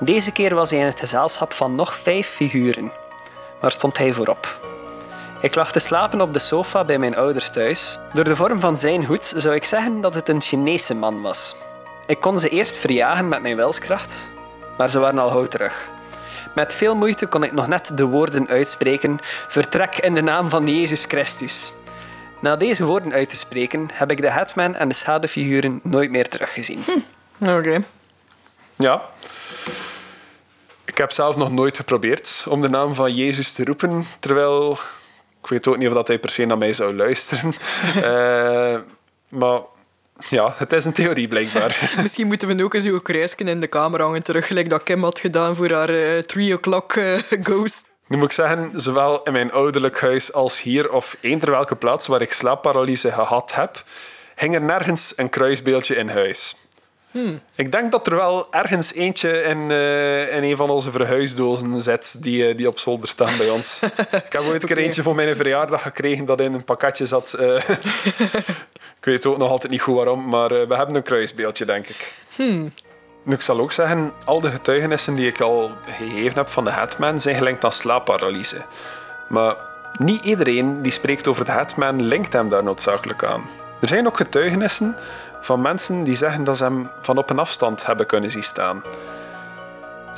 Deze 0.00 0.32
keer 0.32 0.54
was 0.54 0.70
hij 0.70 0.78
in 0.78 0.86
het 0.86 1.00
gezelschap 1.00 1.52
van 1.52 1.74
nog 1.74 1.94
vijf 1.94 2.28
figuren. 2.28 2.92
Waar 3.60 3.70
stond 3.70 3.98
hij 3.98 4.12
voorop? 4.12 4.58
Ik 5.40 5.54
lag 5.54 5.72
te 5.72 5.78
slapen 5.78 6.20
op 6.20 6.32
de 6.32 6.38
sofa 6.38 6.84
bij 6.84 6.98
mijn 6.98 7.16
ouders 7.16 7.50
thuis. 7.50 7.98
Door 8.12 8.24
de 8.24 8.36
vorm 8.36 8.60
van 8.60 8.76
zijn 8.76 9.04
hoed 9.04 9.32
zou 9.36 9.54
ik 9.54 9.64
zeggen 9.64 10.00
dat 10.00 10.14
het 10.14 10.28
een 10.28 10.40
Chinese 10.40 10.94
man 10.94 11.22
was. 11.22 11.56
Ik 12.06 12.20
kon 12.20 12.38
ze 12.38 12.48
eerst 12.48 12.76
verjagen 12.76 13.28
met 13.28 13.42
mijn 13.42 13.56
wilskracht, 13.56 14.28
maar 14.78 14.90
ze 14.90 14.98
waren 14.98 15.18
al 15.18 15.28
gauw 15.28 15.46
terug. 15.46 15.88
Met 16.54 16.74
veel 16.74 16.96
moeite 16.96 17.26
kon 17.26 17.42
ik 17.42 17.52
nog 17.52 17.66
net 17.66 17.96
de 17.96 18.04
woorden 18.04 18.48
uitspreken: 18.48 19.18
Vertrek 19.48 19.96
in 19.96 20.14
de 20.14 20.22
naam 20.22 20.50
van 20.50 20.68
Jezus 20.68 21.04
Christus. 21.04 21.72
Na 22.40 22.56
deze 22.56 22.84
woorden 22.84 23.12
uit 23.12 23.28
te 23.28 23.36
spreken, 23.36 23.88
heb 23.92 24.10
ik 24.10 24.20
de 24.20 24.30
Hetman 24.30 24.74
en 24.74 24.88
de 24.88 24.94
schaduwfiguren 24.94 25.80
nooit 25.82 26.10
meer 26.10 26.28
teruggezien. 26.28 26.84
Oké. 27.38 27.82
Ja. 28.76 29.02
Ik 30.84 30.98
heb 30.98 31.12
zelf 31.12 31.36
nog 31.36 31.52
nooit 31.52 31.76
geprobeerd 31.76 32.44
om 32.48 32.60
de 32.60 32.68
naam 32.68 32.94
van 32.94 33.14
Jezus 33.14 33.52
te 33.52 33.64
roepen, 33.64 34.06
terwijl 34.20 34.78
ik 35.42 35.48
weet 35.48 35.68
ook 35.68 35.76
niet 35.76 35.88
of 35.88 35.94
dat 35.94 36.08
hij 36.08 36.18
per 36.18 36.30
se 36.30 36.44
naar 36.44 36.58
mij 36.58 36.72
zou 36.72 36.96
luisteren. 36.96 37.52
Eh, 37.94 38.78
maar 39.28 39.60
ja, 40.28 40.54
het 40.56 40.72
is 40.72 40.84
een 40.84 40.92
theorie 40.92 41.28
blijkbaar. 41.28 41.90
Misschien 42.02 42.26
moeten 42.26 42.56
we 42.56 42.64
ook 42.64 42.74
eens 42.74 42.84
uw 42.84 43.00
kruisje 43.00 43.36
in 43.36 43.60
de 43.60 43.66
kamer 43.66 44.00
hangen, 44.00 44.22
terug 44.22 44.46
gelijk 44.46 44.70
dat 44.70 44.82
Kim 44.82 45.02
had 45.02 45.18
gedaan 45.18 45.56
voor 45.56 45.70
haar 45.70 46.22
3 46.24 46.54
o'clock 46.54 46.92
eh, 46.92 47.14
ghost. 47.42 47.88
Nu 48.06 48.16
moet 48.16 48.26
ik 48.26 48.32
zeggen, 48.32 48.70
zowel 48.74 49.22
in 49.22 49.32
mijn 49.32 49.52
ouderlijk 49.52 50.00
huis 50.00 50.32
als 50.32 50.62
hier, 50.62 50.92
of 50.92 51.16
eender 51.20 51.50
welke 51.50 51.76
plaats 51.76 52.06
waar 52.06 52.22
ik 52.22 52.32
slaapparalyse 52.32 53.12
gehad 53.12 53.54
heb, 53.54 53.84
hing 54.36 54.54
er 54.54 54.60
nergens 54.60 55.12
een 55.16 55.28
kruisbeeldje 55.28 55.96
in 55.96 56.08
huis. 56.08 56.56
Ik 57.54 57.72
denk 57.72 57.92
dat 57.92 58.06
er 58.06 58.16
wel 58.16 58.46
ergens 58.50 58.94
eentje 58.94 59.42
in, 59.42 59.70
eh, 59.70 60.36
in 60.36 60.42
een 60.42 60.56
van 60.56 60.70
onze 60.70 60.90
verhuisdozen 60.90 61.82
zit 61.82 62.22
die, 62.22 62.48
eh, 62.48 62.56
die 62.56 62.68
op 62.68 62.78
zolder 62.78 63.08
staan 63.08 63.36
bij 63.36 63.50
ons. 63.50 63.80
ik 64.26 64.32
heb 64.32 64.40
ooit 64.42 64.62
een 64.62 64.68
keer 64.68 64.78
eentje 64.78 65.02
voor 65.02 65.14
mijn 65.14 65.36
verjaardag 65.36 65.82
gekregen 65.82 66.24
dat 66.24 66.40
in 66.40 66.54
een 66.54 66.64
pakketje 66.64 67.06
zat. 67.06 67.32
eh. 67.32 67.54
ik 69.00 69.04
weet 69.04 69.26
ook 69.26 69.38
nog 69.38 69.50
altijd 69.50 69.72
niet 69.72 69.82
goed 69.82 69.94
waarom, 69.94 70.28
maar 70.28 70.48
we 70.48 70.74
hebben 70.74 70.96
een 70.96 71.02
kruisbeeldje, 71.02 71.64
denk 71.64 71.86
ik. 71.86 72.12
Nu, 73.22 73.34
ik 73.34 73.40
zal 73.42 73.60
ook 73.60 73.72
zeggen, 73.72 74.12
al 74.24 74.40
de 74.40 74.50
getuigenissen 74.50 75.14
die 75.14 75.26
ik 75.26 75.40
al 75.40 75.70
gegeven 75.98 76.38
heb 76.38 76.48
van 76.48 76.64
de 76.64 76.70
Hatman 76.70 77.20
zijn 77.20 77.36
gelinkt 77.36 77.64
aan 77.64 77.72
slaapparalyse. 77.72 78.56
Maar 79.28 79.56
niet 79.98 80.24
iedereen 80.24 80.82
die 80.82 80.92
spreekt 80.92 81.28
over 81.28 81.44
de 81.44 81.50
Hatman 81.50 82.02
linkt 82.02 82.32
hem 82.32 82.48
daar 82.48 82.64
noodzakelijk 82.64 83.24
aan. 83.24 83.48
Er 83.80 83.88
zijn 83.88 84.06
ook 84.06 84.16
getuigenissen 84.16 84.96
van 85.40 85.60
mensen 85.60 86.04
die 86.04 86.16
zeggen 86.16 86.44
dat 86.44 86.56
ze 86.56 86.64
hem 86.64 86.90
van 87.00 87.18
op 87.18 87.30
een 87.30 87.38
afstand 87.38 87.86
hebben 87.86 88.06
kunnen 88.06 88.30
zien 88.30 88.42
staan. 88.42 88.82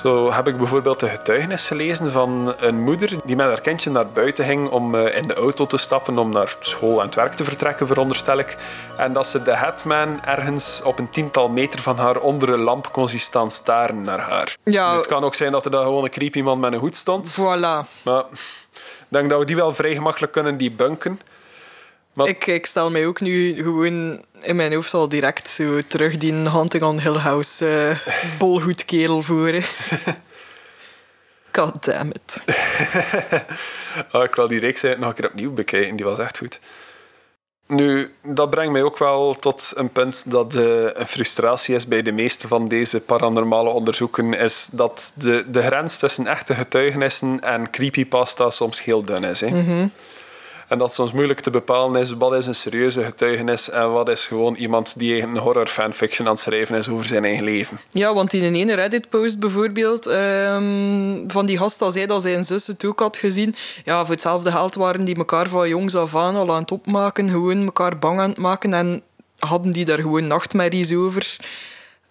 Zo 0.02 0.32
heb 0.32 0.48
ik 0.48 0.56
bijvoorbeeld 0.56 1.00
de 1.00 1.08
getuigenis 1.08 1.66
gelezen 1.66 2.12
van 2.12 2.54
een 2.58 2.80
moeder 2.80 3.16
die 3.24 3.36
met 3.36 3.46
haar 3.46 3.60
kindje 3.60 3.90
naar 3.90 4.06
buiten 4.06 4.44
ging 4.44 4.68
om 4.68 4.94
eh, 4.94 5.16
in 5.16 5.22
de 5.22 5.34
auto 5.34 5.66
te 5.66 5.76
stappen 5.76 6.18
om 6.18 6.30
naar 6.30 6.56
school 6.60 7.00
en 7.00 7.06
het 7.06 7.14
werk 7.14 7.32
te 7.32 7.44
vertrekken, 7.44 7.86
veronderstel 7.86 8.38
ik. 8.38 8.56
En 8.96 9.12
dat 9.12 9.26
ze 9.26 9.42
de 9.42 9.54
Hatman 9.54 10.24
ergens 10.24 10.80
op 10.84 10.98
een 10.98 11.10
tiental 11.10 11.48
meter 11.48 11.80
van 11.80 11.96
haar 11.96 12.20
onder 12.20 12.48
een 12.48 12.60
lamp 12.60 12.92
kon 12.92 13.08
zien 13.08 13.20
staan 13.20 13.50
staren 13.50 14.02
naar 14.02 14.20
haar. 14.20 14.56
Ja. 14.64 14.96
Het 14.96 15.06
kan 15.06 15.24
ook 15.24 15.34
zijn 15.34 15.52
dat 15.52 15.64
er 15.64 15.70
daar 15.70 15.84
gewoon 15.84 16.04
een 16.04 16.10
creepy 16.10 16.40
man 16.40 16.60
met 16.60 16.72
een 16.72 16.78
hoed 16.78 16.96
stond. 16.96 17.36
Voilà. 17.38 18.02
Maar 18.02 18.24
ik 18.72 19.08
denk 19.08 19.30
dat 19.30 19.38
we 19.38 19.44
die 19.44 19.56
wel 19.56 19.72
vrij 19.72 19.94
gemakkelijk 19.94 20.32
kunnen 20.32 20.56
debunken. 20.56 21.20
Ik, 22.14 22.46
ik 22.46 22.66
stel 22.66 22.90
mij 22.90 23.06
ook 23.06 23.20
nu 23.20 23.62
gewoon 23.62 24.24
in 24.40 24.56
mijn 24.56 24.74
hoofd 24.74 24.94
al 24.94 25.08
direct 25.08 25.48
zo 25.48 25.80
terug 25.86 26.16
die 26.16 26.32
Hunting 26.32 26.82
on 26.82 27.00
Hill 27.00 27.16
House 27.16 27.96
bolhoedkerel 28.38 29.22
voor. 29.22 29.48
hè. 29.48 29.60
God 31.52 31.84
damn 31.84 32.10
it. 32.10 32.44
Ah, 34.10 34.24
ik 34.28 34.34
wil 34.34 34.48
die 34.48 34.60
reeks 34.60 34.82
nog 34.82 34.94
een 34.94 35.14
keer 35.14 35.28
opnieuw 35.28 35.52
bekijken, 35.52 35.96
die 35.96 36.06
was 36.06 36.18
echt 36.18 36.38
goed. 36.38 36.60
Nu, 37.66 38.14
dat 38.22 38.50
brengt 38.50 38.72
mij 38.72 38.82
ook 38.82 38.98
wel 38.98 39.34
tot 39.34 39.72
een 39.74 39.90
punt 39.90 40.30
dat 40.30 40.54
eh, 40.54 40.84
een 40.92 41.06
frustratie 41.06 41.74
is 41.74 41.86
bij 41.86 42.02
de 42.02 42.12
meeste 42.12 42.48
van 42.48 42.68
deze 42.68 43.00
paranormale 43.00 43.70
onderzoeken, 43.70 44.34
is 44.34 44.68
dat 44.72 45.12
de, 45.14 45.44
de 45.48 45.62
grens 45.62 45.96
tussen 45.96 46.26
echte 46.26 46.54
getuigenissen 46.54 47.40
en 47.40 47.70
creepypasta 47.70 48.50
soms 48.50 48.84
heel 48.84 49.02
dun 49.02 49.24
is. 49.24 49.40
Hè? 49.40 49.48
En 50.72 50.78
dat 50.78 50.94
soms 50.94 51.12
moeilijk 51.12 51.40
te 51.40 51.50
bepalen 51.50 52.00
is 52.00 52.12
wat 52.12 52.32
is 52.32 52.46
een 52.46 52.54
serieuze 52.54 53.04
getuigenis 53.04 53.70
en 53.70 53.92
wat 53.92 54.08
is 54.08 54.26
gewoon 54.26 54.54
iemand 54.54 54.98
die 54.98 55.22
een 55.22 55.36
horror 55.36 55.66
fanfiction 55.66 56.26
aan 56.26 56.32
het 56.32 56.42
schrijven 56.42 56.76
is 56.76 56.88
over 56.88 57.04
zijn 57.04 57.24
eigen 57.24 57.44
leven. 57.44 57.78
Ja, 57.90 58.14
want 58.14 58.32
in 58.32 58.42
een 58.42 58.54
ene 58.54 58.74
Reddit-post 58.74 59.38
bijvoorbeeld 59.38 60.06
ehm, 60.06 61.28
van 61.28 61.46
die 61.46 61.58
gast 61.58 61.78
dat 61.78 61.92
zei 61.92 62.06
dat 62.06 62.22
zijn 62.22 62.44
zus 62.44 62.66
het 62.66 62.84
ook 62.84 63.00
had 63.00 63.16
gezien. 63.16 63.54
Ja, 63.84 64.00
voor 64.00 64.14
hetzelfde 64.14 64.50
geld 64.50 64.74
waren 64.74 65.04
die 65.04 65.16
elkaar 65.16 65.48
van 65.48 65.68
jongs 65.68 65.94
af 65.94 66.16
aan 66.16 66.36
al 66.36 66.52
aan 66.52 66.60
het 66.60 66.72
opmaken, 66.72 67.28
gewoon 67.28 67.64
elkaar 67.64 67.98
bang 67.98 68.20
aan 68.20 68.28
het 68.28 68.38
maken 68.38 68.74
en 68.74 69.02
hadden 69.38 69.72
die 69.72 69.84
daar 69.84 70.00
gewoon 70.00 70.26
nachtmerries 70.26 70.92
over. 70.92 71.36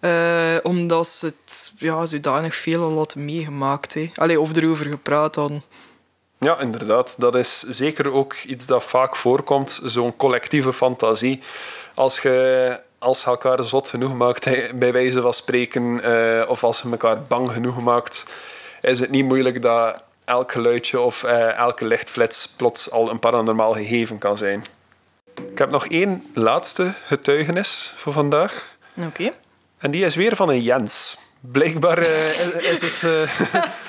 Eh, 0.00 0.56
omdat 0.62 1.08
ze 1.08 1.26
het 1.26 1.72
ja, 1.78 2.06
zodanig 2.06 2.54
veel 2.54 2.82
al 2.82 2.96
hadden 2.96 3.24
meegemaakt. 3.24 3.94
Hè. 3.94 4.10
Allee, 4.14 4.40
of 4.40 4.56
erover 4.56 4.86
gepraat 4.86 5.34
hadden. 5.34 5.62
Ja, 6.42 6.60
inderdaad. 6.60 7.20
Dat 7.20 7.34
is 7.34 7.62
zeker 7.62 8.12
ook 8.12 8.34
iets 8.34 8.66
dat 8.66 8.84
vaak 8.84 9.16
voorkomt, 9.16 9.80
zo'n 9.84 10.16
collectieve 10.16 10.72
fantasie. 10.72 11.42
Als 11.94 12.20
je 12.20 12.80
als 13.02 13.20
je 13.20 13.26
elkaar 13.26 13.62
zot 13.62 13.88
genoeg 13.88 14.14
maakt, 14.14 14.44
bij 14.78 14.92
wijze 14.92 15.20
van 15.20 15.34
spreken, 15.34 16.02
eh, 16.02 16.48
of 16.48 16.64
als 16.64 16.80
je 16.80 16.90
elkaar 16.90 17.22
bang 17.22 17.52
genoeg 17.52 17.82
maakt, 17.82 18.26
is 18.80 19.00
het 19.00 19.10
niet 19.10 19.24
moeilijk 19.24 19.62
dat 19.62 20.04
elk 20.24 20.52
geluidje 20.52 21.00
of 21.00 21.24
eh, 21.24 21.56
elke 21.56 21.86
lichtflits 21.86 22.48
plots 22.56 22.90
al 22.90 23.10
een 23.10 23.18
paranormaal 23.18 23.74
gegeven 23.74 24.18
kan 24.18 24.36
zijn. 24.36 24.62
Ik 25.50 25.58
heb 25.58 25.70
nog 25.70 25.86
één 25.86 26.30
laatste 26.34 26.94
getuigenis 27.06 27.92
voor 27.96 28.12
vandaag. 28.12 28.76
Oké. 29.06 29.30
En 29.78 29.90
die 29.90 30.04
is 30.04 30.14
weer 30.14 30.36
van 30.36 30.48
een 30.48 30.62
Jens. 30.62 31.16
Blijkbaar 31.40 31.98
eh, 31.98 32.28
is, 32.28 32.54
is 32.54 32.82
het... 32.82 33.00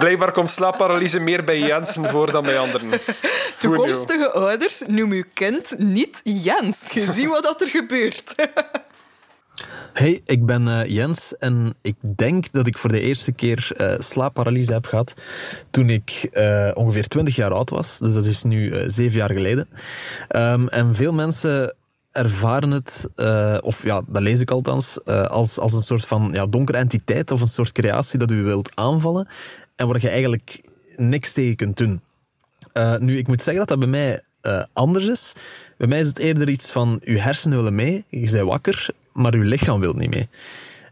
blijkbaar 0.00 0.32
komt 0.32 0.50
slaapparalyse 0.50 1.18
meer 1.18 1.44
bij 1.44 1.58
Jensen 1.58 2.08
voor 2.08 2.30
dan 2.30 2.42
bij 2.42 2.58
anderen. 2.58 2.90
Toekomstige 3.58 4.30
ouders, 4.30 4.82
noem 4.86 5.10
uw 5.10 5.24
kind 5.34 5.78
niet 5.78 6.20
Jens. 6.24 6.90
Je 6.92 7.12
ziet 7.12 7.28
wat 7.28 7.42
dat 7.42 7.60
er 7.60 7.66
gebeurt. 7.66 8.34
Hey, 9.92 10.20
ik 10.24 10.46
ben 10.46 10.68
eh, 10.68 10.86
Jens 10.86 11.36
en 11.38 11.74
ik 11.82 11.96
denk 12.00 12.52
dat 12.52 12.66
ik 12.66 12.78
voor 12.78 12.90
de 12.90 13.00
eerste 13.00 13.32
keer 13.32 13.70
eh, 13.76 13.94
slaapparalyse 13.98 14.72
heb 14.72 14.86
gehad 14.86 15.14
toen 15.70 15.90
ik 15.90 16.28
eh, 16.32 16.70
ongeveer 16.74 17.08
20 17.08 17.36
jaar 17.36 17.52
oud 17.52 17.70
was. 17.70 17.98
Dus 17.98 18.14
dat 18.14 18.24
is 18.24 18.42
nu 18.42 18.72
zeven 18.86 19.18
jaar 19.18 19.32
geleden. 19.32 19.68
Ehm, 20.28 20.66
en 20.66 20.94
veel 20.94 21.12
mensen 21.12 21.74
ervaren 22.12 22.70
het, 22.70 23.08
eh, 23.14 23.58
of 23.60 23.84
ja, 23.84 24.02
dat 24.08 24.22
lees 24.22 24.40
ik 24.40 24.50
althans, 24.50 25.02
eh, 25.04 25.22
als, 25.22 25.58
als 25.58 25.72
een 25.72 25.82
soort 25.82 26.06
van 26.06 26.30
ja, 26.32 26.46
donkere 26.46 26.78
entiteit 26.78 27.30
of 27.30 27.40
een 27.40 27.48
soort 27.48 27.72
creatie 27.72 28.18
dat 28.18 28.30
u 28.30 28.42
wilt 28.42 28.76
aanvallen 28.76 29.28
en 29.80 29.86
waar 29.86 30.00
je 30.00 30.08
eigenlijk 30.08 30.60
niks 30.96 31.32
tegen 31.32 31.56
kunt 31.56 31.76
doen. 31.76 32.00
Eh, 32.72 32.96
nu, 32.96 33.18
ik 33.18 33.26
moet 33.26 33.42
zeggen 33.42 33.66
dat 33.66 33.68
dat 33.68 33.78
bij 33.78 34.00
mij 34.00 34.22
eh, 34.40 34.64
anders 34.72 35.06
is. 35.06 35.32
Bij 35.76 35.88
mij 35.88 36.00
is 36.00 36.06
het 36.06 36.18
eerder 36.18 36.48
iets 36.48 36.70
van, 36.70 37.00
uw 37.04 37.16
hersenen 37.16 37.56
willen 37.56 37.74
mee, 37.74 38.04
je 38.08 38.30
bent 38.30 38.48
wakker, 38.48 38.88
maar 39.12 39.34
uw 39.34 39.42
lichaam 39.42 39.80
wil 39.80 39.92
niet 39.92 40.14
mee. 40.14 40.28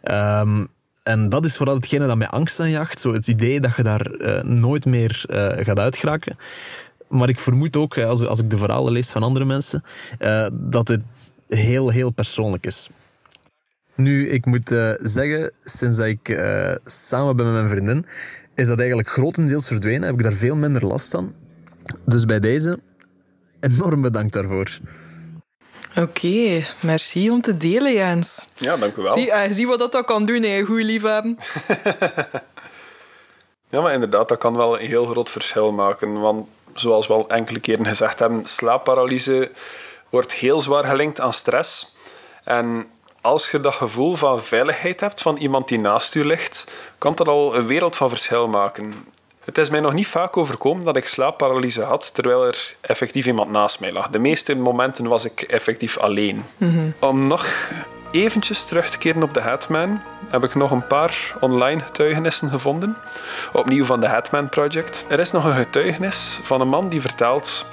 Ehm, 0.03 0.65
en 1.03 1.29
dat 1.29 1.45
is 1.45 1.57
vooral 1.57 1.75
hetgene 1.75 2.07
dat 2.07 2.17
mij 2.17 2.29
angst 2.29 2.61
aanjaagt. 2.61 3.01
Zo 3.01 3.13
het 3.13 3.27
idee 3.27 3.61
dat 3.61 3.77
je 3.77 3.83
daar 3.83 4.11
eh, 4.11 4.43
nooit 4.43 4.87
meer 4.87 5.25
gaat 5.59 5.79
uitgeraken. 5.79 6.37
Maar 7.09 7.29
ik 7.29 7.39
vermoed 7.39 7.77
ook, 7.77 7.99
als, 7.99 8.27
als 8.27 8.39
ik 8.39 8.51
de 8.51 8.59
verhalen 8.59 8.93
lees 8.93 9.11
van 9.11 9.23
andere 9.23 9.45
mensen, 9.45 9.83
dat 10.53 10.89
het 10.89 11.01
heel, 11.49 11.89
heel 11.89 12.11
persoonlijk 12.11 12.67
is. 12.67 12.89
Nu, 13.95 14.29
ik 14.29 14.47
moet 14.47 14.69
zeggen, 14.97 15.53
sinds 15.61 15.97
dat 15.97 16.07
ik 16.07 16.41
samen 16.85 17.37
ben 17.37 17.47
met 17.47 17.55
mijn 17.55 17.69
vriendin, 17.69 18.07
is 18.59 18.67
dat 18.67 18.79
eigenlijk 18.79 19.09
grotendeels 19.09 19.67
verdwenen. 19.67 20.03
Heb 20.03 20.15
ik 20.15 20.23
daar 20.23 20.33
veel 20.33 20.57
minder 20.57 20.87
last 20.87 21.11
van. 21.11 21.35
Dus 22.05 22.25
bij 22.25 22.41
deze, 22.41 22.79
enorm 23.61 24.03
bedankt 24.03 24.33
daarvoor. 24.33 24.79
Oké, 25.97 26.65
merci 26.81 27.31
om 27.31 27.41
te 27.41 27.57
delen, 27.57 27.93
Jens. 27.93 28.47
Ja, 28.57 28.77
dank 28.77 28.97
u 28.97 29.03
wel. 29.03 29.11
Zie, 29.11 29.31
eh, 29.31 29.53
zie 29.53 29.67
wat 29.67 29.79
dat, 29.79 29.93
dat 29.93 30.05
kan 30.05 30.27
doen, 30.27 30.43
hè. 30.43 30.63
goed 30.63 30.83
liefhebben. 30.83 31.37
Ja, 33.71 33.81
maar 33.81 33.93
inderdaad, 33.93 34.29
dat 34.29 34.39
kan 34.39 34.57
wel 34.57 34.81
een 34.81 34.87
heel 34.87 35.05
groot 35.05 35.31
verschil 35.31 35.73
maken. 35.73 36.21
Want 36.21 36.49
zoals 36.75 37.07
we 37.07 37.13
al 37.13 37.29
enkele 37.29 37.61
keren 37.61 37.87
gezegd 37.87 38.19
hebben, 38.19 38.45
slaapparalyse 38.45 39.51
wordt 40.09 40.33
heel 40.33 40.61
zwaar 40.61 40.85
gelinkt 40.85 41.21
aan 41.21 41.33
stress. 41.33 41.97
En 42.45 42.87
als 43.29 43.51
je 43.51 43.61
dat 43.61 43.75
gevoel 43.75 44.15
van 44.15 44.43
veiligheid 44.43 45.01
hebt 45.01 45.23
van 45.23 45.37
iemand 45.37 45.69
die 45.69 45.79
naast 45.79 46.15
je 46.15 46.25
ligt, 46.25 46.71
kan 46.99 47.15
dat 47.15 47.29
al 47.29 47.55
een 47.55 47.67
wereld 47.67 47.97
van 47.97 48.09
verschil 48.09 48.49
maken. 48.49 48.93
Het 49.45 49.59
is 49.59 49.71
mij 49.71 49.81
nog 49.81 49.93
niet 49.93 50.07
vaak 50.07 50.37
overkomen 50.37 50.85
dat 50.85 50.97
ik 50.97 51.07
slaapparalyse 51.07 51.83
had 51.83 52.15
terwijl 52.15 52.47
er 52.47 52.75
effectief 52.81 53.27
iemand 53.27 53.51
naast 53.51 53.81
mij 53.81 53.93
lag. 53.93 54.09
De 54.09 54.19
meeste 54.19 54.57
momenten 54.57 55.07
was 55.07 55.25
ik 55.25 55.43
effectief 55.43 55.99
alleen. 55.99 56.45
Om 56.99 57.27
nog 57.27 57.47
eventjes 58.11 58.65
terug 58.65 58.91
te 58.91 58.99
keren 58.99 59.23
op 59.23 59.35
de 59.35 59.41
Hatman, 59.41 60.01
heb 60.29 60.45
ik 60.45 60.55
nog 60.55 60.71
een 60.71 60.87
paar 60.87 61.35
online 61.41 61.81
getuigenissen 61.81 62.51
gevonden. 62.51 62.97
Opnieuw 63.53 63.85
van 63.85 64.01
de 64.01 64.09
Hatman 64.09 64.49
Project. 64.49 65.05
Er 65.09 65.19
is 65.19 65.31
nog 65.31 65.45
een 65.45 65.57
getuigenis 65.65 66.39
van 66.43 66.61
een 66.61 66.69
man 66.69 66.89
die 66.89 67.01
vertelt 67.01 67.65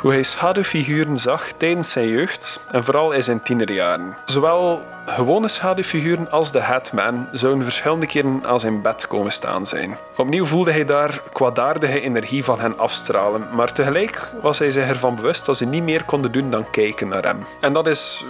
hoe 0.00 0.10
hij 0.10 0.22
schaduwfiguren 0.22 1.16
zag 1.16 1.52
tijdens 1.56 1.90
zijn 1.90 2.08
jeugd 2.08 2.60
en 2.70 2.84
vooral 2.84 3.12
in 3.12 3.22
zijn 3.22 3.42
tienerjaren. 3.42 4.16
Zowel 4.24 4.82
gewone 5.06 5.48
schaduwfiguren 5.48 6.30
als 6.30 6.52
de 6.52 6.60
Hatman 6.60 7.28
zouden 7.32 7.62
verschillende 7.62 8.06
keren 8.06 8.40
aan 8.44 8.60
zijn 8.60 8.82
bed 8.82 9.06
komen 9.06 9.32
staan 9.32 9.66
zijn. 9.66 9.96
Opnieuw 10.16 10.44
voelde 10.44 10.72
hij 10.72 10.84
daar 10.84 11.22
kwaadaardige 11.32 12.00
energie 12.00 12.44
van 12.44 12.60
hen 12.60 12.78
afstralen, 12.78 13.46
maar 13.52 13.72
tegelijk 13.72 14.32
was 14.42 14.58
hij 14.58 14.70
zich 14.70 14.88
ervan 14.88 15.14
bewust 15.14 15.46
dat 15.46 15.56
ze 15.56 15.64
niet 15.64 15.82
meer 15.82 16.04
konden 16.04 16.32
doen 16.32 16.50
dan 16.50 16.70
kijken 16.70 17.08
naar 17.08 17.24
hem. 17.24 17.38
En 17.60 17.72
dat 17.72 17.86
is 17.86 18.24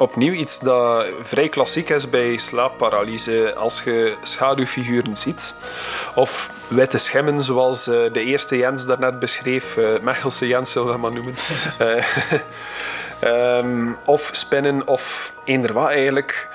opnieuw 0.00 0.32
iets 0.32 0.58
dat 0.58 1.06
vrij 1.22 1.48
klassiek 1.48 1.88
is 1.88 2.10
bij 2.10 2.36
slaapparalyse 2.36 3.54
als 3.54 3.82
je 3.82 4.16
schaduwfiguren 4.22 5.16
ziet. 5.16 5.54
Of 6.14 6.50
witte 6.68 6.98
schimmen, 6.98 7.40
zoals 7.40 7.86
eh, 7.86 7.94
de 8.12 8.20
eerste 8.20 8.56
Jens 8.56 8.86
daarnet 8.86 9.18
beschreef. 9.18 9.76
Uh, 9.76 9.98
Mechelse 10.00 10.46
Jens 10.46 10.70
zullen 10.70 10.86
we 10.86 10.92
dat 10.92 11.02
maar 11.02 11.12
noemen. 11.12 11.34
Eh, 11.78 12.04
ehm, 13.58 13.92
of 14.04 14.30
spinnen, 14.32 14.86
of 14.86 15.34
eender 15.44 15.72
wat 15.72 15.88
eigenlijk. 15.88 16.48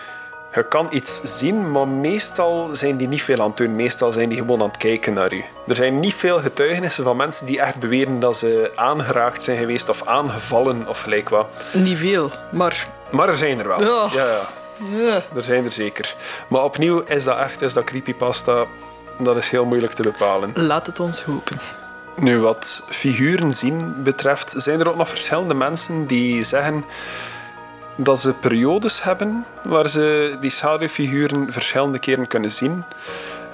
Je 0.54 0.68
kan 0.68 0.88
iets 0.90 1.22
zien, 1.24 1.72
maar 1.72 1.88
meestal 1.88 2.70
zijn 2.74 2.98
die 2.98 3.08
niet 3.08 3.24
veel 3.24 3.40
aan 3.40 3.48
het 3.48 3.58
doen. 3.58 3.76
Meestal 3.76 4.12
zijn 4.12 4.30
die 4.30 4.38
gewoon 4.38 4.62
aan 4.62 4.68
het 4.68 4.78
kijken 4.78 5.14
naar 5.14 5.34
u. 5.34 5.44
Er 5.68 5.76
zijn 5.76 6.00
niet 6.00 6.14
veel 6.14 6.40
getuigenissen 6.40 7.04
van 7.04 7.18
mensen 7.18 7.46
die 7.46 7.60
echt 7.60 7.80
beweren 7.80 8.20
dat 8.20 8.38
ze 8.38 8.72
aangeraakt 8.76 9.42
zijn 9.42 9.58
geweest 9.58 9.90
of 9.90 10.06
aangevallen 10.06 10.88
of 10.88 11.02
gelijk 11.02 11.30
wat. 11.30 11.48
Niet 11.74 11.98
veel, 11.98 12.32
maar... 12.52 12.88
Maar 13.16 13.30
er 13.30 13.38
zijn 13.38 13.60
er 13.60 13.68
wel. 13.68 13.82
Ja. 13.82 14.08
Ja, 14.14 14.26
ja. 14.26 14.48
Ja. 14.98 15.22
Er 15.36 15.44
zijn 15.44 15.66
er 15.66 15.72
zeker. 15.72 16.16
Maar 16.48 16.64
opnieuw, 16.64 17.00
is 17.00 17.24
dat 17.24 17.38
echt, 17.38 17.62
is 17.62 17.74
dat 17.74 17.84
creepypasta? 17.84 18.66
Dat 19.20 19.38
is 19.38 19.50
heel 19.50 19.66
moeilijk 19.66 19.94
te 19.94 20.02
bepalen. 20.02 20.52
Laat 20.54 20.86
het 20.86 21.00
ons 21.00 21.24
hopen. 21.24 21.60
Nu, 22.16 22.40
wat 22.40 22.84
figuren 22.90 23.54
zien 23.54 24.04
betreft, 24.04 24.54
zijn 24.58 24.80
er 24.80 24.90
ook 24.90 24.96
nog 24.96 25.10
verschillende 25.10 25.54
mensen 25.54 26.08
die 26.08 26.44
zeggen 26.44 26.86
dat 27.96 28.20
ze 28.20 28.34
periodes 28.34 29.04
hebben 29.04 29.46
waar 29.64 29.90
ze 29.90 30.36
die 30.40 30.50
schaduwfiguren 30.50 31.54
verschillende 31.54 32.00
keren 32.00 32.28
kunnen 32.28 32.52
zien. 32.52 32.84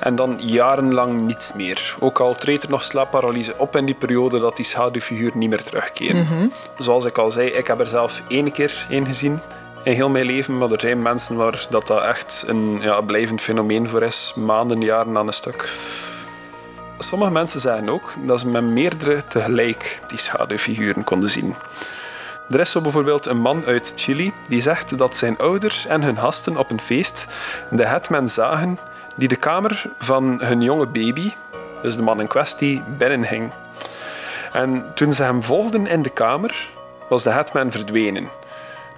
En 0.02 0.16
dan 0.16 0.40
jarenlang 0.40 1.22
niets 1.22 1.54
meer. 1.54 1.96
Ook 2.00 2.20
al 2.20 2.36
treedt 2.36 2.64
er 2.64 2.70
nog 2.70 2.84
slaapparalyse 2.84 3.54
op 3.58 3.76
in 3.76 3.86
die 3.86 3.96
periode 3.96 4.40
dat 4.40 4.56
die 4.56 4.66
schaduwfiguren 4.66 5.38
niet 5.38 5.50
meer 5.50 5.64
terugkeren. 5.64 6.52
Zoals 6.76 7.06
ik 7.06 7.18
al 7.18 7.32
zei, 7.32 7.48
ik 7.48 7.68
heb 7.68 7.80
er 7.80 7.88
zelf 7.88 8.22
één 8.28 8.52
keer 8.52 8.86
één 8.90 9.06
gezien 9.06 9.40
in 9.84 9.94
heel 9.94 10.10
mijn 10.10 10.26
leven. 10.26 10.58
Maar 10.58 10.72
er 10.72 10.82
zijn 10.82 11.02
mensen 11.02 11.36
waar 11.36 11.66
dat, 11.70 11.88
dat 11.88 12.04
echt 12.04 12.44
een 12.48 12.80
ja, 12.82 13.02
blijvend 13.02 13.42
fenomeen 13.42 13.90
voor 13.90 14.04
is. 14.04 14.34
Maanden, 14.36 14.82
jaren 14.82 15.18
aan 15.18 15.28
een 15.28 15.34
stuk. 15.34 15.74
Sommige 16.98 17.32
mensen 17.32 17.60
zeggen 17.60 17.90
ook 17.90 18.14
dat 18.26 18.40
ze 18.40 18.48
met 18.48 18.64
meerdere 18.64 19.28
tegelijk 19.28 20.00
die 20.08 20.18
schaduwfiguren 20.18 21.04
konden 21.04 21.30
zien. 21.30 21.56
Er 22.50 22.60
is 22.60 22.72
zo 22.72 22.82
bijvoorbeeld 22.82 23.26
een 23.26 23.40
man 23.40 23.66
uit 23.66 23.94
Chili 23.96 24.34
die 24.48 24.62
zegt 24.62 24.98
dat 24.98 25.16
zijn 25.16 25.38
ouders 25.38 25.86
en 25.86 26.04
hun 26.04 26.18
gasten 26.18 26.58
op 26.58 26.72
een 26.72 26.82
feest 26.82 27.28
de 27.70 27.86
hetman 27.86 28.28
zagen 28.28 28.80
die 29.22 29.30
de 29.30 29.36
kamer 29.36 29.84
van 30.00 30.40
hun 30.44 30.62
jonge 30.62 30.86
baby, 30.86 31.32
dus 31.82 31.96
de 31.96 32.02
man 32.02 32.20
in 32.22 32.28
kwestie, 32.28 32.84
binnenging. 32.98 33.52
En 34.52 34.86
toen 34.96 35.14
ze 35.14 35.24
hem 35.24 35.44
volgden 35.44 35.88
in 35.88 36.02
de 36.02 36.10
kamer, 36.10 36.70
was 37.10 37.24
de 37.24 37.30
hetman 37.30 37.72
verdwenen. 37.72 38.30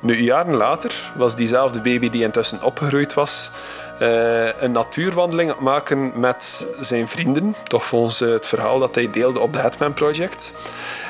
Nu, 0.01 0.21
jaren 0.21 0.55
later 0.55 1.11
was 1.15 1.35
diezelfde 1.35 1.79
baby 1.79 2.09
die 2.09 2.23
intussen 2.23 2.61
opgegroeid 2.61 3.13
was, 3.13 3.51
eh, 3.99 4.61
een 4.61 4.71
natuurwandeling 4.71 5.59
maken 5.59 6.19
met 6.19 6.67
zijn 6.79 7.07
vrienden, 7.07 7.55
toch 7.63 7.85
volgens 7.85 8.21
eh, 8.21 8.29
het 8.29 8.47
verhaal 8.47 8.79
dat 8.79 8.95
hij 8.95 9.09
deelde 9.11 9.39
op 9.39 9.53
de 9.53 9.59
Hetman 9.59 9.93
Project. 9.93 10.53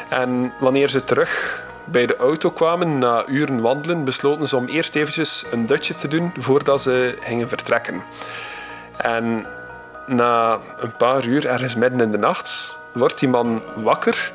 En 0.09 0.53
wanneer 0.59 0.89
ze 0.89 1.03
terug 1.03 1.63
bij 1.85 2.05
de 2.05 2.15
auto 2.15 2.51
kwamen, 2.51 2.97
na 2.97 3.25
uren 3.27 3.61
wandelen, 3.61 4.03
besloten 4.03 4.47
ze 4.47 4.55
om 4.55 4.65
eerst 4.65 4.95
eventjes 4.95 5.45
een 5.51 5.65
dutje 5.65 5.95
te 5.95 6.07
doen 6.07 6.33
voordat 6.39 6.81
ze 6.81 7.17
gingen 7.21 7.49
vertrekken. 7.49 8.03
En 8.97 9.45
na 10.05 10.57
een 10.77 10.95
paar 10.97 11.25
uur, 11.25 11.47
ergens 11.47 11.75
midden 11.75 12.01
in 12.01 12.11
de 12.11 12.17
nacht, 12.17 12.79
wordt 12.91 13.19
die 13.19 13.29
man 13.29 13.61
wakker 13.75 14.31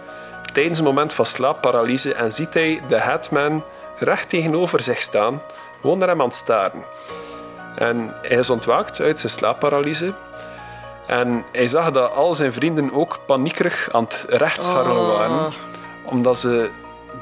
tijdens 0.52 0.78
een 0.78 0.84
moment 0.84 1.12
van 1.12 1.26
slaapparalyse 1.26 2.14
en 2.14 2.32
ziet 2.32 2.54
hij 2.54 2.82
de 2.88 2.98
Hatman 2.98 3.64
recht 3.98 4.28
tegenover 4.28 4.82
zich 4.82 5.00
staan, 5.00 5.42
gewoon 5.80 5.98
naar 5.98 6.08
hem 6.08 6.20
aan 6.20 6.26
het 6.26 6.36
staren. 6.36 6.82
En 7.74 8.14
hij 8.22 8.36
is 8.36 8.50
ontwaakt 8.50 9.00
uit 9.00 9.18
zijn 9.18 9.32
slaapparalyse. 9.32 10.12
En 11.06 11.44
hij 11.52 11.66
zag 11.66 11.90
dat 11.90 12.14
al 12.14 12.34
zijn 12.34 12.52
vrienden 12.52 12.92
ook 12.92 13.18
paniekerig 13.26 13.88
aan 13.92 14.04
het 14.04 14.26
rechtscharrelen 14.28 15.06
waren, 15.06 15.52
omdat 16.04 16.38
ze 16.38 16.70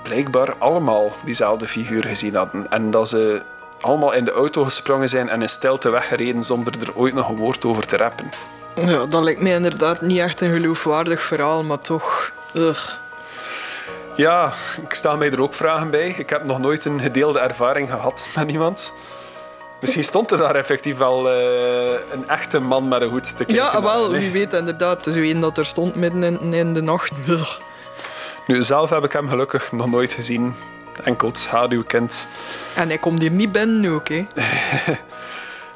blijkbaar 0.03 0.55
allemaal 0.59 1.13
diezelfde 1.25 1.67
figuur 1.67 2.05
gezien 2.05 2.35
hadden. 2.35 2.71
En 2.71 2.91
dat 2.91 3.09
ze 3.09 3.43
allemaal 3.81 4.13
in 4.13 4.25
de 4.25 4.31
auto 4.31 4.65
gesprongen 4.65 5.09
zijn 5.09 5.29
en 5.29 5.43
in 5.43 5.49
stilte 5.49 5.91
weggereden 5.91 6.45
zonder 6.45 6.73
er 6.81 6.95
ooit 6.95 7.15
nog 7.15 7.29
een 7.29 7.37
woord 7.37 7.65
over 7.65 7.87
te 7.87 7.97
rappen. 7.97 8.31
Ja, 8.75 9.07
dat 9.07 9.23
lijkt 9.23 9.43
mij 9.43 9.53
inderdaad 9.53 10.01
niet 10.01 10.19
echt 10.19 10.41
een 10.41 10.53
geloofwaardig 10.53 11.21
verhaal, 11.21 11.63
maar 11.63 11.79
toch... 11.79 12.33
Ugh. 12.55 12.91
Ja, 14.15 14.53
ik 14.83 14.95
sta 14.95 15.17
mij 15.17 15.31
er 15.31 15.43
ook 15.43 15.55
vragen 15.55 15.91
bij. 15.91 16.15
Ik 16.17 16.31
heb 16.31 16.47
nog 16.47 16.59
nooit 16.59 16.85
een 16.85 17.01
gedeelde 17.01 17.39
ervaring 17.39 17.91
gehad 17.91 18.29
met 18.37 18.51
iemand. 18.51 18.93
Misschien 19.81 20.05
stond 20.05 20.31
er 20.31 20.39
daar 20.39 20.55
effectief 20.55 20.97
wel 20.97 21.31
eh, 21.31 22.01
een 22.13 22.29
echte 22.29 22.61
man 22.61 22.89
met 22.89 23.01
een 23.01 23.09
hoed 23.09 23.37
te 23.37 23.45
kijken. 23.45 23.55
Ja, 23.55 23.83
wel, 23.83 24.11
nee. 24.11 24.21
wie 24.21 24.31
weet 24.31 24.53
inderdaad. 24.53 25.05
Het 25.05 25.17
is 25.17 25.41
dat 25.41 25.59
er 25.59 25.67
stond 25.67 25.95
midden 25.95 26.23
in, 26.23 26.55
in 26.55 26.73
de 26.73 26.81
nacht. 26.81 27.13
Ugh. 27.29 27.59
Nu, 28.47 28.63
zelf 28.63 28.91
heb 28.91 29.05
ik 29.05 29.13
hem 29.13 29.29
gelukkig 29.29 29.73
nog 29.73 29.91
nooit 29.91 30.13
gezien. 30.13 30.55
Enkel 31.05 31.29
het 31.29 31.39
schaduwkind. 31.39 32.27
En 32.75 32.89
hij 32.89 32.99
komt 32.99 33.21
hier 33.21 33.31
niet 33.31 33.53
binnen 33.53 33.93
ook, 33.93 34.09
hè. 34.09 34.27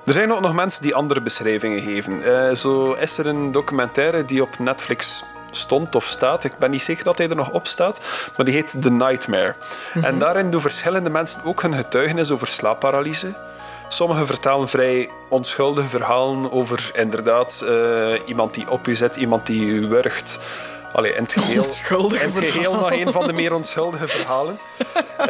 Er 0.04 0.12
zijn 0.12 0.32
ook 0.32 0.40
nog 0.40 0.54
mensen 0.54 0.82
die 0.82 0.94
andere 0.94 1.20
beschrijvingen 1.20 1.82
geven. 1.82 2.24
Eh, 2.24 2.54
zo 2.54 2.92
is 2.92 3.18
er 3.18 3.26
een 3.26 3.52
documentaire 3.52 4.24
die 4.24 4.42
op 4.42 4.58
Netflix 4.58 5.24
stond 5.50 5.94
of 5.94 6.04
staat. 6.04 6.44
Ik 6.44 6.58
ben 6.58 6.70
niet 6.70 6.82
zeker 6.82 7.04
dat 7.04 7.18
hij 7.18 7.28
er 7.28 7.36
nog 7.36 7.50
op 7.50 7.66
staat. 7.66 8.00
Maar 8.36 8.46
die 8.46 8.54
heet 8.54 8.82
The 8.82 8.90
Nightmare. 8.90 9.54
En 10.02 10.18
daarin 10.18 10.50
doen 10.50 10.60
verschillende 10.60 11.10
mensen 11.10 11.44
ook 11.44 11.62
hun 11.62 11.74
getuigenis 11.74 12.30
over 12.30 12.46
slaapparalyse. 12.46 13.34
Sommigen 13.88 14.26
vertellen 14.26 14.68
vrij 14.68 15.10
onschuldige 15.28 15.88
verhalen 15.88 16.52
over 16.52 16.90
inderdaad 16.94 17.64
eh, 17.66 18.28
iemand 18.28 18.54
die 18.54 18.70
op 18.70 18.86
je 18.86 18.94
zit, 18.94 19.16
iemand 19.16 19.46
die 19.46 19.64
u 19.64 19.88
wurgt. 19.88 20.38
Allee, 20.92 21.14
in 21.14 21.22
het 21.22 21.32
geheel, 21.32 21.64
in 22.14 22.30
het 22.32 22.38
geheel 22.38 22.72
nog 22.72 22.92
een 22.92 23.12
van 23.12 23.26
de 23.26 23.32
meer 23.32 23.54
onschuldige 23.54 24.08
verhalen. 24.08 24.58
Eh, 25.20 25.26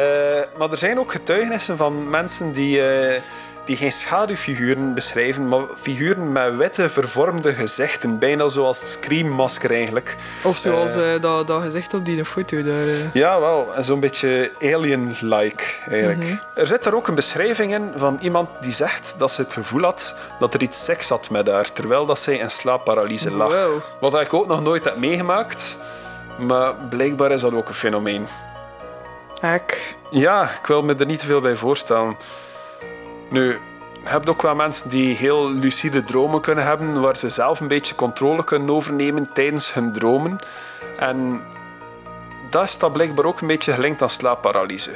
maar 0.57 0.71
er 0.71 0.77
zijn 0.77 0.99
ook 0.99 1.11
getuigenissen 1.11 1.77
van 1.77 2.09
mensen 2.09 2.51
die, 2.51 2.81
eh, 2.81 3.21
die 3.65 3.75
geen 3.77 3.91
schaduwfiguren 3.91 4.93
beschrijven, 4.93 5.47
maar 5.47 5.61
figuren 5.81 6.31
met 6.31 6.55
witte 6.55 6.89
vervormde 6.89 7.53
gezichten. 7.53 8.19
Bijna 8.19 8.49
zoals 8.49 8.91
Scream-masker 8.91 9.71
eigenlijk. 9.71 10.15
Of 10.43 10.57
zoals 10.57 10.95
eh, 10.95 11.03
dat, 11.21 11.47
dat 11.47 11.61
gezegd 11.61 11.93
op 11.93 12.05
die 12.05 12.25
foto 12.25 12.63
daar. 12.63 12.87
eh. 12.87 13.13
Ja, 13.13 13.39
wel. 13.39 13.71
Zo'n 13.79 13.99
beetje 13.99 14.51
alien-like 14.61 15.63
eigenlijk. 15.89 16.41
Er 16.55 16.67
zit 16.67 16.83
daar 16.83 16.93
ook 16.93 17.07
een 17.07 17.15
beschrijving 17.15 17.73
in 17.73 17.91
van 17.95 18.17
iemand 18.21 18.49
die 18.61 18.73
zegt 18.73 19.15
dat 19.17 19.31
ze 19.31 19.41
het 19.41 19.53
gevoel 19.53 19.81
had 19.83 20.15
dat 20.39 20.53
er 20.53 20.61
iets 20.61 20.83
seks 20.83 21.09
had 21.09 21.29
met 21.29 21.47
haar, 21.47 21.71
terwijl 21.71 22.05
dat 22.05 22.19
zij 22.19 22.35
in 22.37 22.51
slaapparalyse 22.51 23.31
lag. 23.31 23.51
Wow. 23.53 23.81
Wat 23.99 24.19
ik 24.21 24.33
ook 24.33 24.47
nog 24.47 24.61
nooit 24.61 24.83
heb 24.85 24.97
meegemaakt, 24.97 25.77
maar 26.39 26.73
blijkbaar 26.89 27.31
is 27.31 27.41
dat 27.41 27.53
ook 27.53 27.67
een 27.67 27.73
fenomeen. 27.73 28.27
Hek. 29.41 29.95
Ja, 30.09 30.43
ik 30.61 30.65
wil 30.67 30.83
me 30.83 30.95
er 30.95 31.05
niet 31.05 31.19
te 31.19 31.25
veel 31.25 31.41
bij 31.41 31.55
voorstellen. 31.55 32.17
Nu, 33.31 33.49
je 34.03 34.09
hebt 34.09 34.29
ook 34.29 34.41
wel 34.41 34.55
mensen 34.55 34.89
die 34.89 35.15
heel 35.15 35.51
lucide 35.51 36.03
dromen 36.03 36.41
kunnen 36.41 36.63
hebben, 36.63 37.01
waar 37.01 37.17
ze 37.17 37.29
zelf 37.29 37.59
een 37.59 37.67
beetje 37.67 37.95
controle 37.95 38.43
kunnen 38.43 38.69
overnemen 38.69 39.33
tijdens 39.33 39.73
hun 39.73 39.93
dromen. 39.93 40.39
En 40.99 41.41
dat 42.49 42.63
is 42.63 42.77
dat 42.77 42.93
blijkbaar 42.93 43.25
ook 43.25 43.41
een 43.41 43.47
beetje 43.47 43.73
gelinkt 43.73 44.01
aan 44.01 44.09
slaapparalyse. 44.09 44.91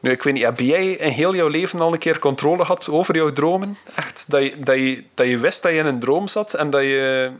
Nu, 0.00 0.10
ik 0.10 0.22
weet 0.22 0.34
niet, 0.34 0.42
heb 0.42 0.60
jij 0.60 0.90
in 0.90 1.10
heel 1.10 1.34
jouw 1.34 1.48
leven 1.48 1.80
al 1.80 1.92
een 1.92 1.98
keer 1.98 2.18
controle 2.18 2.64
gehad 2.64 2.88
over 2.90 3.16
jouw 3.16 3.32
dromen? 3.32 3.78
Echt, 3.94 4.30
dat 4.30 4.42
je, 4.42 4.58
dat 4.58 4.76
je, 4.76 5.04
dat 5.14 5.26
je 5.26 5.38
wist 5.38 5.62
dat 5.62 5.72
je 5.72 5.78
in 5.78 5.86
een 5.86 5.98
droom 5.98 6.28
zat 6.28 6.54
en 6.54 6.70
dat 6.70 6.82
je 6.82 7.30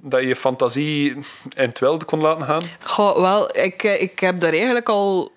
dat 0.00 0.20
je 0.20 0.26
je 0.26 0.36
fantasie 0.36 1.10
in 1.12 1.24
het 1.54 1.78
wilde 1.78 2.04
kon 2.04 2.20
laten 2.20 2.46
gaan? 2.46 2.62
Goh, 2.84 3.20
wel, 3.20 3.56
ik, 3.56 3.82
eh, 3.82 4.02
ik 4.02 4.18
heb 4.18 4.40
daar 4.40 4.52
eigenlijk 4.52 4.88
al 4.88 5.32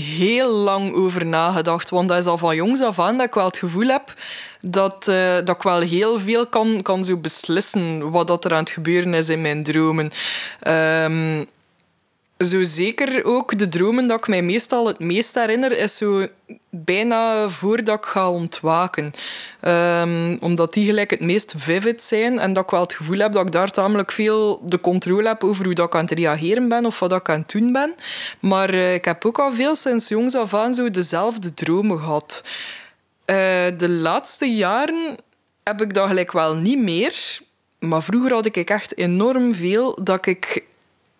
heel 0.00 0.50
lang 0.50 0.94
over 0.94 1.26
nagedacht. 1.26 1.90
Want 1.90 2.08
dat 2.08 2.18
is 2.18 2.26
al 2.26 2.38
van 2.38 2.56
jongs 2.56 2.80
af 2.80 2.98
aan 2.98 3.16
dat 3.16 3.26
ik 3.26 3.34
wel 3.34 3.44
het 3.44 3.58
gevoel 3.58 3.86
heb 3.86 4.14
dat, 4.60 5.08
eh, 5.08 5.34
dat 5.34 5.56
ik 5.56 5.62
wel 5.62 5.80
heel 5.80 6.20
veel 6.20 6.46
kan, 6.46 6.82
kan 6.82 7.04
zo 7.04 7.16
beslissen 7.16 8.10
wat 8.10 8.26
dat 8.26 8.44
er 8.44 8.52
aan 8.52 8.58
het 8.58 8.70
gebeuren 8.70 9.14
is 9.14 9.28
in 9.28 9.40
mijn 9.40 9.62
dromen. 9.62 10.10
Ehm, 10.60 11.44
zo 12.38 12.62
zeker 12.62 13.24
ook 13.24 13.58
de 13.58 13.68
dromen 13.68 14.06
dat 14.06 14.18
ik 14.18 14.28
mij 14.28 14.42
meestal 14.42 14.86
het 14.86 14.98
meest 14.98 15.34
herinner, 15.34 15.72
is 15.72 15.96
zo 15.96 16.26
bijna 16.70 17.48
voordat 17.48 17.98
ik 17.98 18.04
ga 18.04 18.30
ontwaken. 18.30 19.12
Ehm, 19.60 20.36
omdat 20.40 20.72
die 20.72 20.84
gelijk 20.84 21.10
het 21.10 21.20
meest 21.20 21.54
vivid 21.56 22.02
zijn 22.02 22.38
en 22.38 22.52
dat 22.52 22.64
ik 22.64 22.70
wel 22.70 22.80
het 22.80 22.94
gevoel 22.94 23.18
heb 23.18 23.32
dat 23.32 23.46
ik 23.46 23.52
daar 23.52 23.70
tamelijk 23.70 24.12
veel 24.12 24.60
de 24.64 24.80
controle 24.80 25.28
heb 25.28 25.44
over 25.44 25.64
hoe 25.64 25.74
dat 25.74 25.86
ik 25.86 25.94
aan 25.94 26.00
het 26.00 26.10
reageren 26.10 26.68
ben 26.68 26.86
of 26.86 26.98
wat 26.98 27.12
ik 27.12 27.28
aan 27.28 27.40
het 27.40 27.50
doen 27.50 27.72
ben. 27.72 27.94
Maar 28.40 28.70
eh, 28.70 28.94
ik 28.94 29.04
heb 29.04 29.24
ook 29.24 29.38
al 29.38 29.52
veel 29.52 29.74
sinds 29.74 30.08
jongs 30.08 30.34
af 30.34 30.54
aan 30.54 30.90
dezelfde 30.90 31.54
dromen 31.54 31.98
gehad. 31.98 32.44
Uh, 33.26 33.36
de 33.78 33.88
laatste 33.88 34.54
jaren 34.54 35.16
heb 35.62 35.80
ik 35.80 35.94
dat 35.94 36.08
gelijk 36.08 36.32
wel 36.32 36.54
niet 36.54 36.78
meer. 36.78 37.38
Maar 37.78 38.02
vroeger 38.02 38.32
had 38.32 38.46
ik 38.46 38.56
echt 38.56 38.96
enorm 38.96 39.54
veel 39.54 39.98
dat 40.02 40.26
ik 40.26 40.64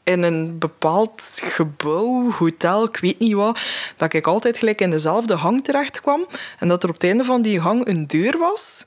in 0.09 0.23
een 0.23 0.59
bepaald 0.59 1.23
gebouw, 1.45 2.31
hotel, 2.31 2.85
ik 2.85 2.97
weet 2.97 3.19
niet 3.19 3.33
wat, 3.33 3.61
dat 3.97 4.13
ik 4.13 4.27
altijd 4.27 4.57
gelijk 4.57 4.81
in 4.81 4.91
dezelfde 4.91 5.35
hang 5.35 5.65
terecht 5.65 6.01
kwam 6.01 6.27
en 6.59 6.69
dat 6.69 6.83
er 6.83 6.89
op 6.89 6.95
het 6.95 7.05
einde 7.05 7.25
van 7.25 7.43
die 7.43 7.61
hang 7.61 7.87
een 7.87 8.07
deur 8.07 8.39
was 8.39 8.87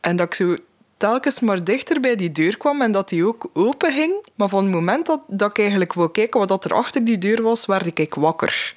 en 0.00 0.16
dat 0.16 0.26
ik 0.26 0.34
zo 0.34 0.54
telkens 0.96 1.40
maar 1.40 1.64
dichter 1.64 2.00
bij 2.00 2.16
die 2.16 2.32
deur 2.32 2.56
kwam 2.56 2.82
en 2.82 2.92
dat 2.92 3.08
die 3.08 3.26
ook 3.26 3.50
open 3.52 3.92
ging. 3.92 4.26
Maar 4.34 4.48
van 4.48 4.62
het 4.62 4.72
moment 4.72 5.06
dat, 5.26 5.50
ik 5.50 5.58
eigenlijk 5.58 5.92
wou 5.92 6.10
kijken 6.10 6.46
wat 6.46 6.64
er 6.64 6.74
achter 6.74 7.04
die 7.04 7.18
deur 7.18 7.42
was, 7.42 7.66
werd 7.66 7.98
ik 7.98 8.14
wakker. 8.14 8.74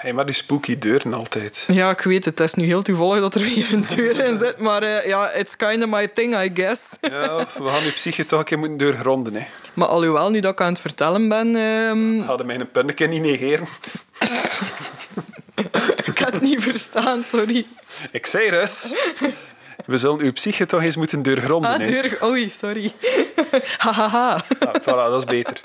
Hey, 0.00 0.12
maar 0.12 0.26
die 0.26 0.34
spooky 0.34 0.78
deuren 0.78 1.14
altijd. 1.14 1.64
Ja, 1.66 1.90
ik 1.90 2.00
weet 2.00 2.24
het. 2.24 2.38
Het 2.38 2.48
is 2.48 2.54
nu 2.54 2.64
heel 2.64 2.82
toevallig 2.82 3.20
dat 3.20 3.34
er 3.34 3.40
weer 3.40 3.72
een 3.72 3.84
deur 3.96 4.24
in 4.24 4.38
zit. 4.38 4.58
Maar 4.58 4.82
uh, 4.82 5.06
ja, 5.06 5.30
it's 5.30 5.56
kind 5.56 5.82
of 5.82 5.88
my 5.90 6.08
thing, 6.08 6.36
I 6.42 6.50
guess. 6.54 6.96
ja, 7.00 7.36
we 7.36 7.64
gaan 7.64 7.82
die 7.82 7.92
psyche 7.92 8.26
toch 8.26 8.38
een 8.38 8.44
keer 8.44 8.58
moeten 8.58 8.78
doorgronden. 8.78 9.34
Hè. 9.34 9.46
Maar 9.74 9.88
alhoewel, 9.88 10.30
nu 10.30 10.40
dat 10.40 10.52
ik 10.52 10.60
aan 10.60 10.72
het 10.72 10.80
vertellen 10.80 11.28
ben... 11.28 11.54
Um... 11.54 12.20
Hadden 12.20 12.46
mij 12.46 12.60
een 12.60 12.70
punnetje 12.70 13.06
niet 13.06 13.22
negeren. 13.22 13.66
ik 16.10 16.18
had 16.18 16.32
het 16.32 16.40
niet 16.40 16.62
verstaan, 16.62 17.24
sorry. 17.24 17.66
Ik 18.10 18.26
zei 18.26 18.50
dus... 18.50 18.94
We 19.90 19.98
zullen 19.98 20.20
uw 20.20 20.32
psyche 20.32 20.66
toch 20.66 20.82
eens 20.82 20.96
moeten 20.96 21.22
doorgronden. 21.22 21.70
Ah, 21.70 21.78
deur... 21.78 22.18
Oei, 22.24 22.50
sorry. 22.50 22.92
Hahaha. 23.84 24.44
ah, 24.58 24.74
voilà, 24.80 25.10
dat 25.10 25.18
is 25.18 25.24
beter. 25.24 25.60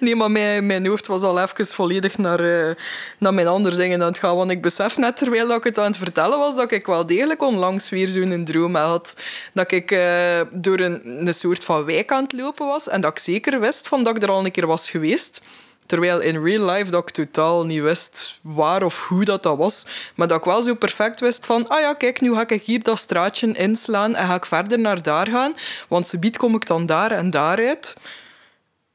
Nee, 0.00 0.16
maar 0.16 0.30
mijn, 0.30 0.66
mijn 0.66 0.86
hoofd 0.86 1.06
was 1.06 1.22
al 1.22 1.40
even 1.40 1.66
volledig 1.66 2.18
naar, 2.18 2.40
uh, 2.40 2.70
naar 3.18 3.34
mijn 3.34 3.46
andere 3.46 3.76
dingen 3.76 4.00
aan 4.00 4.06
het 4.06 4.18
gaan. 4.18 4.36
Want 4.36 4.50
ik 4.50 4.62
besef 4.62 4.96
net, 4.96 5.16
terwijl 5.16 5.54
ik 5.54 5.64
het 5.64 5.78
aan 5.78 5.84
het 5.84 5.96
vertellen 5.96 6.38
was, 6.38 6.54
dat 6.56 6.70
ik 6.70 6.86
wel 6.86 7.06
degelijk 7.06 7.42
onlangs 7.42 7.88
weer 7.88 8.08
zo'n 8.08 8.44
droom 8.44 8.74
had. 8.74 9.14
Dat 9.52 9.70
ik 9.70 9.90
uh, 9.90 10.40
door 10.50 10.78
een, 10.78 11.26
een 11.26 11.34
soort 11.34 11.64
van 11.64 11.84
wijk 11.84 12.12
aan 12.12 12.22
het 12.22 12.32
lopen 12.32 12.66
was. 12.66 12.88
En 12.88 13.00
dat 13.00 13.10
ik 13.10 13.18
zeker 13.18 13.60
wist 13.60 13.88
van 13.88 14.04
dat 14.04 14.16
ik 14.16 14.22
er 14.22 14.30
al 14.30 14.44
een 14.44 14.50
keer 14.50 14.66
was 14.66 14.90
geweest. 14.90 15.40
Terwijl 15.92 16.20
in 16.20 16.44
real 16.44 16.70
life 16.70 16.90
dat 16.90 17.02
ik 17.02 17.10
totaal 17.10 17.64
niet 17.64 17.82
wist 17.82 18.38
waar 18.42 18.82
of 18.82 19.06
hoe 19.08 19.24
dat, 19.24 19.42
dat 19.42 19.56
was. 19.56 19.86
Maar 20.14 20.28
dat 20.28 20.38
ik 20.38 20.44
wel 20.44 20.62
zo 20.62 20.74
perfect 20.74 21.20
wist 21.20 21.46
van, 21.46 21.68
ah 21.68 21.80
ja, 21.80 21.94
kijk, 21.94 22.20
nu 22.20 22.34
ga 22.34 22.48
ik 22.48 22.62
hier 22.62 22.82
dat 22.82 22.98
straatje 22.98 23.52
inslaan 23.52 24.14
en 24.14 24.26
ga 24.26 24.34
ik 24.34 24.46
verder 24.46 24.78
naar 24.78 25.02
daar 25.02 25.26
gaan. 25.26 25.54
Want 25.88 26.06
subiet 26.06 26.36
kom 26.36 26.54
ik 26.54 26.66
dan 26.66 26.86
daar 26.86 27.10
en 27.10 27.30
daaruit. 27.30 27.96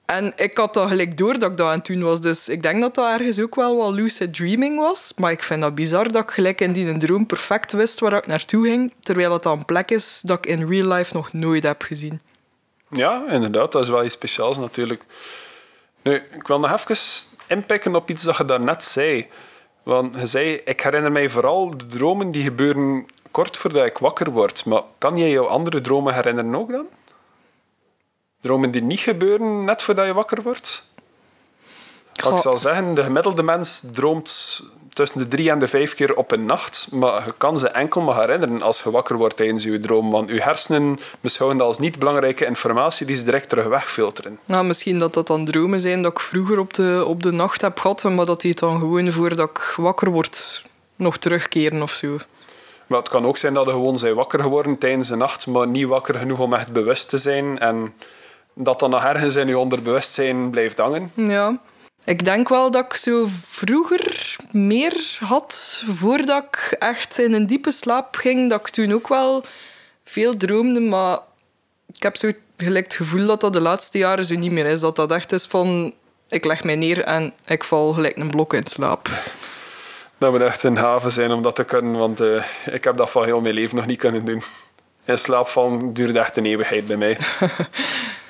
En 0.05 0.33
ik 0.35 0.57
had 0.57 0.73
dat 0.73 0.87
gelijk 0.87 1.17
door 1.17 1.39
dat 1.39 1.51
ik 1.51 1.57
dat 1.57 1.67
aan 1.67 1.77
het 1.77 1.85
doen 1.85 2.03
was. 2.03 2.21
Dus 2.21 2.49
ik 2.49 2.61
denk 2.61 2.81
dat 2.81 2.95
dat 2.95 3.19
ergens 3.19 3.39
ook 3.39 3.55
wel 3.55 3.75
wat 3.75 3.93
lucid 3.93 4.35
dreaming 4.35 4.79
was. 4.79 5.13
Maar 5.15 5.31
ik 5.31 5.43
vind 5.43 5.61
dat 5.61 5.75
bizar 5.75 6.11
dat 6.11 6.23
ik 6.23 6.31
gelijk 6.31 6.61
in 6.61 6.71
die 6.71 6.97
droom 6.97 7.25
perfect 7.25 7.71
wist 7.71 7.99
waar 7.99 8.13
ik 8.13 8.27
naartoe 8.27 8.67
ging. 8.67 8.93
Terwijl 8.99 9.31
het 9.31 9.45
een 9.45 9.65
plek 9.65 9.91
is 9.91 10.19
dat 10.23 10.37
ik 10.37 10.45
in 10.45 10.69
real 10.69 10.87
life 10.87 11.13
nog 11.13 11.33
nooit 11.33 11.63
heb 11.63 11.81
gezien. 11.81 12.21
Ja, 12.89 13.25
inderdaad. 13.29 13.71
Dat 13.71 13.83
is 13.83 13.89
wel 13.89 14.03
iets 14.03 14.13
speciaals 14.13 14.57
natuurlijk. 14.57 15.05
Nu, 16.07 16.15
ik 16.15 16.47
wil 16.47 16.59
nog 16.59 16.71
even 16.71 16.97
inpikken 17.47 17.95
op 17.95 18.09
iets 18.09 18.23
dat 18.23 18.37
je 18.37 18.45
daarnet 18.45 18.83
zei. 18.83 19.27
Want 19.83 20.19
je 20.19 20.25
zei, 20.25 20.55
ik 20.55 20.81
herinner 20.81 21.11
mij 21.11 21.29
vooral 21.29 21.77
de 21.77 21.87
dromen 21.87 22.31
die 22.31 22.43
gebeuren 22.43 23.05
kort 23.31 23.57
voordat 23.57 23.85
ik 23.85 23.97
wakker 23.97 24.31
word. 24.31 24.65
Maar 24.65 24.81
kan 24.97 25.15
je 25.15 25.29
jouw 25.29 25.45
andere 25.45 25.81
dromen 25.81 26.13
herinneren 26.13 26.55
ook 26.55 26.71
dan? 26.71 26.87
Dromen 28.41 28.71
die 28.71 28.81
niet 28.81 28.99
gebeuren 28.99 29.65
net 29.65 29.81
voordat 29.81 30.05
je 30.05 30.13
wakker 30.13 30.41
wordt? 30.41 30.91
Ik 32.13 32.37
zal 32.37 32.57
zeggen, 32.57 32.93
de 32.93 33.03
gemiddelde 33.03 33.43
mens 33.43 33.83
droomt 33.91 34.61
tussen 34.97 35.17
de 35.19 35.27
drie 35.27 35.49
en 35.49 35.59
de 35.59 35.67
vijf 35.67 35.95
keer 35.95 36.15
op 36.15 36.31
een 36.31 36.45
nacht, 36.45 36.87
maar 36.91 37.25
je 37.25 37.33
kan 37.37 37.59
ze 37.59 37.67
enkel 37.67 38.01
maar 38.01 38.19
herinneren 38.19 38.61
als 38.61 38.81
je 38.83 38.91
wakker 38.91 39.17
wordt 39.17 39.37
tijdens 39.37 39.63
je 39.63 39.79
droom, 39.79 40.11
want 40.11 40.29
je 40.29 40.41
hersenen 40.41 40.99
beschouwen 41.21 41.57
dat 41.57 41.67
als 41.67 41.79
niet 41.79 41.99
belangrijke 41.99 42.45
informatie 42.45 43.05
die 43.05 43.15
ze 43.15 43.23
direct 43.23 43.49
terug 43.49 43.65
wegfilteren. 43.65 44.39
Nou, 44.45 44.65
misschien 44.65 44.99
dat 44.99 45.13
dat 45.13 45.27
dan 45.27 45.45
dromen 45.45 45.79
zijn 45.79 46.01
dat 46.01 46.11
ik 46.11 46.19
vroeger 46.19 46.59
op 46.59 46.73
de, 46.73 47.03
op 47.05 47.23
de 47.23 47.31
nacht 47.31 47.61
heb 47.61 47.79
gehad, 47.79 48.03
maar 48.03 48.25
dat 48.25 48.41
die 48.41 48.55
dan 48.55 48.79
gewoon 48.79 49.11
voordat 49.11 49.49
ik 49.49 49.73
wakker 49.75 50.09
word 50.09 50.63
nog 50.95 51.17
terugkeren 51.17 51.81
of 51.81 51.91
zo. 51.91 52.17
Maar 52.87 52.99
het 52.99 53.09
kan 53.09 53.25
ook 53.25 53.37
zijn 53.37 53.53
dat 53.53 53.65
je 53.65 53.71
gewoon 53.71 53.97
zijn 53.97 54.15
wakker 54.15 54.41
geworden 54.41 54.77
tijdens 54.77 55.07
de 55.07 55.15
nacht, 55.15 55.47
maar 55.47 55.67
niet 55.67 55.87
wakker 55.87 56.15
genoeg 56.15 56.39
om 56.39 56.53
echt 56.53 56.71
bewust 56.71 57.09
te 57.09 57.17
zijn 57.17 57.59
en 57.59 57.93
dat 58.53 58.79
dan 58.79 58.89
nog 58.89 59.03
ergens 59.03 59.35
in 59.35 59.47
je 59.47 59.57
onderbewustzijn 59.57 60.49
blijft 60.49 60.77
hangen. 60.77 61.11
Ja. 61.13 61.59
Ik 62.07 62.25
denk 62.25 62.49
wel 62.49 62.71
dat 62.71 62.85
ik 62.85 62.93
zo 62.93 63.27
vroeger 63.47 64.35
meer 64.51 65.17
had, 65.19 65.83
voordat 65.87 66.43
ik 66.43 66.75
echt 66.79 67.19
in 67.19 67.33
een 67.33 67.45
diepe 67.47 67.71
slaap 67.71 68.15
ging, 68.15 68.49
dat 68.49 68.59
ik 68.59 68.69
toen 68.69 68.93
ook 68.93 69.07
wel 69.07 69.43
veel 70.03 70.37
droomde, 70.37 70.79
maar 70.79 71.19
ik 71.93 72.03
heb 72.03 72.17
zo 72.17 72.31
gelijk 72.57 72.85
het 72.85 72.93
gevoel 72.93 73.25
dat 73.25 73.41
dat 73.41 73.53
de 73.53 73.61
laatste 73.61 73.97
jaren 73.97 74.25
zo 74.25 74.35
niet 74.35 74.51
meer 74.51 74.65
is. 74.65 74.79
Dat 74.79 74.95
dat 74.95 75.11
echt 75.11 75.31
is 75.31 75.45
van, 75.45 75.93
ik 76.29 76.45
leg 76.45 76.63
mij 76.63 76.75
neer 76.75 77.03
en 77.03 77.33
ik 77.45 77.63
val 77.63 77.93
gelijk 77.93 78.17
een 78.17 78.29
blok 78.29 78.53
in 78.53 78.67
slaap. 78.67 79.09
Dat 80.17 80.31
moet 80.31 80.41
echt 80.41 80.63
een 80.63 80.77
haven 80.77 81.11
zijn 81.11 81.31
om 81.31 81.41
dat 81.41 81.55
te 81.55 81.63
kunnen, 81.63 81.97
want 81.97 82.21
uh, 82.21 82.43
ik 82.65 82.83
heb 82.83 82.97
dat 82.97 83.09
van 83.09 83.25
heel 83.25 83.41
mijn 83.41 83.53
leven 83.53 83.75
nog 83.75 83.85
niet 83.85 83.99
kunnen 83.99 84.25
doen. 84.25 84.43
In 85.05 85.17
slaap 85.17 85.47
vallen 85.47 85.93
duurde 85.93 86.19
echt 86.19 86.37
een 86.37 86.45
eeuwigheid 86.45 86.85
bij 86.85 86.97
mij. 86.97 87.17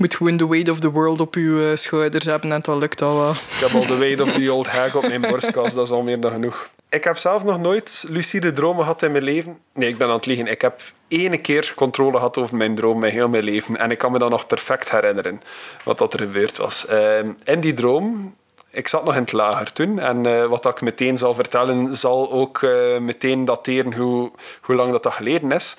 moet 0.00 0.14
gewoon 0.14 0.36
de 0.36 0.48
weight 0.48 0.68
of 0.68 0.78
the 0.78 0.90
world 0.90 1.20
op 1.20 1.34
uw 1.34 1.58
uh, 1.58 1.76
schouders 1.76 2.24
hebben 2.24 2.52
en 2.52 2.60
dat 2.60 2.78
lukt 2.78 3.02
al 3.02 3.18
wel. 3.18 3.30
Ik 3.30 3.56
heb 3.60 3.70
al 3.74 3.86
de 3.86 3.96
weight 3.96 4.20
of 4.20 4.32
the 4.32 4.52
old 4.52 4.66
hag 4.66 4.96
op 4.96 5.08
mijn 5.08 5.20
borstkas, 5.20 5.74
dat 5.74 5.86
is 5.86 5.92
al 5.92 6.02
meer 6.02 6.20
dan 6.20 6.30
genoeg. 6.30 6.68
Ik 6.88 7.04
heb 7.04 7.16
zelf 7.16 7.44
nog 7.44 7.58
nooit 7.58 8.04
lucide 8.08 8.52
dromen 8.52 8.82
gehad 8.82 9.02
in 9.02 9.12
mijn 9.12 9.24
leven. 9.24 9.58
Nee, 9.74 9.88
ik 9.88 9.98
ben 9.98 10.08
aan 10.08 10.14
het 10.14 10.26
liegen. 10.26 10.46
Ik 10.46 10.60
heb 10.60 10.80
ene 11.08 11.38
keer 11.38 11.72
controle 11.76 12.16
gehad 12.16 12.38
over 12.38 12.56
mijn 12.56 12.74
droom 12.74 13.04
in 13.04 13.12
heel 13.12 13.28
mijn 13.28 13.44
leven. 13.44 13.76
En 13.76 13.90
ik 13.90 13.98
kan 13.98 14.12
me 14.12 14.18
dan 14.18 14.30
nog 14.30 14.46
perfect 14.46 14.90
herinneren 14.90 15.40
wat 15.84 15.98
dat 15.98 16.12
er 16.12 16.20
gebeurd 16.20 16.56
was. 16.56 16.86
Uh, 16.90 17.18
in 17.44 17.60
die 17.60 17.72
droom 17.72 18.34
ik 18.72 18.88
zat 18.88 19.04
nog 19.04 19.14
in 19.14 19.20
het 19.20 19.32
lager 19.32 19.72
toen. 19.72 19.98
En 19.98 20.24
uh, 20.26 20.44
wat 20.44 20.66
ik 20.66 20.80
meteen 20.80 21.18
zal 21.18 21.34
vertellen, 21.34 21.96
zal 21.96 22.32
ook 22.32 22.60
uh, 22.60 22.98
meteen 22.98 23.44
dateren 23.44 23.94
hoe, 23.94 24.30
hoe 24.60 24.76
lang 24.76 24.92
dat, 24.92 25.02
dat 25.02 25.12
geleden 25.12 25.52
is. 25.52 25.76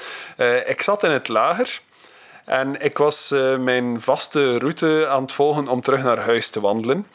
Ik 0.65 0.81
zat 0.81 1.03
in 1.03 1.11
het 1.11 1.27
lager 1.27 1.81
en 2.45 2.81
ik 2.81 2.97
was 2.97 3.31
uh, 3.31 3.57
mijn 3.57 4.01
vaste 4.01 4.57
route 4.57 5.07
aan 5.09 5.21
het 5.21 5.33
volgen 5.33 5.67
om 5.67 5.81
terug 5.81 6.03
naar 6.03 6.19
huis 6.19 6.49
te 6.49 6.59
wandelen. 6.59 7.07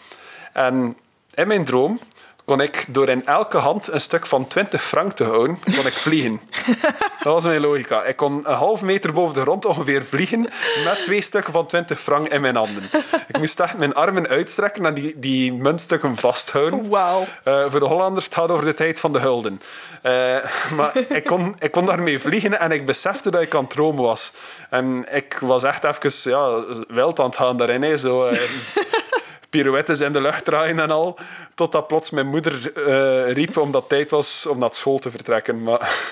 En 0.52 0.96
in 1.34 1.48
mijn 1.48 1.64
droom 1.64 2.00
kon 2.46 2.60
ik 2.60 2.84
door 2.88 3.08
in 3.08 3.24
elke 3.24 3.56
hand 3.56 3.92
een 3.92 4.00
stuk 4.00 4.26
van 4.26 4.46
20 4.46 4.82
frank 4.82 5.12
te 5.12 5.24
houden, 5.24 5.58
kon 5.76 5.86
ik 5.86 5.92
vliegen. 5.92 6.40
Dat 7.22 7.34
was 7.34 7.44
mijn 7.44 7.60
logica. 7.60 8.04
Ik 8.04 8.16
kon 8.16 8.42
een 8.44 8.54
half 8.54 8.82
meter 8.82 9.12
boven 9.12 9.34
de 9.34 9.40
grond 9.40 9.64
ongeveer 9.64 10.04
vliegen 10.04 10.40
met 10.84 11.02
twee 11.04 11.20
stukken 11.20 11.52
van 11.52 11.66
20 11.66 12.00
frank 12.00 12.28
in 12.28 12.40
mijn 12.40 12.56
handen. 12.56 12.82
Ik 13.28 13.38
moest 13.38 13.60
echt 13.60 13.78
mijn 13.78 13.94
armen 13.94 14.28
uitstrekken 14.28 14.86
en 14.86 14.94
die, 14.94 15.18
die 15.18 15.52
muntstukken 15.52 16.16
vasthouden. 16.16 16.88
Wow. 16.88 17.22
Uh, 17.44 17.64
voor 17.68 17.80
de 17.80 17.86
Hollanders 17.86 18.24
het 18.24 18.34
gaat 18.34 18.50
over 18.50 18.64
de 18.64 18.74
tijd 18.74 19.00
van 19.00 19.12
de 19.12 19.20
gulden. 19.20 19.60
Uh, 20.02 20.12
maar 20.76 20.92
ik 21.08 21.24
kon, 21.24 21.56
ik 21.58 21.70
kon 21.70 21.86
daarmee 21.86 22.20
vliegen 22.20 22.60
en 22.60 22.70
ik 22.70 22.86
besefte 22.86 23.30
dat 23.30 23.42
ik 23.42 23.54
aan 23.54 23.60
het 23.60 23.70
dromen 23.70 24.02
was. 24.02 24.32
En 24.70 25.06
ik 25.10 25.38
was 25.40 25.62
echt 25.62 25.84
even 25.84 26.30
ja, 26.30 26.64
wild 26.88 27.20
aan 27.20 27.26
het 27.26 27.36
gaan 27.36 27.56
daarin. 27.56 27.82
Hè. 27.82 27.96
Zo, 27.96 28.26
uh, 28.26 28.32
pirouettes 29.50 30.00
in 30.00 30.12
de 30.12 30.20
lucht 30.20 30.44
draaien 30.44 30.78
en 30.78 30.90
al. 30.90 31.18
Totdat 31.54 31.86
plots 31.86 32.10
mijn 32.10 32.26
moeder 32.26 32.72
uh, 32.78 33.32
riep 33.32 33.56
omdat 33.56 33.80
het 33.80 33.90
tijd 33.90 34.10
was 34.10 34.46
om 34.46 34.58
naar 34.58 34.74
school 34.74 34.98
te 34.98 35.10
vertrekken. 35.10 35.62
Maar 35.62 36.10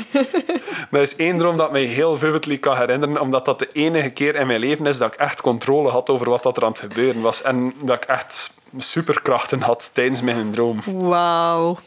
dat 0.90 1.02
is 1.02 1.16
één 1.16 1.38
droom 1.38 1.56
dat 1.56 1.72
mij 1.72 1.82
heel 1.82 2.18
vividly 2.18 2.58
kan 2.58 2.76
herinneren, 2.76 3.20
omdat 3.20 3.44
dat 3.44 3.58
de 3.58 3.68
enige 3.72 4.10
keer 4.10 4.34
in 4.34 4.46
mijn 4.46 4.60
leven 4.60 4.86
is 4.86 4.98
dat 4.98 5.12
ik 5.12 5.20
echt 5.20 5.40
controle 5.40 5.90
had 5.90 6.10
over 6.10 6.30
wat 6.30 6.42
dat 6.42 6.56
er 6.56 6.62
aan 6.62 6.70
het 6.70 6.80
gebeuren 6.80 7.20
was. 7.22 7.42
En 7.42 7.74
dat 7.82 7.96
ik 7.96 8.04
echt 8.04 8.50
superkrachten 8.78 9.60
had 9.60 9.90
tijdens 9.92 10.20
mijn 10.20 10.50
droom. 10.50 10.82
Wauw. 10.84 11.78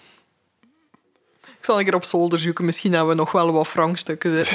Ik 1.41 1.65
zal 1.65 1.79
een 1.79 1.85
keer 1.85 1.95
op 1.95 2.03
zolder 2.03 2.39
zoeken. 2.39 2.65
Misschien 2.65 2.93
hebben 2.93 3.09
we 3.09 3.15
nog 3.15 3.31
wel 3.31 3.51
wat 3.51 3.67
frankstukken. 3.67 4.31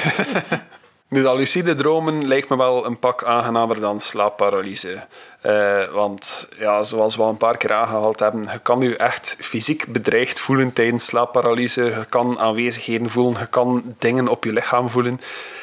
Nu, 1.14 1.22
dat 1.22 1.36
lucide 1.36 1.74
dromen 1.74 2.26
lijkt 2.26 2.48
me 2.48 2.56
wel 2.56 2.86
een 2.86 2.98
pak 2.98 3.24
aangenamer 3.24 3.80
dan 3.80 4.00
slaapparalyse. 4.00 5.06
Uh, 5.46 5.92
want 5.92 6.48
ja, 6.58 6.82
zoals 6.82 7.16
we 7.16 7.22
al 7.22 7.28
een 7.28 7.36
paar 7.36 7.56
keer 7.56 7.72
aangehaald 7.72 8.20
hebben, 8.20 8.42
je 8.42 8.58
kan 8.58 8.80
je 8.80 8.96
echt 8.96 9.36
fysiek 9.40 9.92
bedreigd 9.92 10.40
voelen 10.40 10.72
tijdens 10.72 11.04
slaapparalyse. 11.04 11.82
Je 11.82 12.04
kan 12.08 12.38
aanwezigheden 12.38 13.10
voelen, 13.10 13.40
je 13.40 13.46
kan 13.46 13.94
dingen 13.98 14.28
op 14.28 14.44
je 14.44 14.52
lichaam 14.52 14.88
voelen. 14.88 15.20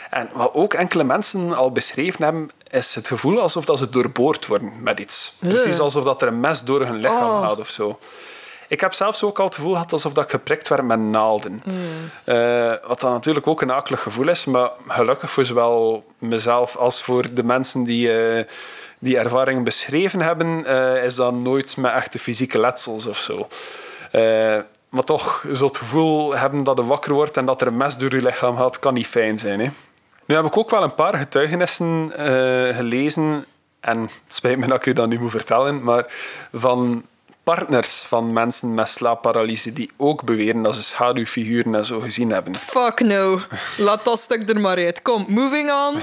En 0.09 0.29
wat 0.33 0.53
ook 0.53 0.73
enkele 0.73 1.03
mensen 1.03 1.53
al 1.53 1.71
beschreven 1.71 2.23
hebben, 2.23 2.51
is 2.69 2.95
het 2.95 3.07
gevoel 3.07 3.39
alsof 3.39 3.65
dat 3.65 3.77
ze 3.77 3.89
doorboord 3.89 4.47
worden 4.47 4.71
met 4.81 4.99
iets. 4.99 5.33
Precies 5.39 5.79
alsof 5.79 6.03
dat 6.03 6.21
er 6.21 6.27
een 6.27 6.39
mes 6.39 6.63
door 6.63 6.85
hun 6.85 6.97
lichaam 6.97 7.29
oh. 7.29 7.41
gaat 7.41 7.59
of 7.59 7.69
zo. 7.69 7.99
Ik 8.71 8.81
heb 8.81 8.93
zelfs 8.93 9.23
ook 9.23 9.39
al 9.39 9.45
het 9.45 9.55
gevoel 9.55 9.71
gehad 9.71 9.93
alsof 9.93 10.13
dat 10.13 10.23
ik 10.23 10.29
geprikt 10.29 10.67
werd 10.67 10.83
met 10.83 10.99
naalden. 10.99 11.61
Mm. 11.65 11.73
Uh, 12.25 12.73
wat 12.87 12.99
dan 12.99 13.11
natuurlijk 13.11 13.47
ook 13.47 13.61
een 13.61 13.71
akelig 13.71 14.01
gevoel 14.01 14.27
is, 14.27 14.45
maar 14.45 14.69
gelukkig 14.87 15.31
voor 15.31 15.45
zowel 15.45 16.05
mezelf 16.17 16.75
als 16.75 17.03
voor 17.03 17.33
de 17.33 17.43
mensen 17.43 17.83
die 17.83 18.35
uh, 18.35 18.43
die 18.99 19.17
ervaring 19.17 19.63
beschreven 19.63 20.21
hebben, 20.21 20.63
uh, 20.67 21.03
is 21.03 21.15
dat 21.15 21.33
nooit 21.33 21.77
met 21.77 21.91
echte 21.91 22.19
fysieke 22.19 22.59
letsels 22.59 23.05
of 23.05 23.17
zo. 23.17 23.47
maar 24.89 25.03
toch, 25.03 25.45
zo 25.53 25.65
het 25.65 25.77
gevoel 25.77 26.35
hebben 26.35 26.63
dat 26.63 26.77
je 26.77 26.85
wakker 26.85 27.13
wordt 27.13 27.37
en 27.37 27.45
dat 27.45 27.61
er 27.61 27.67
een 27.67 27.77
mes 27.77 27.97
door 27.97 28.15
je 28.15 28.21
lichaam 28.21 28.57
gaat, 28.57 28.79
kan 28.79 28.93
niet 28.93 29.07
fijn 29.07 29.39
zijn. 29.39 29.59
Hè? 29.59 29.69
Nu 30.25 30.35
heb 30.35 30.45
ik 30.45 30.57
ook 30.57 30.69
wel 30.69 30.83
een 30.83 30.95
paar 30.95 31.15
getuigenissen 31.15 32.11
gelezen 32.75 33.45
en 33.79 34.01
het 34.01 34.33
spijt 34.33 34.57
me 34.57 34.67
dat 34.67 34.77
ik 34.77 34.85
u 34.85 34.93
dat 34.93 35.09
nu 35.09 35.19
moet 35.19 35.31
vertellen, 35.31 35.83
maar 35.83 36.05
van 36.53 37.05
partners 37.55 38.01
van 38.01 38.33
mensen 38.33 38.73
met 38.73 38.87
slaapparalyse 38.87 39.73
die 39.73 39.91
ook 39.97 40.23
beweren 40.23 40.61
dat 40.61 40.75
ze 40.75 40.83
schaduwfiguren 40.83 41.75
en 41.75 41.85
zo 41.85 41.99
gezien 41.99 42.29
hebben. 42.29 42.55
Fuck 42.55 42.99
no. 42.99 43.39
Laat 43.77 44.03
dat 44.03 44.19
stuk 44.19 44.49
er 44.49 44.59
maar 44.59 44.77
uit. 44.77 45.01
Kom, 45.01 45.25
moving 45.27 45.71
on. 45.71 46.01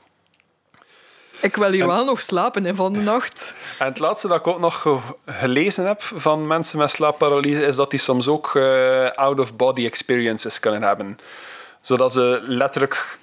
ik 1.48 1.56
wil 1.56 1.70
hier 1.70 1.86
wel 1.86 2.04
nog 2.04 2.20
slapen 2.20 2.66
in 2.66 2.74
van 2.74 2.92
de 2.92 2.98
nacht. 2.98 3.54
En 3.78 3.86
het 3.86 3.98
laatste 3.98 4.28
dat 4.28 4.38
ik 4.38 4.46
ook 4.46 4.58
nog 4.58 5.06
gelezen 5.26 5.86
heb 5.86 6.02
van 6.02 6.46
mensen 6.46 6.78
met 6.78 6.90
slaapparalyse 6.90 7.64
is 7.64 7.76
dat 7.76 7.90
die 7.90 8.00
soms 8.00 8.28
ook 8.28 8.54
uh, 8.54 9.10
out-of-body 9.10 9.84
experiences 9.84 10.60
kunnen 10.60 10.82
hebben. 10.82 11.18
Zodat 11.80 12.12
ze 12.12 12.40
letterlijk 12.42 13.18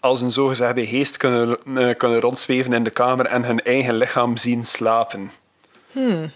als 0.00 0.20
een 0.20 0.32
zogezegde 0.32 0.86
geest 0.86 1.16
kunnen, 1.16 1.56
uh, 1.64 1.94
kunnen 1.96 2.20
rondzweven 2.20 2.72
in 2.72 2.84
de 2.84 2.90
kamer 2.90 3.26
en 3.26 3.44
hun 3.44 3.62
eigen 3.62 3.94
lichaam 3.94 4.36
zien 4.36 4.64
slapen. 4.64 5.30
Hmm. 5.92 6.32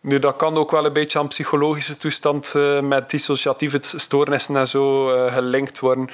Nu, 0.00 0.18
dat 0.18 0.36
kan 0.36 0.56
ook 0.56 0.70
wel 0.70 0.84
een 0.84 0.92
beetje 0.92 1.18
aan 1.18 1.28
psychologische 1.28 1.96
toestand 1.96 2.52
uh, 2.56 2.80
met 2.80 3.10
dissociatieve 3.10 3.80
stoornissen 3.96 4.56
en 4.56 4.66
zo 4.66 5.14
uh, 5.14 5.34
gelinkt 5.34 5.78
worden. 5.78 6.10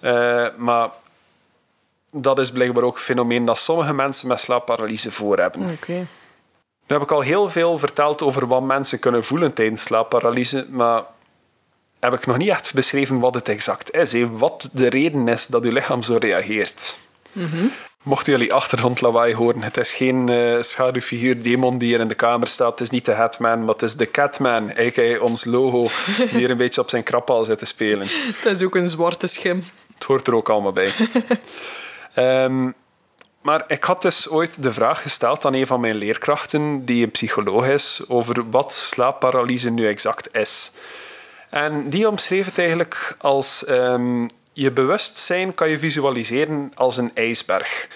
Uh, 0.00 0.46
maar 0.56 0.90
dat 2.10 2.38
is 2.38 2.50
blijkbaar 2.50 2.82
ook 2.82 2.94
een 2.94 3.02
fenomeen 3.02 3.44
dat 3.44 3.58
sommige 3.58 3.92
mensen 3.92 4.28
met 4.28 4.40
slaapparalyse 4.40 5.12
voor 5.12 5.38
hebben. 5.38 5.70
Okay. 5.70 6.06
Nu 6.86 6.96
heb 6.96 7.02
ik 7.02 7.10
al 7.10 7.20
heel 7.20 7.50
veel 7.50 7.78
verteld 7.78 8.22
over 8.22 8.46
wat 8.46 8.62
mensen 8.62 8.98
kunnen 8.98 9.24
voelen 9.24 9.52
tijdens 9.52 9.82
slaapparalyse, 9.82 10.66
maar 10.70 11.02
heb 12.00 12.12
ik 12.12 12.26
nog 12.26 12.36
niet 12.36 12.48
echt 12.48 12.74
beschreven 12.74 13.20
wat 13.20 13.34
het 13.34 13.48
exact 13.48 13.94
is. 13.94 14.14
Wat 14.30 14.68
de 14.72 14.88
reden 14.88 15.28
is 15.28 15.46
dat 15.46 15.64
uw 15.64 15.72
lichaam 15.72 16.02
zo 16.02 16.16
reageert. 16.16 16.98
Mm 17.32 17.72
Mochten 18.06 18.32
jullie 18.32 18.52
achtergrondlawaai 18.52 19.34
horen, 19.34 19.62
het 19.62 19.76
is 19.76 19.92
geen 19.92 20.30
uh, 20.30 20.62
schaduwfiguur 20.62 21.42
demon 21.42 21.78
die 21.78 21.88
hier 21.88 22.00
in 22.00 22.08
de 22.08 22.14
kamer 22.14 22.48
staat. 22.48 22.70
Het 22.70 22.80
is 22.80 22.90
niet 22.90 23.04
de 23.04 23.12
Hatman, 23.12 23.58
maar 23.58 23.74
het 23.74 23.82
is 23.82 23.96
de 23.96 24.10
Catman. 24.10 24.70
Eigenlijk 24.70 25.22
ons 25.22 25.44
logo 25.44 25.88
die 26.16 26.28
hier 26.28 26.50
een 26.50 26.56
beetje 26.64 26.80
op 26.80 26.90
zijn 26.90 27.02
krappal 27.02 27.44
zit 27.44 27.58
te 27.58 27.64
spelen. 27.64 28.06
Het 28.42 28.44
is 28.44 28.62
ook 28.62 28.74
een 28.74 28.88
zwarte 28.88 29.26
schim. 29.26 29.64
Het 29.94 30.04
hoort 30.04 30.26
er 30.26 30.34
ook 30.34 30.48
allemaal 30.48 30.72
bij. 30.72 30.92
um, 32.44 32.74
maar 33.46 33.64
ik 33.68 33.84
had 33.84 34.02
dus 34.02 34.28
ooit 34.28 34.62
de 34.62 34.72
vraag 34.72 35.02
gesteld 35.02 35.44
aan 35.44 35.54
een 35.54 35.66
van 35.66 35.80
mijn 35.80 35.96
leerkrachten, 35.96 36.84
die 36.84 37.04
een 37.04 37.10
psycholoog 37.10 37.68
is, 37.68 38.00
over 38.08 38.50
wat 38.50 38.72
slaapparalyse 38.72 39.70
nu 39.70 39.88
exact 39.88 40.28
is. 40.34 40.72
En 41.50 41.90
die 41.90 42.08
omschreef 42.08 42.44
het 42.44 42.58
eigenlijk 42.58 43.16
als 43.18 43.64
um, 43.68 44.28
je 44.56 44.70
bewustzijn 44.70 45.54
kan 45.54 45.68
je 45.68 45.78
visualiseren 45.78 46.72
als 46.74 46.96
een 46.96 47.10
ijsberg. 47.14 47.88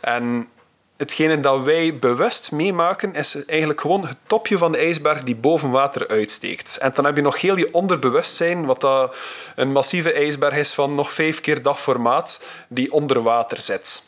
En 0.00 0.48
hetgene 0.96 1.40
dat 1.40 1.62
wij 1.62 1.98
bewust 1.98 2.52
meemaken, 2.52 3.14
is 3.14 3.44
eigenlijk 3.46 3.80
gewoon 3.80 4.06
het 4.06 4.16
topje 4.26 4.58
van 4.58 4.72
de 4.72 4.78
ijsberg 4.78 5.22
die 5.22 5.36
boven 5.36 5.70
water 5.70 6.08
uitsteekt. 6.08 6.76
En 6.80 6.90
dan 6.94 7.04
heb 7.04 7.16
je 7.16 7.22
nog 7.22 7.40
heel 7.40 7.56
je 7.56 7.74
onderbewustzijn, 7.74 8.66
wat 8.66 8.80
dat 8.80 9.16
een 9.56 9.72
massieve 9.72 10.12
ijsberg 10.12 10.56
is 10.56 10.72
van 10.72 10.94
nog 10.94 11.12
vijf 11.12 11.40
keer 11.40 11.62
dat 11.62 11.78
formaat, 11.78 12.44
die 12.68 12.92
onder 12.92 13.22
water 13.22 13.60
zit. 13.60 14.02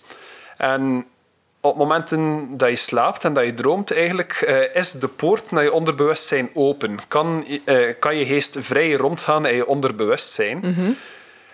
En 0.56 1.06
op 1.60 1.76
momenten 1.76 2.48
dat 2.56 2.68
je 2.68 2.76
slaapt 2.76 3.24
en 3.24 3.34
dat 3.34 3.44
je 3.44 3.54
droomt, 3.54 3.92
eigenlijk, 3.92 4.44
uh, 4.48 4.74
is 4.74 4.90
de 4.90 5.08
poort 5.08 5.50
naar 5.50 5.62
je 5.62 5.72
onderbewustzijn 5.72 6.50
open. 6.54 6.98
Kan, 7.08 7.44
uh, 7.64 7.94
kan 7.98 8.16
je 8.16 8.26
geest 8.26 8.56
vrij 8.60 8.92
rondgaan 8.92 9.46
in 9.46 9.54
je 9.54 9.66
onderbewustzijn. 9.66 10.60
Mm 10.62 10.96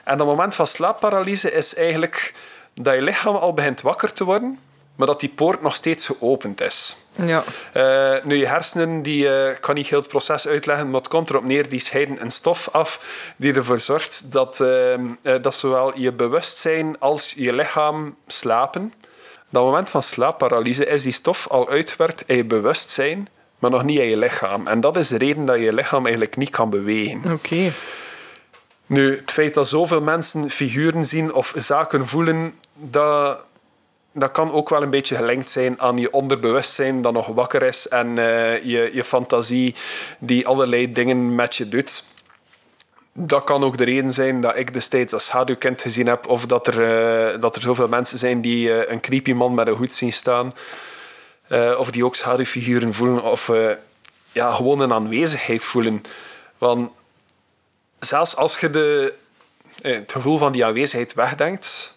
en 0.06 0.18
dat 0.18 0.26
moment 0.26 0.54
van 0.54 0.66
slaapparalyse 0.66 1.52
is 1.52 1.74
eigenlijk 1.74 2.34
dat 2.74 2.94
je 2.94 3.02
lichaam 3.02 3.34
al 3.34 3.54
begint 3.54 3.80
wakker 3.80 4.12
te 4.12 4.24
worden, 4.24 4.58
maar 4.94 5.06
dat 5.06 5.20
die 5.20 5.28
poort 5.28 5.62
nog 5.62 5.74
steeds 5.74 6.06
geopend 6.06 6.60
is. 6.60 6.96
Ja. 7.12 7.44
Uh, 7.74 8.24
nu, 8.24 8.36
je 8.36 8.46
hersenen, 8.46 9.02
die, 9.02 9.24
uh, 9.24 9.50
ik 9.50 9.60
kan 9.60 9.74
niet 9.74 9.86
heel 9.86 9.98
het 9.98 10.08
proces 10.08 10.48
uitleggen, 10.48 10.90
maar 10.90 11.00
het 11.00 11.08
komt 11.08 11.30
erop 11.30 11.44
neer, 11.44 11.68
die 11.68 11.80
scheiden 11.80 12.20
een 12.20 12.30
stof 12.30 12.68
af 12.72 13.00
die 13.36 13.54
ervoor 13.54 13.80
zorgt 13.80 14.32
dat, 14.32 14.60
uh, 14.60 14.94
dat 15.42 15.54
zowel 15.54 15.98
je 15.98 16.12
bewustzijn 16.12 16.98
als 16.98 17.32
je 17.36 17.52
lichaam 17.52 18.16
slapen. 18.26 18.92
Dat 19.50 19.62
moment 19.62 19.90
van 19.90 20.02
slaapparalyse 20.02 20.86
is 20.86 21.02
die 21.02 21.12
stof 21.12 21.46
al 21.48 21.68
uitgewerkt 21.68 22.22
in 22.26 22.36
je 22.36 22.44
bewustzijn, 22.44 23.28
maar 23.58 23.70
nog 23.70 23.84
niet 23.84 23.98
in 23.98 24.08
je 24.08 24.16
lichaam. 24.16 24.66
En 24.66 24.80
dat 24.80 24.96
is 24.96 25.08
de 25.08 25.18
reden 25.18 25.44
dat 25.44 25.58
je 25.58 25.74
lichaam 25.74 26.02
eigenlijk 26.02 26.36
niet 26.36 26.50
kan 26.50 26.70
bewegen. 26.70 27.32
Oké. 27.32 27.72
Nu, 28.86 29.16
het 29.16 29.30
feit 29.30 29.54
dat 29.54 29.68
zoveel 29.68 30.00
mensen 30.00 30.50
figuren 30.50 31.06
zien 31.06 31.34
of 31.34 31.52
zaken 31.56 32.06
voelen, 32.06 32.54
dat, 32.74 33.38
dat 34.12 34.30
kan 34.30 34.52
ook 34.52 34.68
wel 34.68 34.82
een 34.82 34.90
beetje 34.90 35.16
gelinkt 35.16 35.50
zijn 35.50 35.80
aan 35.80 35.98
je 35.98 36.12
onderbewustzijn 36.12 37.02
dat 37.02 37.12
nog 37.12 37.26
wakker 37.26 37.62
is 37.62 37.88
en 37.88 38.06
uh, 38.06 38.64
je, 38.64 38.90
je 38.92 39.04
fantasie 39.04 39.74
die 40.18 40.46
allerlei 40.46 40.92
dingen 40.92 41.34
met 41.34 41.56
je 41.56 41.68
doet. 41.68 42.04
Dat 43.12 43.44
kan 43.44 43.64
ook 43.64 43.78
de 43.78 43.84
reden 43.84 44.12
zijn 44.12 44.40
dat 44.40 44.56
ik 44.56 44.72
destijds 44.72 45.12
als 45.12 45.24
schaduwkind 45.24 45.82
gezien 45.82 46.06
heb, 46.06 46.28
of 46.28 46.46
dat 46.46 46.66
er, 46.66 47.34
uh, 47.34 47.40
dat 47.40 47.56
er 47.56 47.62
zoveel 47.62 47.88
mensen 47.88 48.18
zijn 48.18 48.40
die 48.40 48.68
uh, 48.68 48.90
een 48.90 49.00
creepy 49.00 49.32
man 49.32 49.54
met 49.54 49.66
een 49.66 49.74
hoed 49.74 49.92
zien 49.92 50.12
staan, 50.12 50.52
of 51.78 51.90
die 51.90 52.04
ook 52.04 52.16
schaduwfiguren 52.16 52.94
voelen, 52.94 53.22
of 53.22 53.50
ja, 54.32 54.52
gewoon 54.52 54.80
een 54.80 54.92
aanwezigheid 54.92 55.64
voelen. 55.64 56.02
Want 56.58 56.90
zelfs 57.98 58.36
als 58.36 58.58
je 58.58 58.70
de, 58.70 59.14
eh, 59.82 59.94
het 59.94 60.12
gevoel 60.12 60.38
van 60.38 60.52
die 60.52 60.64
aanwezigheid 60.64 61.14
wegdenkt, 61.14 61.94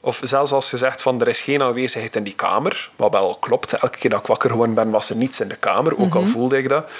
of 0.00 0.20
zelfs 0.24 0.52
als 0.52 0.70
je 0.70 0.76
zegt 0.76 1.02
van 1.02 1.20
er 1.20 1.28
is 1.28 1.40
geen 1.40 1.62
aanwezigheid 1.62 2.16
in 2.16 2.22
die 2.22 2.34
kamer, 2.34 2.90
wat 2.96 3.12
wel 3.12 3.36
klopt, 3.40 3.72
elke 3.72 3.98
keer 3.98 4.10
dat 4.10 4.20
ik 4.20 4.26
wakker 4.26 4.50
geworden 4.50 4.74
ben 4.74 4.90
was 4.90 5.10
er 5.10 5.16
niets 5.16 5.40
in 5.40 5.48
de 5.48 5.56
kamer, 5.56 5.98
ook 5.98 6.14
al 6.14 6.22
mhm. 6.22 6.30
voelde 6.30 6.58
ik 6.58 6.68
dat, 6.68 6.90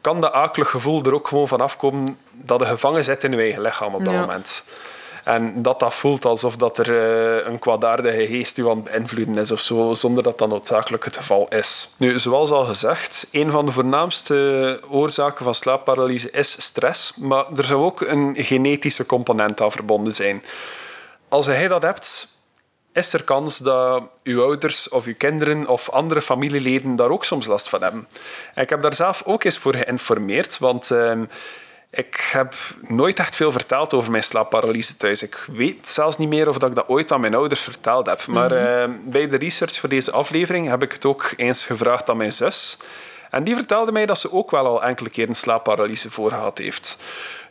kan 0.00 0.20
dat 0.20 0.32
akelig 0.32 0.70
gevoel 0.70 1.04
er 1.04 1.14
ook 1.14 1.28
gewoon 1.28 1.48
van 1.48 1.60
afkomen 1.60 2.18
dat 2.32 2.60
je 2.60 2.66
gevangen 2.66 3.04
zit 3.04 3.24
in 3.24 3.32
je 3.32 3.38
eigen 3.38 3.62
lichaam 3.62 3.94
op 3.94 4.04
dat 4.04 4.14
moment. 4.14 4.62
En 5.26 5.62
dat 5.62 5.80
dat 5.80 5.94
voelt 5.94 6.24
alsof 6.24 6.56
dat 6.56 6.78
er 6.78 6.88
uh, 6.88 7.46
een 7.46 7.58
kwaadaardige 7.58 8.26
geest 8.26 8.58
u 8.58 8.68
aan 8.68 8.76
het 8.76 8.84
beïnvloeden 8.84 9.38
is 9.38 9.50
of 9.50 9.60
zo, 9.60 9.94
zonder 9.94 10.22
dat 10.22 10.38
dat 10.38 10.48
noodzakelijk 10.48 11.04
het 11.04 11.16
geval 11.16 11.48
is. 11.48 11.88
Nu, 11.96 12.18
zoals 12.18 12.50
al 12.50 12.64
gezegd, 12.64 13.28
een 13.32 13.50
van 13.50 13.66
de 13.66 13.72
voornaamste 13.72 14.80
oorzaken 14.88 15.44
van 15.44 15.54
slaapparalyse 15.54 16.30
is 16.30 16.62
stress, 16.62 17.12
maar 17.16 17.44
er 17.56 17.64
zou 17.64 17.84
ook 17.84 18.00
een 18.00 18.34
genetische 18.38 19.06
component 19.06 19.60
aan 19.60 19.72
verbonden 19.72 20.14
zijn. 20.14 20.42
Als 21.28 21.46
jij 21.46 21.68
dat 21.68 21.82
hebt, 21.82 22.28
is 22.92 23.12
er 23.12 23.22
kans 23.22 23.58
dat 23.58 24.02
uw 24.22 24.42
ouders 24.42 24.88
of 24.88 25.06
uw 25.06 25.16
kinderen 25.18 25.66
of 25.66 25.90
andere 25.90 26.22
familieleden 26.22 26.96
daar 26.96 27.10
ook 27.10 27.24
soms 27.24 27.46
last 27.46 27.68
van 27.68 27.82
hebben. 27.82 28.08
En 28.54 28.62
ik 28.62 28.70
heb 28.70 28.82
daar 28.82 28.94
zelf 28.94 29.22
ook 29.24 29.44
eens 29.44 29.58
voor 29.58 29.74
geïnformeerd, 29.74 30.58
want... 30.58 30.90
Uh, 30.90 31.12
ik 31.96 32.28
heb 32.32 32.54
nooit 32.88 33.18
echt 33.18 33.36
veel 33.36 33.52
verteld 33.52 33.94
over 33.94 34.10
mijn 34.10 34.22
slaapparalyse 34.22 34.96
thuis. 34.96 35.22
Ik 35.22 35.44
weet 35.52 35.88
zelfs 35.88 36.18
niet 36.18 36.28
meer 36.28 36.48
of 36.48 36.58
dat 36.58 36.68
ik 36.68 36.76
dat 36.76 36.88
ooit 36.88 37.12
aan 37.12 37.20
mijn 37.20 37.34
ouders 37.34 37.60
verteld 37.60 38.06
heb. 38.06 38.26
Maar 38.26 38.50
mhm. 38.50 38.64
eh, 38.64 38.88
bij 39.04 39.28
de 39.28 39.36
research 39.36 39.80
voor 39.80 39.88
deze 39.88 40.12
aflevering 40.12 40.68
heb 40.68 40.82
ik 40.82 40.92
het 40.92 41.04
ook 41.04 41.32
eens 41.36 41.64
gevraagd 41.64 42.10
aan 42.10 42.16
mijn 42.16 42.32
zus. 42.32 42.76
En 43.30 43.44
die 43.44 43.54
vertelde 43.54 43.92
mij 43.92 44.06
dat 44.06 44.18
ze 44.18 44.32
ook 44.32 44.50
wel 44.50 44.66
al 44.66 44.82
enkele 44.82 45.10
keer 45.10 45.28
een 45.28 45.34
slaapparalyse 45.34 46.10
voorgehad 46.10 46.58
heeft. 46.58 46.98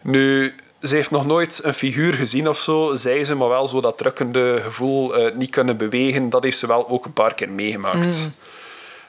Nu, 0.01 0.55
ze 0.81 0.95
heeft 0.95 1.11
nog 1.11 1.25
nooit 1.25 1.59
een 1.63 1.73
figuur 1.73 2.13
gezien 2.13 2.49
of 2.49 2.59
zo, 2.59 2.95
zei 2.95 3.23
ze, 3.23 3.35
maar 3.35 3.49
wel 3.49 3.67
zo 3.67 3.81
dat 3.81 3.97
drukkende 3.97 4.59
gevoel, 4.63 5.19
uh, 5.19 5.35
niet 5.35 5.49
kunnen 5.49 5.77
bewegen, 5.77 6.29
dat 6.29 6.43
heeft 6.43 6.57
ze 6.57 6.67
wel 6.67 6.89
ook 6.89 7.05
een 7.05 7.13
paar 7.13 7.33
keer 7.33 7.49
meegemaakt. 7.49 8.17
Mhm. 8.17 8.27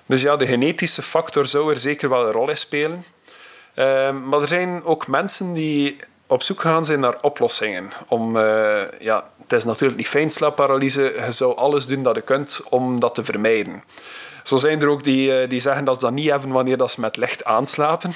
Dus 0.07 0.23
ja, 0.23 0.37
de 0.37 0.47
genetische 0.47 1.03
factor 1.03 1.47
zou 1.47 1.71
er 1.71 1.81
zeker 1.81 2.09
wel 2.09 2.27
een 2.27 2.33
rol 2.33 2.49
in 2.49 2.57
spelen. 2.57 3.05
Ehm, 3.77 4.29
maar 4.29 4.41
er 4.41 4.49
zijn 4.49 4.85
ook 4.85 5.07
mensen 5.07 5.53
die 5.53 5.97
op 6.27 6.43
zoek 6.43 6.61
gaan 6.61 6.85
zijn 6.85 7.01
naar 7.01 7.19
oplossingen. 7.21 7.91
Om, 8.09 8.37
eh, 8.37 8.83
ja, 8.99 9.31
het 9.43 9.53
is 9.53 9.65
natuurlijk 9.65 9.99
niet 9.99 10.09
fijn 10.09 10.31
slaapparalyse. 10.31 11.23
Je 11.27 11.33
zou 11.33 11.57
alles 11.57 11.87
doen 11.87 12.03
dat 12.03 12.15
je 12.15 12.23
kunt 12.23 12.61
om 12.69 13.01
dat 13.01 13.15
te 13.15 13.25
vermijden. 13.25 13.83
Zo 14.47 14.57
zijn 14.57 14.83
er 14.83 14.89
ook 14.89 15.05
die, 15.05 15.39
eh, 15.39 15.49
die 15.49 15.61
zeggen 15.61 15.85
dat 15.85 15.95
ze 15.95 16.01
dat 16.01 16.13
niet 16.13 16.31
hebben 16.31 16.51
wanneer 16.51 16.77
dat 16.77 16.91
ze 16.91 17.01
met 17.01 17.17
licht 17.17 17.45
aanslapen. 17.45 18.15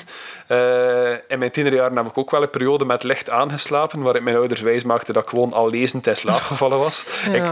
Uh, 0.48 1.10
in 1.10 1.38
mijn 1.38 1.50
tienerjaren 1.50 1.96
heb 1.96 2.06
ik 2.06 2.18
ook 2.18 2.30
wel 2.30 2.42
een 2.42 2.50
periode 2.50 2.84
met 2.84 3.02
licht 3.02 3.30
aangeslapen, 3.30 4.02
waar 4.02 4.16
ik 4.16 4.22
mijn 4.22 4.36
ouders 4.36 4.60
wijs 4.60 4.82
maakte 4.82 5.12
dat 5.12 5.22
ik 5.22 5.28
gewoon 5.28 5.52
al 5.52 5.70
lezend 5.70 6.06
in 6.06 6.16
slaap 6.16 6.40
gevallen 6.40 6.78
was. 6.78 7.04
Ik, 7.32 7.44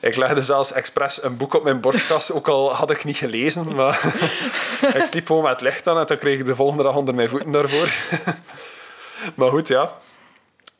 ik 0.00 0.16
legde 0.16 0.42
zelfs 0.42 0.72
expres 0.72 1.22
een 1.22 1.36
boek 1.36 1.54
op 1.54 1.64
mijn 1.64 1.80
bordkast, 1.80 2.32
ook 2.32 2.48
al 2.48 2.74
had 2.74 2.90
ik 2.90 3.04
niet 3.04 3.16
gelezen. 3.16 3.74
Maar 3.74 4.00
ik 4.96 5.04
sliep 5.04 5.26
gewoon 5.26 5.42
met 5.42 5.60
licht 5.60 5.86
aan 5.86 5.98
en 5.98 6.06
dan 6.06 6.18
kreeg 6.18 6.38
ik 6.38 6.44
de 6.44 6.56
volgende 6.56 6.82
dag 6.82 6.96
onder 6.96 7.14
mijn 7.14 7.28
voeten 7.28 7.50
daarvoor. 7.50 7.92
maar 9.36 9.50
goed, 9.50 9.68
ja. 9.68 9.92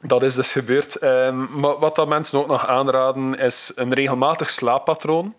Dat 0.00 0.22
is 0.22 0.34
dus 0.34 0.52
gebeurd. 0.52 1.02
Um, 1.02 1.48
maar 1.60 1.78
wat 1.78 1.96
dat 1.96 2.08
mensen 2.08 2.38
ook 2.38 2.46
nog 2.46 2.66
aanraden, 2.66 3.38
is 3.38 3.72
een 3.74 3.94
regelmatig 3.94 4.50
slaappatroon. 4.50 5.34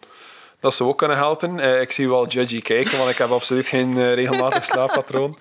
Dat 0.64 0.74
zou 0.74 0.89
ook 0.89 0.97
kunnen 0.97 1.18
helpen. 1.18 1.57
Uh, 1.57 1.82
ik 1.82 1.91
zie 1.91 2.09
wel 2.09 2.28
judgy 2.28 2.61
kijken, 2.61 2.97
want 2.97 3.09
ik 3.09 3.18
heb 3.18 3.30
absoluut 3.30 3.68
geen 3.68 3.97
uh, 3.97 4.14
regelmatig 4.14 4.64
slaappatroon. 4.66 5.38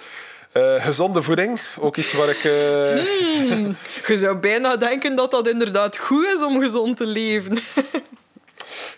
Uh, 0.53 0.85
gezonde 0.85 1.23
voeding, 1.23 1.61
ook 1.79 1.97
iets 1.97 2.13
waar 2.13 2.29
ik... 2.29 2.41
Hmm, 2.41 3.77
je 4.07 4.19
zou 4.19 4.37
bijna 4.37 4.77
denken 4.77 5.17
dat 5.17 5.31
dat 5.31 5.49
inderdaad 5.49 5.97
goed 5.97 6.27
is 6.27 6.43
om 6.43 6.61
gezond 6.61 6.97
te 6.97 7.07
leven. 7.07 7.55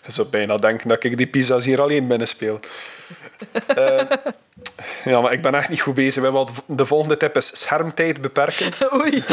je 0.05 0.11
zou 0.11 0.27
bijna 0.27 0.57
denken 0.57 0.87
dat 0.87 1.03
ik 1.03 1.17
die 1.17 1.27
pizza's 1.27 1.65
hier 1.65 1.81
alleen 1.81 2.07
binnen 2.07 2.27
speel. 2.27 2.59
ja, 5.05 5.21
maar 5.21 5.33
ik 5.33 5.41
ben 5.41 5.55
echt 5.55 5.69
niet 5.69 5.81
goed 5.81 5.95
bezig. 5.95 6.23
De 6.65 6.85
volgende 6.85 7.17
tip 7.17 7.35
is 7.35 7.51
schermtijd 7.61 8.21
beperken. 8.21 8.73
Oei. 8.99 9.23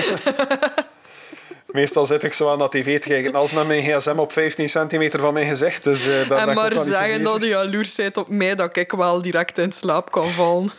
Meestal 1.73 2.07
zit 2.07 2.23
ik 2.23 2.33
zo 2.33 2.51
aan 2.51 2.59
dat 2.59 2.73
tv 2.73 3.01
te 3.01 3.09
kijken 3.09 3.35
als 3.35 3.53
met 3.53 3.67
mijn 3.67 3.83
gsm 3.83 4.19
op 4.19 4.33
15 4.33 4.69
centimeter 4.69 5.21
van 5.21 5.33
mijn 5.33 5.47
gezicht. 5.47 5.85
Dus, 5.85 6.07
uh, 6.07 6.29
daar 6.29 6.49
en 6.49 6.55
maar 6.55 6.75
zeggen 6.75 7.23
dat 7.23 7.41
je 7.41 7.49
jaloers 7.49 7.95
bent 7.95 8.17
op 8.17 8.29
mij, 8.29 8.55
dat 8.55 8.77
ik 8.77 8.93
wel 8.93 9.23
direct 9.23 9.59
in 9.59 9.73
slaap 9.73 10.11
kan 10.11 10.29
vallen. 10.29 10.73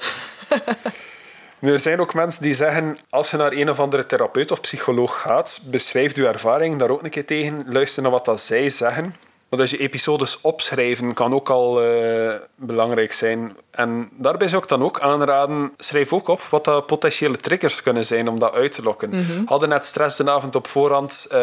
er 1.59 1.79
zijn 1.79 1.99
ook 1.99 2.13
mensen 2.13 2.41
die 2.41 2.53
zeggen, 2.55 2.97
als 3.09 3.31
je 3.31 3.37
naar 3.37 3.51
een 3.51 3.69
of 3.69 3.79
andere 3.79 4.05
therapeut 4.05 4.51
of 4.51 4.61
psycholoog 4.61 5.21
gaat, 5.21 5.59
beschrijf 5.63 6.15
je 6.15 6.27
ervaring 6.27 6.79
daar 6.79 6.89
ook 6.89 7.03
een 7.03 7.09
keer 7.09 7.25
tegen, 7.25 7.65
luister 7.67 8.01
naar 8.01 8.11
wat 8.11 8.25
dat 8.25 8.41
zij 8.41 8.69
zeggen. 8.69 9.15
Want 9.53 9.65
als 9.65 9.71
je 9.71 9.83
episodes 9.85 10.41
opschrijven 10.41 11.13
kan 11.13 11.33
ook 11.33 11.49
al 11.49 11.85
uh, 11.85 12.33
belangrijk 12.55 13.13
zijn. 13.13 13.57
En 13.71 14.09
daarbij 14.17 14.47
zou 14.47 14.63
ik 14.63 14.69
dan 14.69 14.83
ook 14.83 14.99
aanraden, 14.99 15.73
schrijf 15.77 16.13
ook 16.13 16.27
op 16.27 16.41
wat 16.41 16.65
de 16.65 16.83
potentiële 16.87 17.37
triggers 17.37 17.81
kunnen 17.81 18.05
zijn 18.05 18.27
om 18.27 18.39
dat 18.39 18.53
uit 18.53 18.71
te 18.71 18.83
lokken. 18.83 19.09
Mm 19.09 19.43
Hadden 19.45 19.69
net 19.69 19.85
stress 19.85 20.17
de 20.17 20.31
avond 20.31 20.55
op 20.55 20.67
voorhand, 20.67 21.27
uh, 21.33 21.37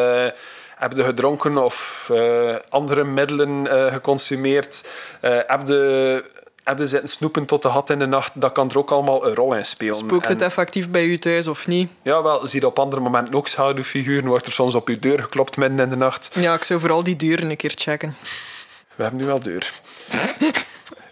heb 0.76 0.92
je 0.92 1.04
gedronken 1.04 1.58
of 1.58 2.08
uh, 2.12 2.54
andere 2.68 3.04
middelen 3.04 3.66
geconsumeerd, 3.92 4.88
heb 5.20 5.66
je 5.66 6.24
hebben 6.70 6.88
zitten 6.88 7.08
snoepen 7.08 7.44
tot 7.44 7.62
de 7.62 7.68
hat 7.68 7.90
in 7.90 7.98
de 7.98 8.06
nacht, 8.06 8.40
dat 8.40 8.52
kan 8.52 8.70
er 8.70 8.78
ook 8.78 8.90
allemaal 8.90 9.26
een 9.26 9.34
rol 9.34 9.54
in 9.54 9.64
spelen. 9.64 9.94
Spookt 9.94 10.28
het 10.28 10.42
effectief 10.42 10.90
bij 10.90 11.04
u 11.04 11.18
thuis 11.18 11.46
of 11.46 11.66
niet? 11.66 11.90
Ja, 12.02 12.22
wel, 12.22 12.46
zie 12.46 12.60
je 12.60 12.66
op 12.66 12.78
andere 12.78 13.02
momenten 13.02 13.34
ook 13.34 13.48
schaduwfiguren. 13.48 14.26
Wordt 14.26 14.46
er 14.46 14.52
soms 14.52 14.74
op 14.74 14.88
uw 14.88 14.98
deur 14.98 15.22
geklopt 15.22 15.56
midden 15.56 15.78
in 15.78 15.88
de 15.88 15.96
nacht. 15.96 16.30
Ja, 16.34 16.54
ik 16.54 16.64
zou 16.64 16.80
vooral 16.80 17.02
die 17.02 17.16
deuren 17.16 17.50
een 17.50 17.56
keer 17.56 17.72
checken. 17.76 18.16
We 18.94 19.02
hebben 19.02 19.20
nu 19.20 19.26
wel 19.26 19.40
deur. 19.40 19.72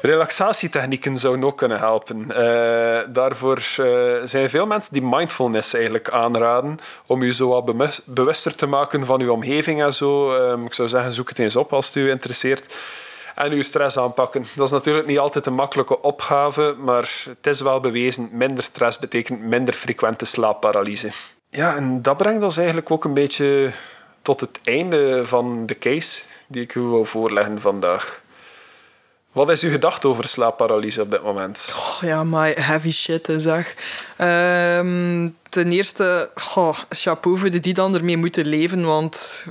Relaxatietechnieken 0.00 1.18
zouden 1.18 1.44
ook 1.44 1.56
kunnen 1.56 1.78
helpen. 1.78 2.24
Uh, 2.28 3.00
daarvoor 3.08 3.58
uh, 3.80 4.14
zijn 4.24 4.50
veel 4.50 4.66
mensen 4.66 4.92
die 4.92 5.02
mindfulness 5.02 5.74
eigenlijk 5.74 6.10
aanraden 6.10 6.78
om 7.06 7.24
je 7.24 7.32
zo 7.32 7.48
wat 7.48 8.02
bewuster 8.04 8.54
te 8.54 8.66
maken 8.66 9.06
van 9.06 9.20
uw 9.20 9.32
omgeving 9.32 9.82
en 9.82 9.94
zo. 9.94 10.34
Um, 10.34 10.66
ik 10.66 10.74
zou 10.74 10.88
zeggen, 10.88 11.12
zoek 11.12 11.28
het 11.28 11.38
eens 11.38 11.56
op 11.56 11.72
als 11.72 11.86
het 11.86 11.94
u 11.94 12.10
interesseert 12.10 12.74
en 13.38 13.52
uw 13.52 13.62
stress 13.62 13.98
aanpakken. 13.98 14.46
Dat 14.54 14.66
is 14.66 14.72
natuurlijk 14.72 15.06
niet 15.06 15.18
altijd 15.18 15.46
een 15.46 15.54
makkelijke 15.54 16.00
opgave, 16.00 16.74
maar 16.78 17.12
het 17.24 17.46
is 17.46 17.60
wel 17.60 17.80
bewezen, 17.80 18.28
minder 18.32 18.64
stress 18.64 18.98
betekent 18.98 19.40
minder 19.40 19.74
frequente 19.74 20.24
slaapparalyse. 20.24 21.10
Ja, 21.50 21.76
en 21.76 22.02
dat 22.02 22.16
brengt 22.16 22.42
ons 22.42 22.56
eigenlijk 22.56 22.90
ook 22.90 23.04
een 23.04 23.14
beetje 23.14 23.70
tot 24.22 24.40
het 24.40 24.60
einde 24.64 25.26
van 25.26 25.66
de 25.66 25.78
case 25.78 26.22
die 26.46 26.62
ik 26.62 26.74
u 26.74 26.80
wil 26.80 27.04
voorleggen 27.04 27.60
vandaag. 27.60 28.22
Wat 29.32 29.50
is 29.50 29.62
uw 29.62 29.70
gedachte 29.70 30.08
over 30.08 30.28
slaapparalyse 30.28 31.02
op 31.02 31.10
dit 31.10 31.22
moment? 31.22 31.74
Oh, 31.76 32.08
ja, 32.08 32.24
maar 32.24 32.52
heavy 32.66 32.92
shit, 32.92 33.32
zeg. 33.36 33.74
Um, 34.18 35.36
ten 35.48 35.72
eerste, 35.72 36.30
goh, 36.34 36.78
chapeau 36.88 37.58
die 37.60 37.74
dan 37.74 37.94
ermee 37.94 38.16
moeten 38.16 38.46
leven, 38.46 38.84
want 38.84 39.46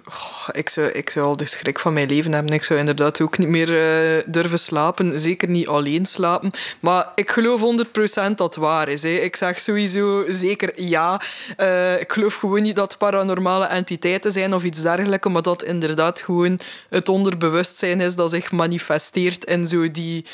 ik, 0.52 0.70
zou, 0.70 0.88
ik 0.88 1.10
zou 1.10 1.26
al 1.26 1.38
de 1.38 1.46
schrik 1.46 1.80
van 1.80 1.94
mijn 1.94 2.08
leven 2.08 2.34
hebben. 2.34 2.54
Ik 2.54 2.64
zou 2.64 2.80
inderdaad 2.80 3.22
ook 3.22 3.38
niet 3.38 3.48
meer 3.48 3.70
uh, 3.70 4.24
durven 4.26 4.60
slapen, 4.60 5.20
zeker 5.20 5.50
niet 5.50 5.68
alleen 5.68 6.06
slapen. 6.06 6.52
Maar 6.80 7.12
ik 7.16 7.32
geloof 7.32 7.62
100% 7.62 8.36
dat 8.36 8.40
het 8.40 8.56
waar 8.56 8.90
is. 8.90 9.04
Hè. 9.04 9.10
Ik 9.10 9.36
zeg 9.36 9.60
sowieso 9.60 10.26
zeker 10.28 10.82
ja. 10.82 11.22
Uh, 11.58 12.00
ik 12.00 12.12
geloof 12.12 12.36
gewoon 12.36 12.62
niet 12.62 12.76
dat 12.76 12.98
paranormale 12.98 13.66
entiteiten 13.66 14.32
zijn 14.32 14.54
of 14.54 14.64
iets 14.64 14.82
dergelijks, 14.82 15.28
maar 15.28 15.42
dat 15.42 15.64
inderdaad 15.64 16.22
gewoon 16.22 16.60
het 16.90 17.10
onderbewustzijn 17.10 18.02
is 18.02 18.16
dat 18.16 18.30
zich 18.30 18.52
manifesteert 18.52 19.46
in 19.46 19.68
zo 19.68 19.92
die... 19.92 20.26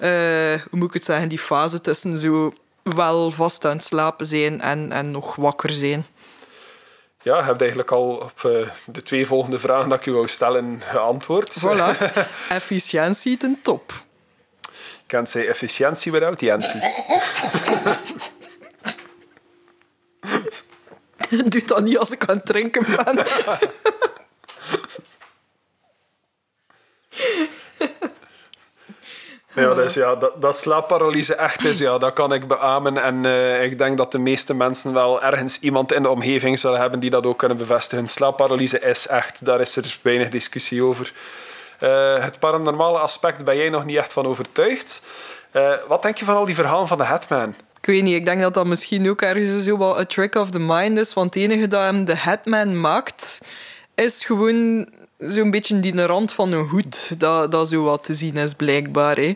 Uh, 0.00 0.08
hoe 0.70 0.78
moet 0.78 0.88
ik 0.88 0.94
het 0.94 1.04
zeggen, 1.04 1.28
die 1.28 1.38
fase 1.38 1.80
tussen 1.80 2.18
zo 2.18 2.52
wel 2.82 3.30
vast 3.30 3.64
aan 3.64 3.76
het 3.76 3.84
slapen 3.84 4.26
zijn 4.26 4.60
en, 4.60 4.92
en 4.92 5.10
nog 5.10 5.36
wakker 5.36 5.70
zijn. 5.70 6.06
Ja, 7.22 7.38
je 7.38 7.42
hebt 7.42 7.60
eigenlijk 7.60 7.90
al 7.90 8.08
op 8.08 8.42
uh, 8.46 8.68
de 8.86 9.02
twee 9.02 9.26
volgende 9.26 9.60
vragen 9.60 9.88
dat 9.88 9.98
ik 9.98 10.06
u 10.06 10.12
wou 10.12 10.28
stellen 10.28 10.82
geantwoord. 10.84 11.60
Voilà. 11.60 12.12
Efficiëntie 12.48 13.36
ten 13.36 13.58
top. 13.62 13.92
Je 14.70 15.18
kan 15.18 15.26
zeggen 15.26 15.52
efficiëntie 15.52 16.12
without 16.12 16.40
Jensie. 16.40 16.80
Doe 21.50 21.64
dat 21.64 21.82
niet 21.82 21.98
als 21.98 22.10
ik 22.10 22.26
aan 22.26 22.36
het 22.36 22.46
drinken 22.46 22.86
ben. 22.96 23.24
Ja, 29.54 29.74
dus 29.74 29.94
ja, 29.94 30.16
dat, 30.38 30.56
slaapparalyse 30.56 31.34
echt 31.34 31.64
is, 31.64 31.78
ja, 31.78 31.98
dat 31.98 32.12
kan 32.12 32.32
ik 32.32 32.46
beamen. 32.46 32.96
En 33.02 33.24
uh, 33.24 33.64
ik 33.64 33.78
denk 33.78 33.96
dat 33.96 34.12
de 34.12 34.18
meeste 34.18 34.54
mensen 34.54 34.92
wel 34.92 35.22
ergens 35.22 35.58
iemand 35.60 35.92
in 35.92 36.02
de 36.02 36.08
omgeving 36.08 36.58
zullen 36.58 36.80
hebben 36.80 37.00
die 37.00 37.10
dat 37.10 37.26
ook 37.26 37.38
kunnen 37.38 37.56
bevestigen. 37.56 38.08
Slaapparalyse 38.08 38.80
is 38.80 39.06
echt, 39.06 39.44
daar 39.44 39.60
is 39.60 39.76
er 39.76 39.98
weinig 40.02 40.28
discussie 40.28 40.82
over. 40.82 41.12
Uh, 41.80 42.22
het 42.22 42.38
paranormale 42.38 42.98
aspect 42.98 43.44
ben 43.44 43.56
jij 43.56 43.68
nog 43.68 43.84
niet 43.84 43.96
echt 43.96 44.12
van 44.12 44.26
overtuigd. 44.26 45.02
Uh, 45.52 45.72
wat 45.88 46.02
denk 46.02 46.16
je 46.16 46.24
van 46.24 46.36
al 46.36 46.44
die 46.44 46.54
verhalen 46.54 46.86
van 46.86 46.98
de 46.98 47.04
Hatman? 47.04 47.54
Ik 47.78 47.86
weet 47.86 48.02
niet, 48.02 48.14
ik 48.14 48.24
denk 48.24 48.40
dat 48.40 48.54
dat 48.54 48.66
misschien 48.66 49.10
ook 49.10 49.22
ergens 49.22 49.64
zo 49.64 49.78
wel 49.78 49.98
een 49.98 50.06
trick 50.06 50.34
of 50.34 50.50
the 50.50 50.58
mind 50.58 50.98
is. 50.98 51.14
Want 51.14 51.34
het 51.34 51.42
enige 51.42 51.68
dat 51.68 51.80
hem 51.80 52.04
de 52.04 52.16
Hatman 52.16 52.80
maakt, 52.80 53.40
is 53.94 54.24
gewoon 54.24 54.88
zo'n 55.28 55.50
beetje 55.50 55.80
die 55.80 56.06
rand 56.06 56.32
van 56.32 56.52
een 56.52 56.68
hoed, 56.68 57.20
dat, 57.20 57.50
dat 57.52 57.68
zo 57.68 57.82
wat 57.82 58.04
te 58.04 58.14
zien 58.14 58.36
is, 58.36 58.54
blijkbaar. 58.54 59.16
Hè. 59.16 59.34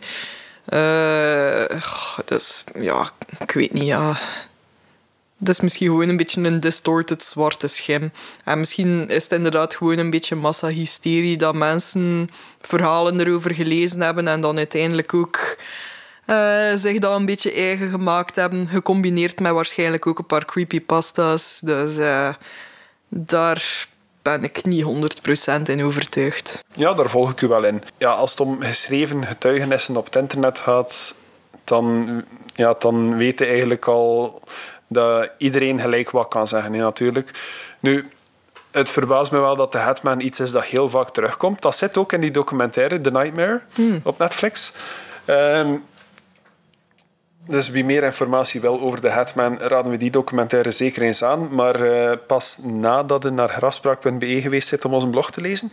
Uh, 0.69 1.79
dus 2.25 2.63
ja, 2.75 3.09
ik 3.39 3.51
weet 3.51 3.73
niet, 3.73 3.85
ja. 3.85 4.19
Dat 5.37 5.55
is 5.55 5.61
misschien 5.61 5.87
gewoon 5.87 6.09
een 6.09 6.17
beetje 6.17 6.41
een 6.41 6.59
distorted 6.59 7.23
zwarte 7.23 7.67
schim. 7.67 8.11
En 8.43 8.59
misschien 8.59 9.09
is 9.09 9.23
het 9.23 9.31
inderdaad 9.31 9.75
gewoon 9.75 9.97
een 9.97 10.09
beetje 10.09 10.35
massahysterie 10.35 11.37
dat 11.37 11.55
mensen 11.55 12.29
verhalen 12.61 13.19
erover 13.19 13.55
gelezen 13.55 14.01
hebben 14.01 14.27
en 14.27 14.41
dan 14.41 14.57
uiteindelijk 14.57 15.13
ook 15.13 15.57
uh, 16.25 16.75
zich 16.75 16.99
dat 16.99 17.15
een 17.15 17.25
beetje 17.25 17.51
eigen 17.51 17.89
gemaakt 17.89 18.35
hebben. 18.35 18.67
Gecombineerd 18.67 19.39
met 19.39 19.51
waarschijnlijk 19.51 20.07
ook 20.07 20.19
een 20.19 20.25
paar 20.25 20.45
creepypasta's. 20.45 21.59
Dus 21.63 21.97
uh, 21.97 22.33
daar 23.09 23.87
ben 24.27 24.43
ik 24.43 24.65
niet 24.65 24.83
100% 24.83 25.61
in 25.65 25.83
overtuigd. 25.83 26.63
Ja, 26.73 26.93
daar 26.93 27.09
volg 27.09 27.31
ik 27.31 27.41
u 27.41 27.47
wel 27.47 27.63
in. 27.63 27.83
Ja, 27.97 28.09
als 28.09 28.31
het 28.31 28.39
om 28.39 28.61
geschreven 28.61 29.25
getuigenissen 29.25 29.97
op 29.97 30.05
het 30.05 30.15
internet 30.15 30.59
gaat, 30.59 31.15
dan, 31.63 32.23
ja, 32.55 32.75
dan 32.79 33.17
weet 33.17 33.39
je 33.39 33.45
eigenlijk 33.45 33.87
al 33.87 34.41
dat 34.87 35.29
iedereen 35.37 35.79
gelijk 35.79 36.11
wat 36.11 36.27
kan 36.27 36.47
zeggen, 36.47 36.71
natuurlijk. 36.71 37.31
Nu, 37.79 38.09
het 38.71 38.89
verbaast 38.89 39.31
me 39.31 39.39
wel 39.39 39.55
dat 39.55 39.71
de 39.71 39.77
Hetman 39.77 40.19
iets 40.19 40.39
is 40.39 40.51
dat 40.51 40.63
heel 40.63 40.89
vaak 40.89 41.09
terugkomt. 41.09 41.61
Dat 41.61 41.75
zit 41.75 41.97
ook 41.97 42.13
in 42.13 42.21
die 42.21 42.31
documentaire 42.31 43.01
The 43.01 43.11
Nightmare 43.11 43.61
hmm. 43.73 43.99
op 44.03 44.17
Netflix. 44.17 44.73
Um, 45.25 45.83
dus 47.47 47.69
wie 47.69 47.85
meer 47.85 48.03
informatie 48.03 48.61
wil 48.61 48.79
over 48.79 49.01
de 49.01 49.09
Hetman, 49.09 49.59
raden 49.59 49.91
we 49.91 49.97
die 49.97 50.11
documentaire 50.11 50.71
zeker 50.71 51.01
eens 51.01 51.23
aan. 51.23 51.55
Maar 51.55 51.81
uh, 51.81 52.11
pas 52.27 52.57
nadat 52.63 53.23
je 53.23 53.29
naar 53.29 53.49
grafspraak.be 53.49 54.41
geweest 54.41 54.67
zit 54.67 54.85
om 54.85 54.93
onze 54.93 55.07
blog 55.07 55.31
te 55.31 55.41
lezen. 55.41 55.71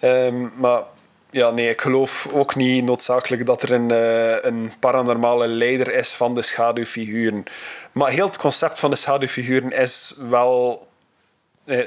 um, 0.00 0.52
maar 0.56 0.82
ja, 1.30 1.50
nee, 1.50 1.68
ik 1.68 1.80
geloof 1.80 2.28
ook 2.32 2.54
niet 2.54 2.84
noodzakelijk 2.84 3.46
dat 3.46 3.62
er 3.62 3.72
een, 3.72 3.90
uh, 3.90 4.42
een 4.42 4.72
paranormale 4.80 5.46
leider 5.46 5.94
is 5.94 6.12
van 6.12 6.34
de 6.34 6.42
schaduwfiguren. 6.42 7.44
Maar 7.92 8.10
heel 8.10 8.26
het 8.26 8.38
concept 8.38 8.80
van 8.80 8.90
de 8.90 8.96
schaduwfiguren 8.96 9.70
is 9.70 10.14
wel 10.28 10.82
eh, 10.82 10.89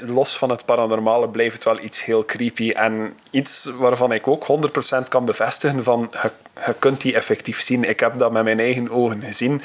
los 0.00 0.36
van 0.36 0.50
het 0.50 0.64
paranormale 0.64 1.28
blijft 1.28 1.54
het 1.54 1.64
wel 1.64 1.80
iets 1.80 2.04
heel 2.04 2.24
creepy. 2.24 2.70
En 2.70 3.16
iets 3.30 3.70
waarvan 3.78 4.12
ik 4.12 4.26
ook 4.26 4.46
100% 5.04 5.08
kan 5.08 5.24
bevestigen 5.24 5.84
van 5.84 6.10
je, 6.66 6.74
kunt 6.78 7.00
die 7.00 7.14
effectief 7.14 7.60
zien. 7.60 7.84
Ik 7.84 8.00
heb 8.00 8.18
dat 8.18 8.32
met 8.32 8.44
mijn 8.44 8.60
eigen 8.60 8.90
ogen 8.90 9.22
gezien. 9.22 9.62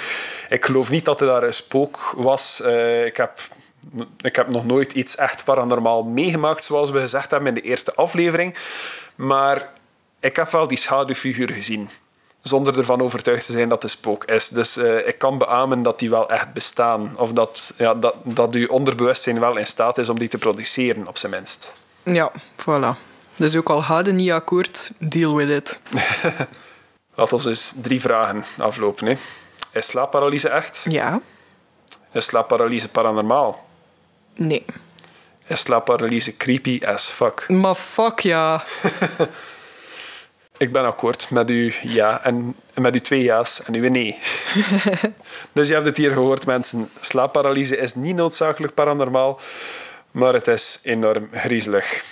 Ik 0.49 0.65
geloof 0.65 0.89
niet 0.89 1.05
dat 1.05 1.21
er 1.21 1.27
daar 1.27 1.43
een 1.43 1.53
spook 1.53 2.13
was. 2.15 2.61
Uh, 2.63 3.05
ik 3.05 3.17
heb 3.17 3.39
ik 4.21 4.35
heb 4.35 4.51
nog 4.51 4.65
nooit 4.65 4.93
iets 4.93 5.15
echt 5.15 5.43
paranormaal 5.43 6.03
meegemaakt, 6.03 6.63
zoals 6.63 6.89
we 6.89 6.99
gezegd 6.99 7.31
hebben 7.31 7.49
in 7.49 7.53
de 7.53 7.69
eerste 7.69 7.93
aflevering. 7.95 8.55
Maar 9.15 9.69
ik 10.19 10.35
heb 10.35 10.51
wel 10.51 10.67
die 10.67 10.77
schaduwfiguur 10.77 11.51
gezien. 11.51 11.89
Zonder 12.41 12.77
ervan 12.77 13.01
overtuigd 13.01 13.45
te 13.45 13.51
zijn 13.51 13.69
dat 13.69 13.81
het 13.81 13.91
spook 13.91 14.25
is. 14.25 14.47
Dus 14.47 14.77
uh, 14.77 15.07
ik 15.07 15.17
kan 15.17 15.37
beamen 15.37 15.81
dat 15.81 15.99
die 15.99 16.09
wel 16.09 16.29
echt 16.29 16.53
bestaan. 16.53 17.17
Of 17.17 17.31
dat, 17.31 17.73
ja, 17.77 17.93
dat, 17.93 18.15
dat 18.23 18.55
uw 18.55 18.67
onderbewustzijn 18.67 19.39
wel 19.39 19.57
in 19.57 19.67
staat 19.67 19.97
is 19.97 20.09
om 20.09 20.19
die 20.19 20.27
te 20.27 20.37
produceren, 20.37 21.07
op 21.07 21.17
zijn 21.17 21.31
minst. 21.31 21.73
Ja, 22.03 22.31
voilà. 22.61 23.07
Dus 23.35 23.55
ook 23.55 23.69
al 23.69 23.83
hadden 23.83 24.15
niet 24.15 24.31
akkoord, 24.31 24.91
deal 24.97 25.35
with 25.35 25.49
it. 25.49 25.79
Laten 27.15 27.37
we 27.37 27.43
dus 27.43 27.73
drie 27.81 28.01
vragen 28.01 28.45
aflopen. 28.57 29.07
Hè. 29.07 29.17
Is 29.71 29.87
slaapparalyse 29.87 30.49
echt? 30.49 30.85
Ja. 30.89 31.21
Is 32.11 32.25
slaapparalyse 32.25 32.89
paranormaal? 32.89 33.65
Nee. 34.35 34.65
Is 35.47 35.59
slaapparalyse 35.59 36.37
creepy 36.37 36.81
as 36.85 37.05
fuck? 37.05 37.49
Maar 37.49 37.75
fuck 37.75 38.19
ja. 38.19 38.63
Ik 40.59 40.71
ben 40.71 40.85
akkoord 40.85 41.29
met 41.29 41.49
uw 41.49 41.71
ja 41.81 42.23
en 42.23 42.55
met 42.73 42.93
uw 42.93 42.99
twee 42.99 43.23
ja's 43.23 43.63
en 43.63 43.73
uw 43.73 43.89
nee. 43.89 44.19
dus 45.53 45.67
je 45.67 45.73
hebt 45.73 45.85
het 45.85 45.97
hier 45.97 46.13
gehoord, 46.13 46.45
mensen. 46.45 46.89
Slaapparalyse 46.99 47.77
is 47.77 47.95
niet 47.95 48.15
noodzakelijk 48.15 48.73
paranormaal, 48.73 49.39
maar 50.11 50.33
het 50.33 50.47
is 50.47 50.79
enorm 50.83 51.29
griezelig. 51.31 52.03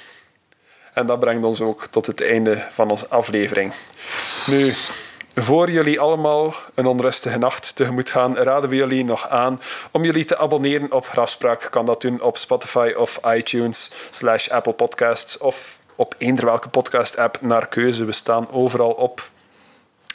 En 0.94 1.06
dat 1.06 1.20
brengt 1.20 1.46
ons 1.46 1.62
ook 1.62 1.86
tot 1.86 2.06
het 2.06 2.22
einde 2.22 2.66
van 2.70 2.90
onze 2.90 3.08
aflevering. 3.08 3.74
Nu, 4.46 4.74
voor 5.36 5.72
jullie 5.72 6.00
allemaal 6.00 6.54
een 6.74 6.86
onrustige 6.86 7.38
nacht 7.38 7.76
tegemoet 7.76 8.10
gaan, 8.10 8.36
raden 8.36 8.70
we 8.70 8.76
jullie 8.76 9.04
nog 9.04 9.30
aan 9.30 9.62
om 9.92 10.04
jullie 10.04 10.26
te 10.26 10.38
abonneren 10.38 10.92
op 10.92 11.08
Grafspraak. 11.08 11.68
Kan 11.72 11.86
dat 11.86 12.02
doen 12.02 12.22
op 12.22 12.38
Spotify 12.38 12.94
of 12.98 13.20
iTunes 13.26 13.92
slash 14.12 14.50
Apple 14.50 14.74
Podcasts 14.74 15.38
of 15.38 15.80
op 15.98 16.16
eender 16.18 16.46
welke 16.46 16.70
podcast-app 16.70 17.38
naar 17.42 17.68
keuze. 17.68 18.06
We 18.06 18.12
staan 18.12 18.52
overal 18.52 18.92
op. 18.92 19.30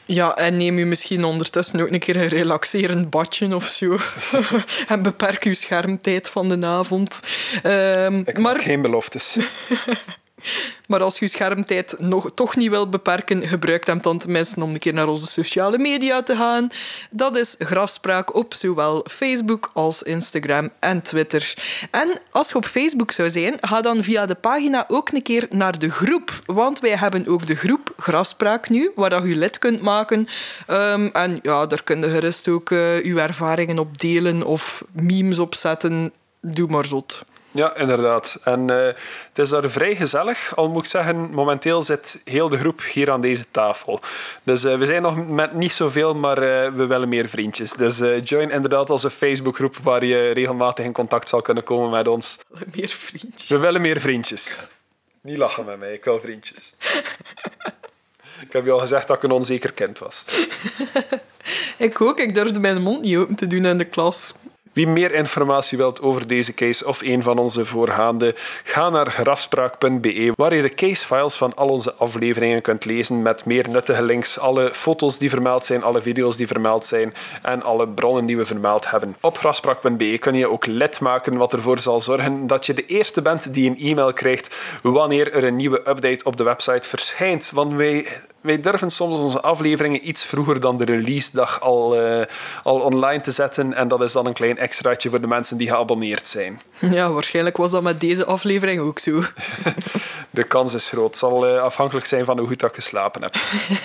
Ja, 0.04 0.36
en 0.36 0.56
neem 0.56 0.78
u 0.78 0.84
misschien 0.84 1.24
ondertussen 1.24 1.80
ook 1.80 1.90
een 1.90 1.98
keer 1.98 2.16
een 2.16 2.28
relaxerend 2.28 3.10
badje 3.10 3.54
of 3.54 3.66
zo. 3.66 3.98
en 4.88 5.02
beperk 5.02 5.42
uw 5.42 5.54
schermtijd 5.54 6.28
van 6.28 6.48
de 6.48 6.66
avond. 6.66 7.20
Um, 7.62 8.22
Ik 8.26 8.38
maar... 8.38 8.60
geen 8.60 8.82
beloftes. 8.82 9.36
Maar 10.86 11.02
als 11.02 11.18
je 11.18 11.28
schermtijd 11.28 11.94
nog, 11.98 12.30
toch 12.34 12.56
niet 12.56 12.70
wilt 12.70 12.90
beperken, 12.90 13.48
gebruik 13.48 13.86
hem 13.86 14.00
dan 14.02 14.18
tenminste 14.18 14.62
om 14.62 14.70
een 14.70 14.78
keer 14.78 14.92
naar 14.92 15.08
onze 15.08 15.26
sociale 15.26 15.78
media 15.78 16.22
te 16.22 16.36
gaan. 16.36 16.68
Dat 17.10 17.36
is 17.36 17.54
Grafspraak 17.58 18.34
op 18.34 18.54
zowel 18.54 19.06
Facebook 19.10 19.70
als 19.74 20.02
Instagram 20.02 20.70
en 20.78 21.02
Twitter. 21.02 21.54
En 21.90 22.20
als 22.30 22.48
je 22.48 22.54
op 22.54 22.66
Facebook 22.66 23.12
zou 23.12 23.30
zijn, 23.30 23.56
ga 23.60 23.80
dan 23.80 24.02
via 24.02 24.26
de 24.26 24.34
pagina 24.34 24.84
ook 24.88 25.10
een 25.10 25.22
keer 25.22 25.46
naar 25.50 25.78
de 25.78 25.90
groep. 25.90 26.42
Want 26.46 26.80
wij 26.80 26.96
hebben 26.96 27.26
ook 27.26 27.46
de 27.46 27.56
groep 27.56 27.92
Grafspraak 27.96 28.68
nu, 28.68 28.90
waar 28.94 29.26
je 29.26 29.36
lid 29.36 29.58
kunt 29.58 29.80
maken. 29.80 30.28
Um, 30.68 31.10
en 31.12 31.38
ja, 31.42 31.66
daar 31.66 31.82
kun 31.82 32.00
je 32.00 32.10
gerust 32.10 32.48
ook 32.48 32.70
uh, 32.70 33.04
uw 33.04 33.16
ervaringen 33.16 33.78
op 33.78 33.98
delen 33.98 34.42
of 34.46 34.84
memes 34.92 35.38
opzetten. 35.38 36.12
Doe 36.40 36.68
maar 36.68 36.84
zot. 36.84 37.24
Ja, 37.52 37.76
inderdaad. 37.76 38.38
En 38.44 38.70
uh, 38.70 38.76
het 39.28 39.38
is 39.38 39.48
daar 39.48 39.70
vrij 39.70 39.96
gezellig. 39.96 40.56
Al 40.56 40.68
moet 40.68 40.84
ik 40.84 40.90
zeggen, 40.90 41.30
momenteel 41.30 41.82
zit 41.82 42.20
heel 42.24 42.48
de 42.48 42.58
groep 42.58 42.82
hier 42.82 43.10
aan 43.10 43.20
deze 43.20 43.44
tafel. 43.50 44.00
Dus 44.42 44.64
uh, 44.64 44.78
we 44.78 44.86
zijn 44.86 45.02
nog 45.02 45.26
met 45.26 45.52
niet 45.52 45.72
zoveel, 45.72 46.14
maar 46.14 46.38
uh, 46.38 46.74
we 46.74 46.86
willen 46.86 47.08
meer 47.08 47.28
vriendjes. 47.28 47.72
Dus 47.72 47.98
join 48.24 48.50
inderdaad 48.50 48.90
onze 48.90 49.10
Facebookgroep 49.10 49.76
waar 49.82 50.04
je 50.04 50.30
regelmatig 50.30 50.84
in 50.84 50.92
contact 50.92 51.28
zal 51.28 51.42
kunnen 51.42 51.62
komen 51.62 51.90
met 51.90 52.08
ons. 52.08 52.38
Meer 52.74 52.88
vriendjes. 52.88 53.48
We 53.48 53.58
willen 53.58 53.80
meer 53.80 54.00
vriendjes. 54.00 54.70
Niet 55.20 55.38
lachen 55.38 55.64
met 55.64 55.78
mij, 55.78 55.92
ik 55.92 56.04
wil 56.04 56.20
vriendjes. 56.20 56.72
ik 58.46 58.52
heb 58.52 58.64
je 58.64 58.70
al 58.70 58.78
gezegd 58.78 59.08
dat 59.08 59.16
ik 59.16 59.22
een 59.22 59.30
onzeker 59.30 59.72
kind 59.72 59.98
was. 59.98 60.24
ik 61.78 62.00
ook, 62.00 62.18
ik 62.18 62.34
durfde 62.34 62.60
mijn 62.60 62.82
mond 62.82 63.02
niet 63.02 63.16
open 63.16 63.34
te 63.34 63.46
doen 63.46 63.64
in 63.64 63.78
de 63.78 63.84
klas. 63.84 64.34
Wie 64.72 64.86
meer 64.86 65.14
informatie 65.14 65.78
wilt 65.78 66.00
over 66.00 66.26
deze 66.26 66.54
case 66.54 66.86
of 66.86 67.02
een 67.02 67.22
van 67.22 67.38
onze 67.38 67.64
voorgaande, 67.64 68.34
ga 68.64 68.90
naar 68.90 69.10
grafspraak.be, 69.10 70.32
waar 70.36 70.54
je 70.54 70.62
de 70.62 70.74
casefiles 70.74 71.34
van 71.34 71.54
al 71.54 71.68
onze 71.68 71.94
afleveringen 71.94 72.62
kunt 72.62 72.84
lezen 72.84 73.22
met 73.22 73.44
meer 73.44 73.68
nuttige 73.68 74.02
links, 74.02 74.38
alle 74.38 74.70
foto's 74.74 75.18
die 75.18 75.30
vermeld 75.30 75.64
zijn, 75.64 75.82
alle 75.82 76.02
video's 76.02 76.36
die 76.36 76.46
vermeld 76.46 76.84
zijn 76.84 77.14
en 77.42 77.62
alle 77.62 77.88
bronnen 77.88 78.26
die 78.26 78.36
we 78.36 78.44
vermeld 78.44 78.90
hebben. 78.90 79.16
Op 79.20 79.38
grafspraak.be 79.38 80.18
kun 80.18 80.34
je 80.34 80.50
ook 80.50 80.66
lid 80.66 81.00
maken, 81.00 81.36
wat 81.36 81.52
ervoor 81.52 81.78
zal 81.78 82.00
zorgen 82.00 82.46
dat 82.46 82.66
je 82.66 82.74
de 82.74 82.86
eerste 82.86 83.22
bent 83.22 83.54
die 83.54 83.70
een 83.70 83.78
e-mail 83.78 84.12
krijgt 84.12 84.56
wanneer 84.82 85.32
er 85.32 85.44
een 85.44 85.56
nieuwe 85.56 85.78
update 85.78 86.24
op 86.24 86.36
de 86.36 86.44
website 86.44 86.88
verschijnt. 86.88 87.50
Want 87.50 87.72
wij 87.72 88.06
wij 88.42 88.60
durven 88.60 88.90
soms 88.90 89.18
onze 89.18 89.40
afleveringen 89.40 90.08
iets 90.08 90.24
vroeger 90.24 90.60
dan 90.60 90.76
de 90.76 90.84
releasedag 90.84 91.60
al, 91.60 92.00
uh, 92.00 92.22
al 92.62 92.80
online 92.80 93.20
te 93.20 93.30
zetten. 93.30 93.74
En 93.74 93.88
dat 93.88 94.00
is 94.00 94.12
dan 94.12 94.26
een 94.26 94.32
klein 94.32 94.58
extraatje 94.62 95.10
voor 95.10 95.20
de 95.20 95.26
mensen 95.26 95.56
die 95.56 95.68
geabonneerd 95.68 96.28
zijn. 96.28 96.60
Ja, 96.90 97.10
waarschijnlijk 97.12 97.56
was 97.56 97.70
dat 97.70 97.82
met 97.82 98.00
deze 98.00 98.24
aflevering 98.24 98.80
ook 98.80 98.98
zo. 98.98 99.22
de 100.30 100.44
kans 100.44 100.74
is 100.74 100.88
groot. 100.88 101.06
Het 101.06 101.16
zal 101.16 101.48
uh, 101.48 101.62
afhankelijk 101.62 102.06
zijn 102.06 102.24
van 102.24 102.38
hoe 102.38 102.48
goed 102.48 102.62
ik 102.62 102.74
geslapen 102.74 103.22
heb. 103.22 103.34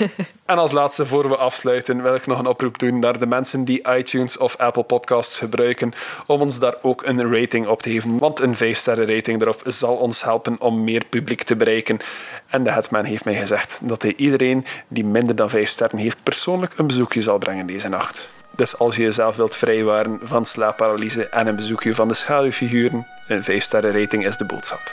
en 0.45 0.57
als 0.57 0.71
laatste, 0.71 1.05
voor 1.05 1.29
we 1.29 1.37
afsluiten, 1.37 2.01
wil 2.01 2.15
ik 2.15 2.27
nog 2.27 2.39
een 2.39 2.45
oproep 2.45 2.79
doen 2.79 2.99
naar 2.99 3.19
de 3.19 3.25
mensen 3.25 3.65
die 3.65 3.87
iTunes 3.95 4.37
of 4.37 4.57
Apple 4.57 4.83
Podcasts 4.83 5.37
gebruiken, 5.37 5.93
om 6.25 6.41
ons 6.41 6.59
daar 6.59 6.75
ook 6.81 7.05
een 7.05 7.33
rating 7.35 7.67
op 7.67 7.81
te 7.81 7.89
geven. 7.89 8.17
Want 8.17 8.39
een 8.39 8.55
5-sterren 8.55 9.05
rating 9.05 9.41
erop 9.41 9.61
zal 9.65 9.95
ons 9.95 10.23
helpen 10.23 10.55
om 10.59 10.83
meer 10.83 11.05
publiek 11.09 11.43
te 11.43 11.55
bereiken. 11.55 11.99
En 12.47 12.63
de 12.63 12.71
Hetman 12.71 13.05
heeft 13.05 13.25
mij 13.25 13.35
gezegd 13.35 13.79
dat 13.83 14.01
hij 14.01 14.13
iedereen 14.15 14.65
die 14.87 15.05
minder 15.05 15.35
dan 15.35 15.49
5 15.49 15.69
sterren 15.69 15.97
heeft 15.99 16.23
persoonlijk 16.23 16.73
een 16.77 16.87
bezoekje 16.87 17.21
zal 17.21 17.37
brengen 17.37 17.67
deze 17.67 17.89
nacht. 17.89 18.35
Dus 18.57 18.77
als 18.77 18.95
je 18.95 19.01
jezelf 19.01 19.35
wilt 19.35 19.55
vrijwaren 19.55 20.19
van 20.23 20.45
slaapparalyse 20.45 21.27
en 21.27 21.47
een 21.47 21.55
bezoekje 21.55 21.95
van 21.95 22.07
de 22.07 22.13
schaduwfiguren, 22.13 23.07
een 23.27 23.43
5-sterren 23.43 23.91
rating 23.99 24.25
is 24.25 24.37
de 24.37 24.45
boodschap. 24.45 24.91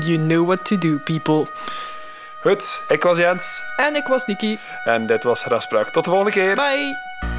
You 0.00 0.18
know 0.18 0.46
what 0.46 0.64
to 0.64 0.78
do, 0.78 0.98
people. 1.04 1.46
Goed, 2.40 2.82
ik 2.88 3.02
was 3.02 3.18
Jens. 3.18 3.62
En 3.76 3.94
ik 3.94 4.06
was 4.06 4.26
Niki. 4.26 4.58
En 4.84 5.06
dit 5.06 5.24
was 5.24 5.44
Raspraak. 5.44 5.90
Tot 5.90 6.04
de 6.04 6.10
volgende 6.10 6.32
keer. 6.32 6.54
Bye. 6.54 7.29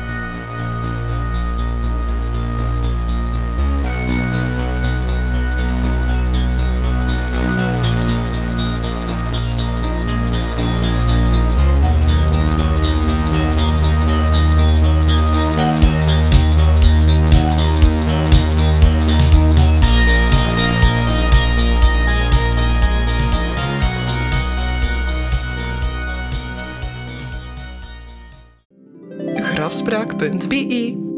grafspraak.be 29.71 31.10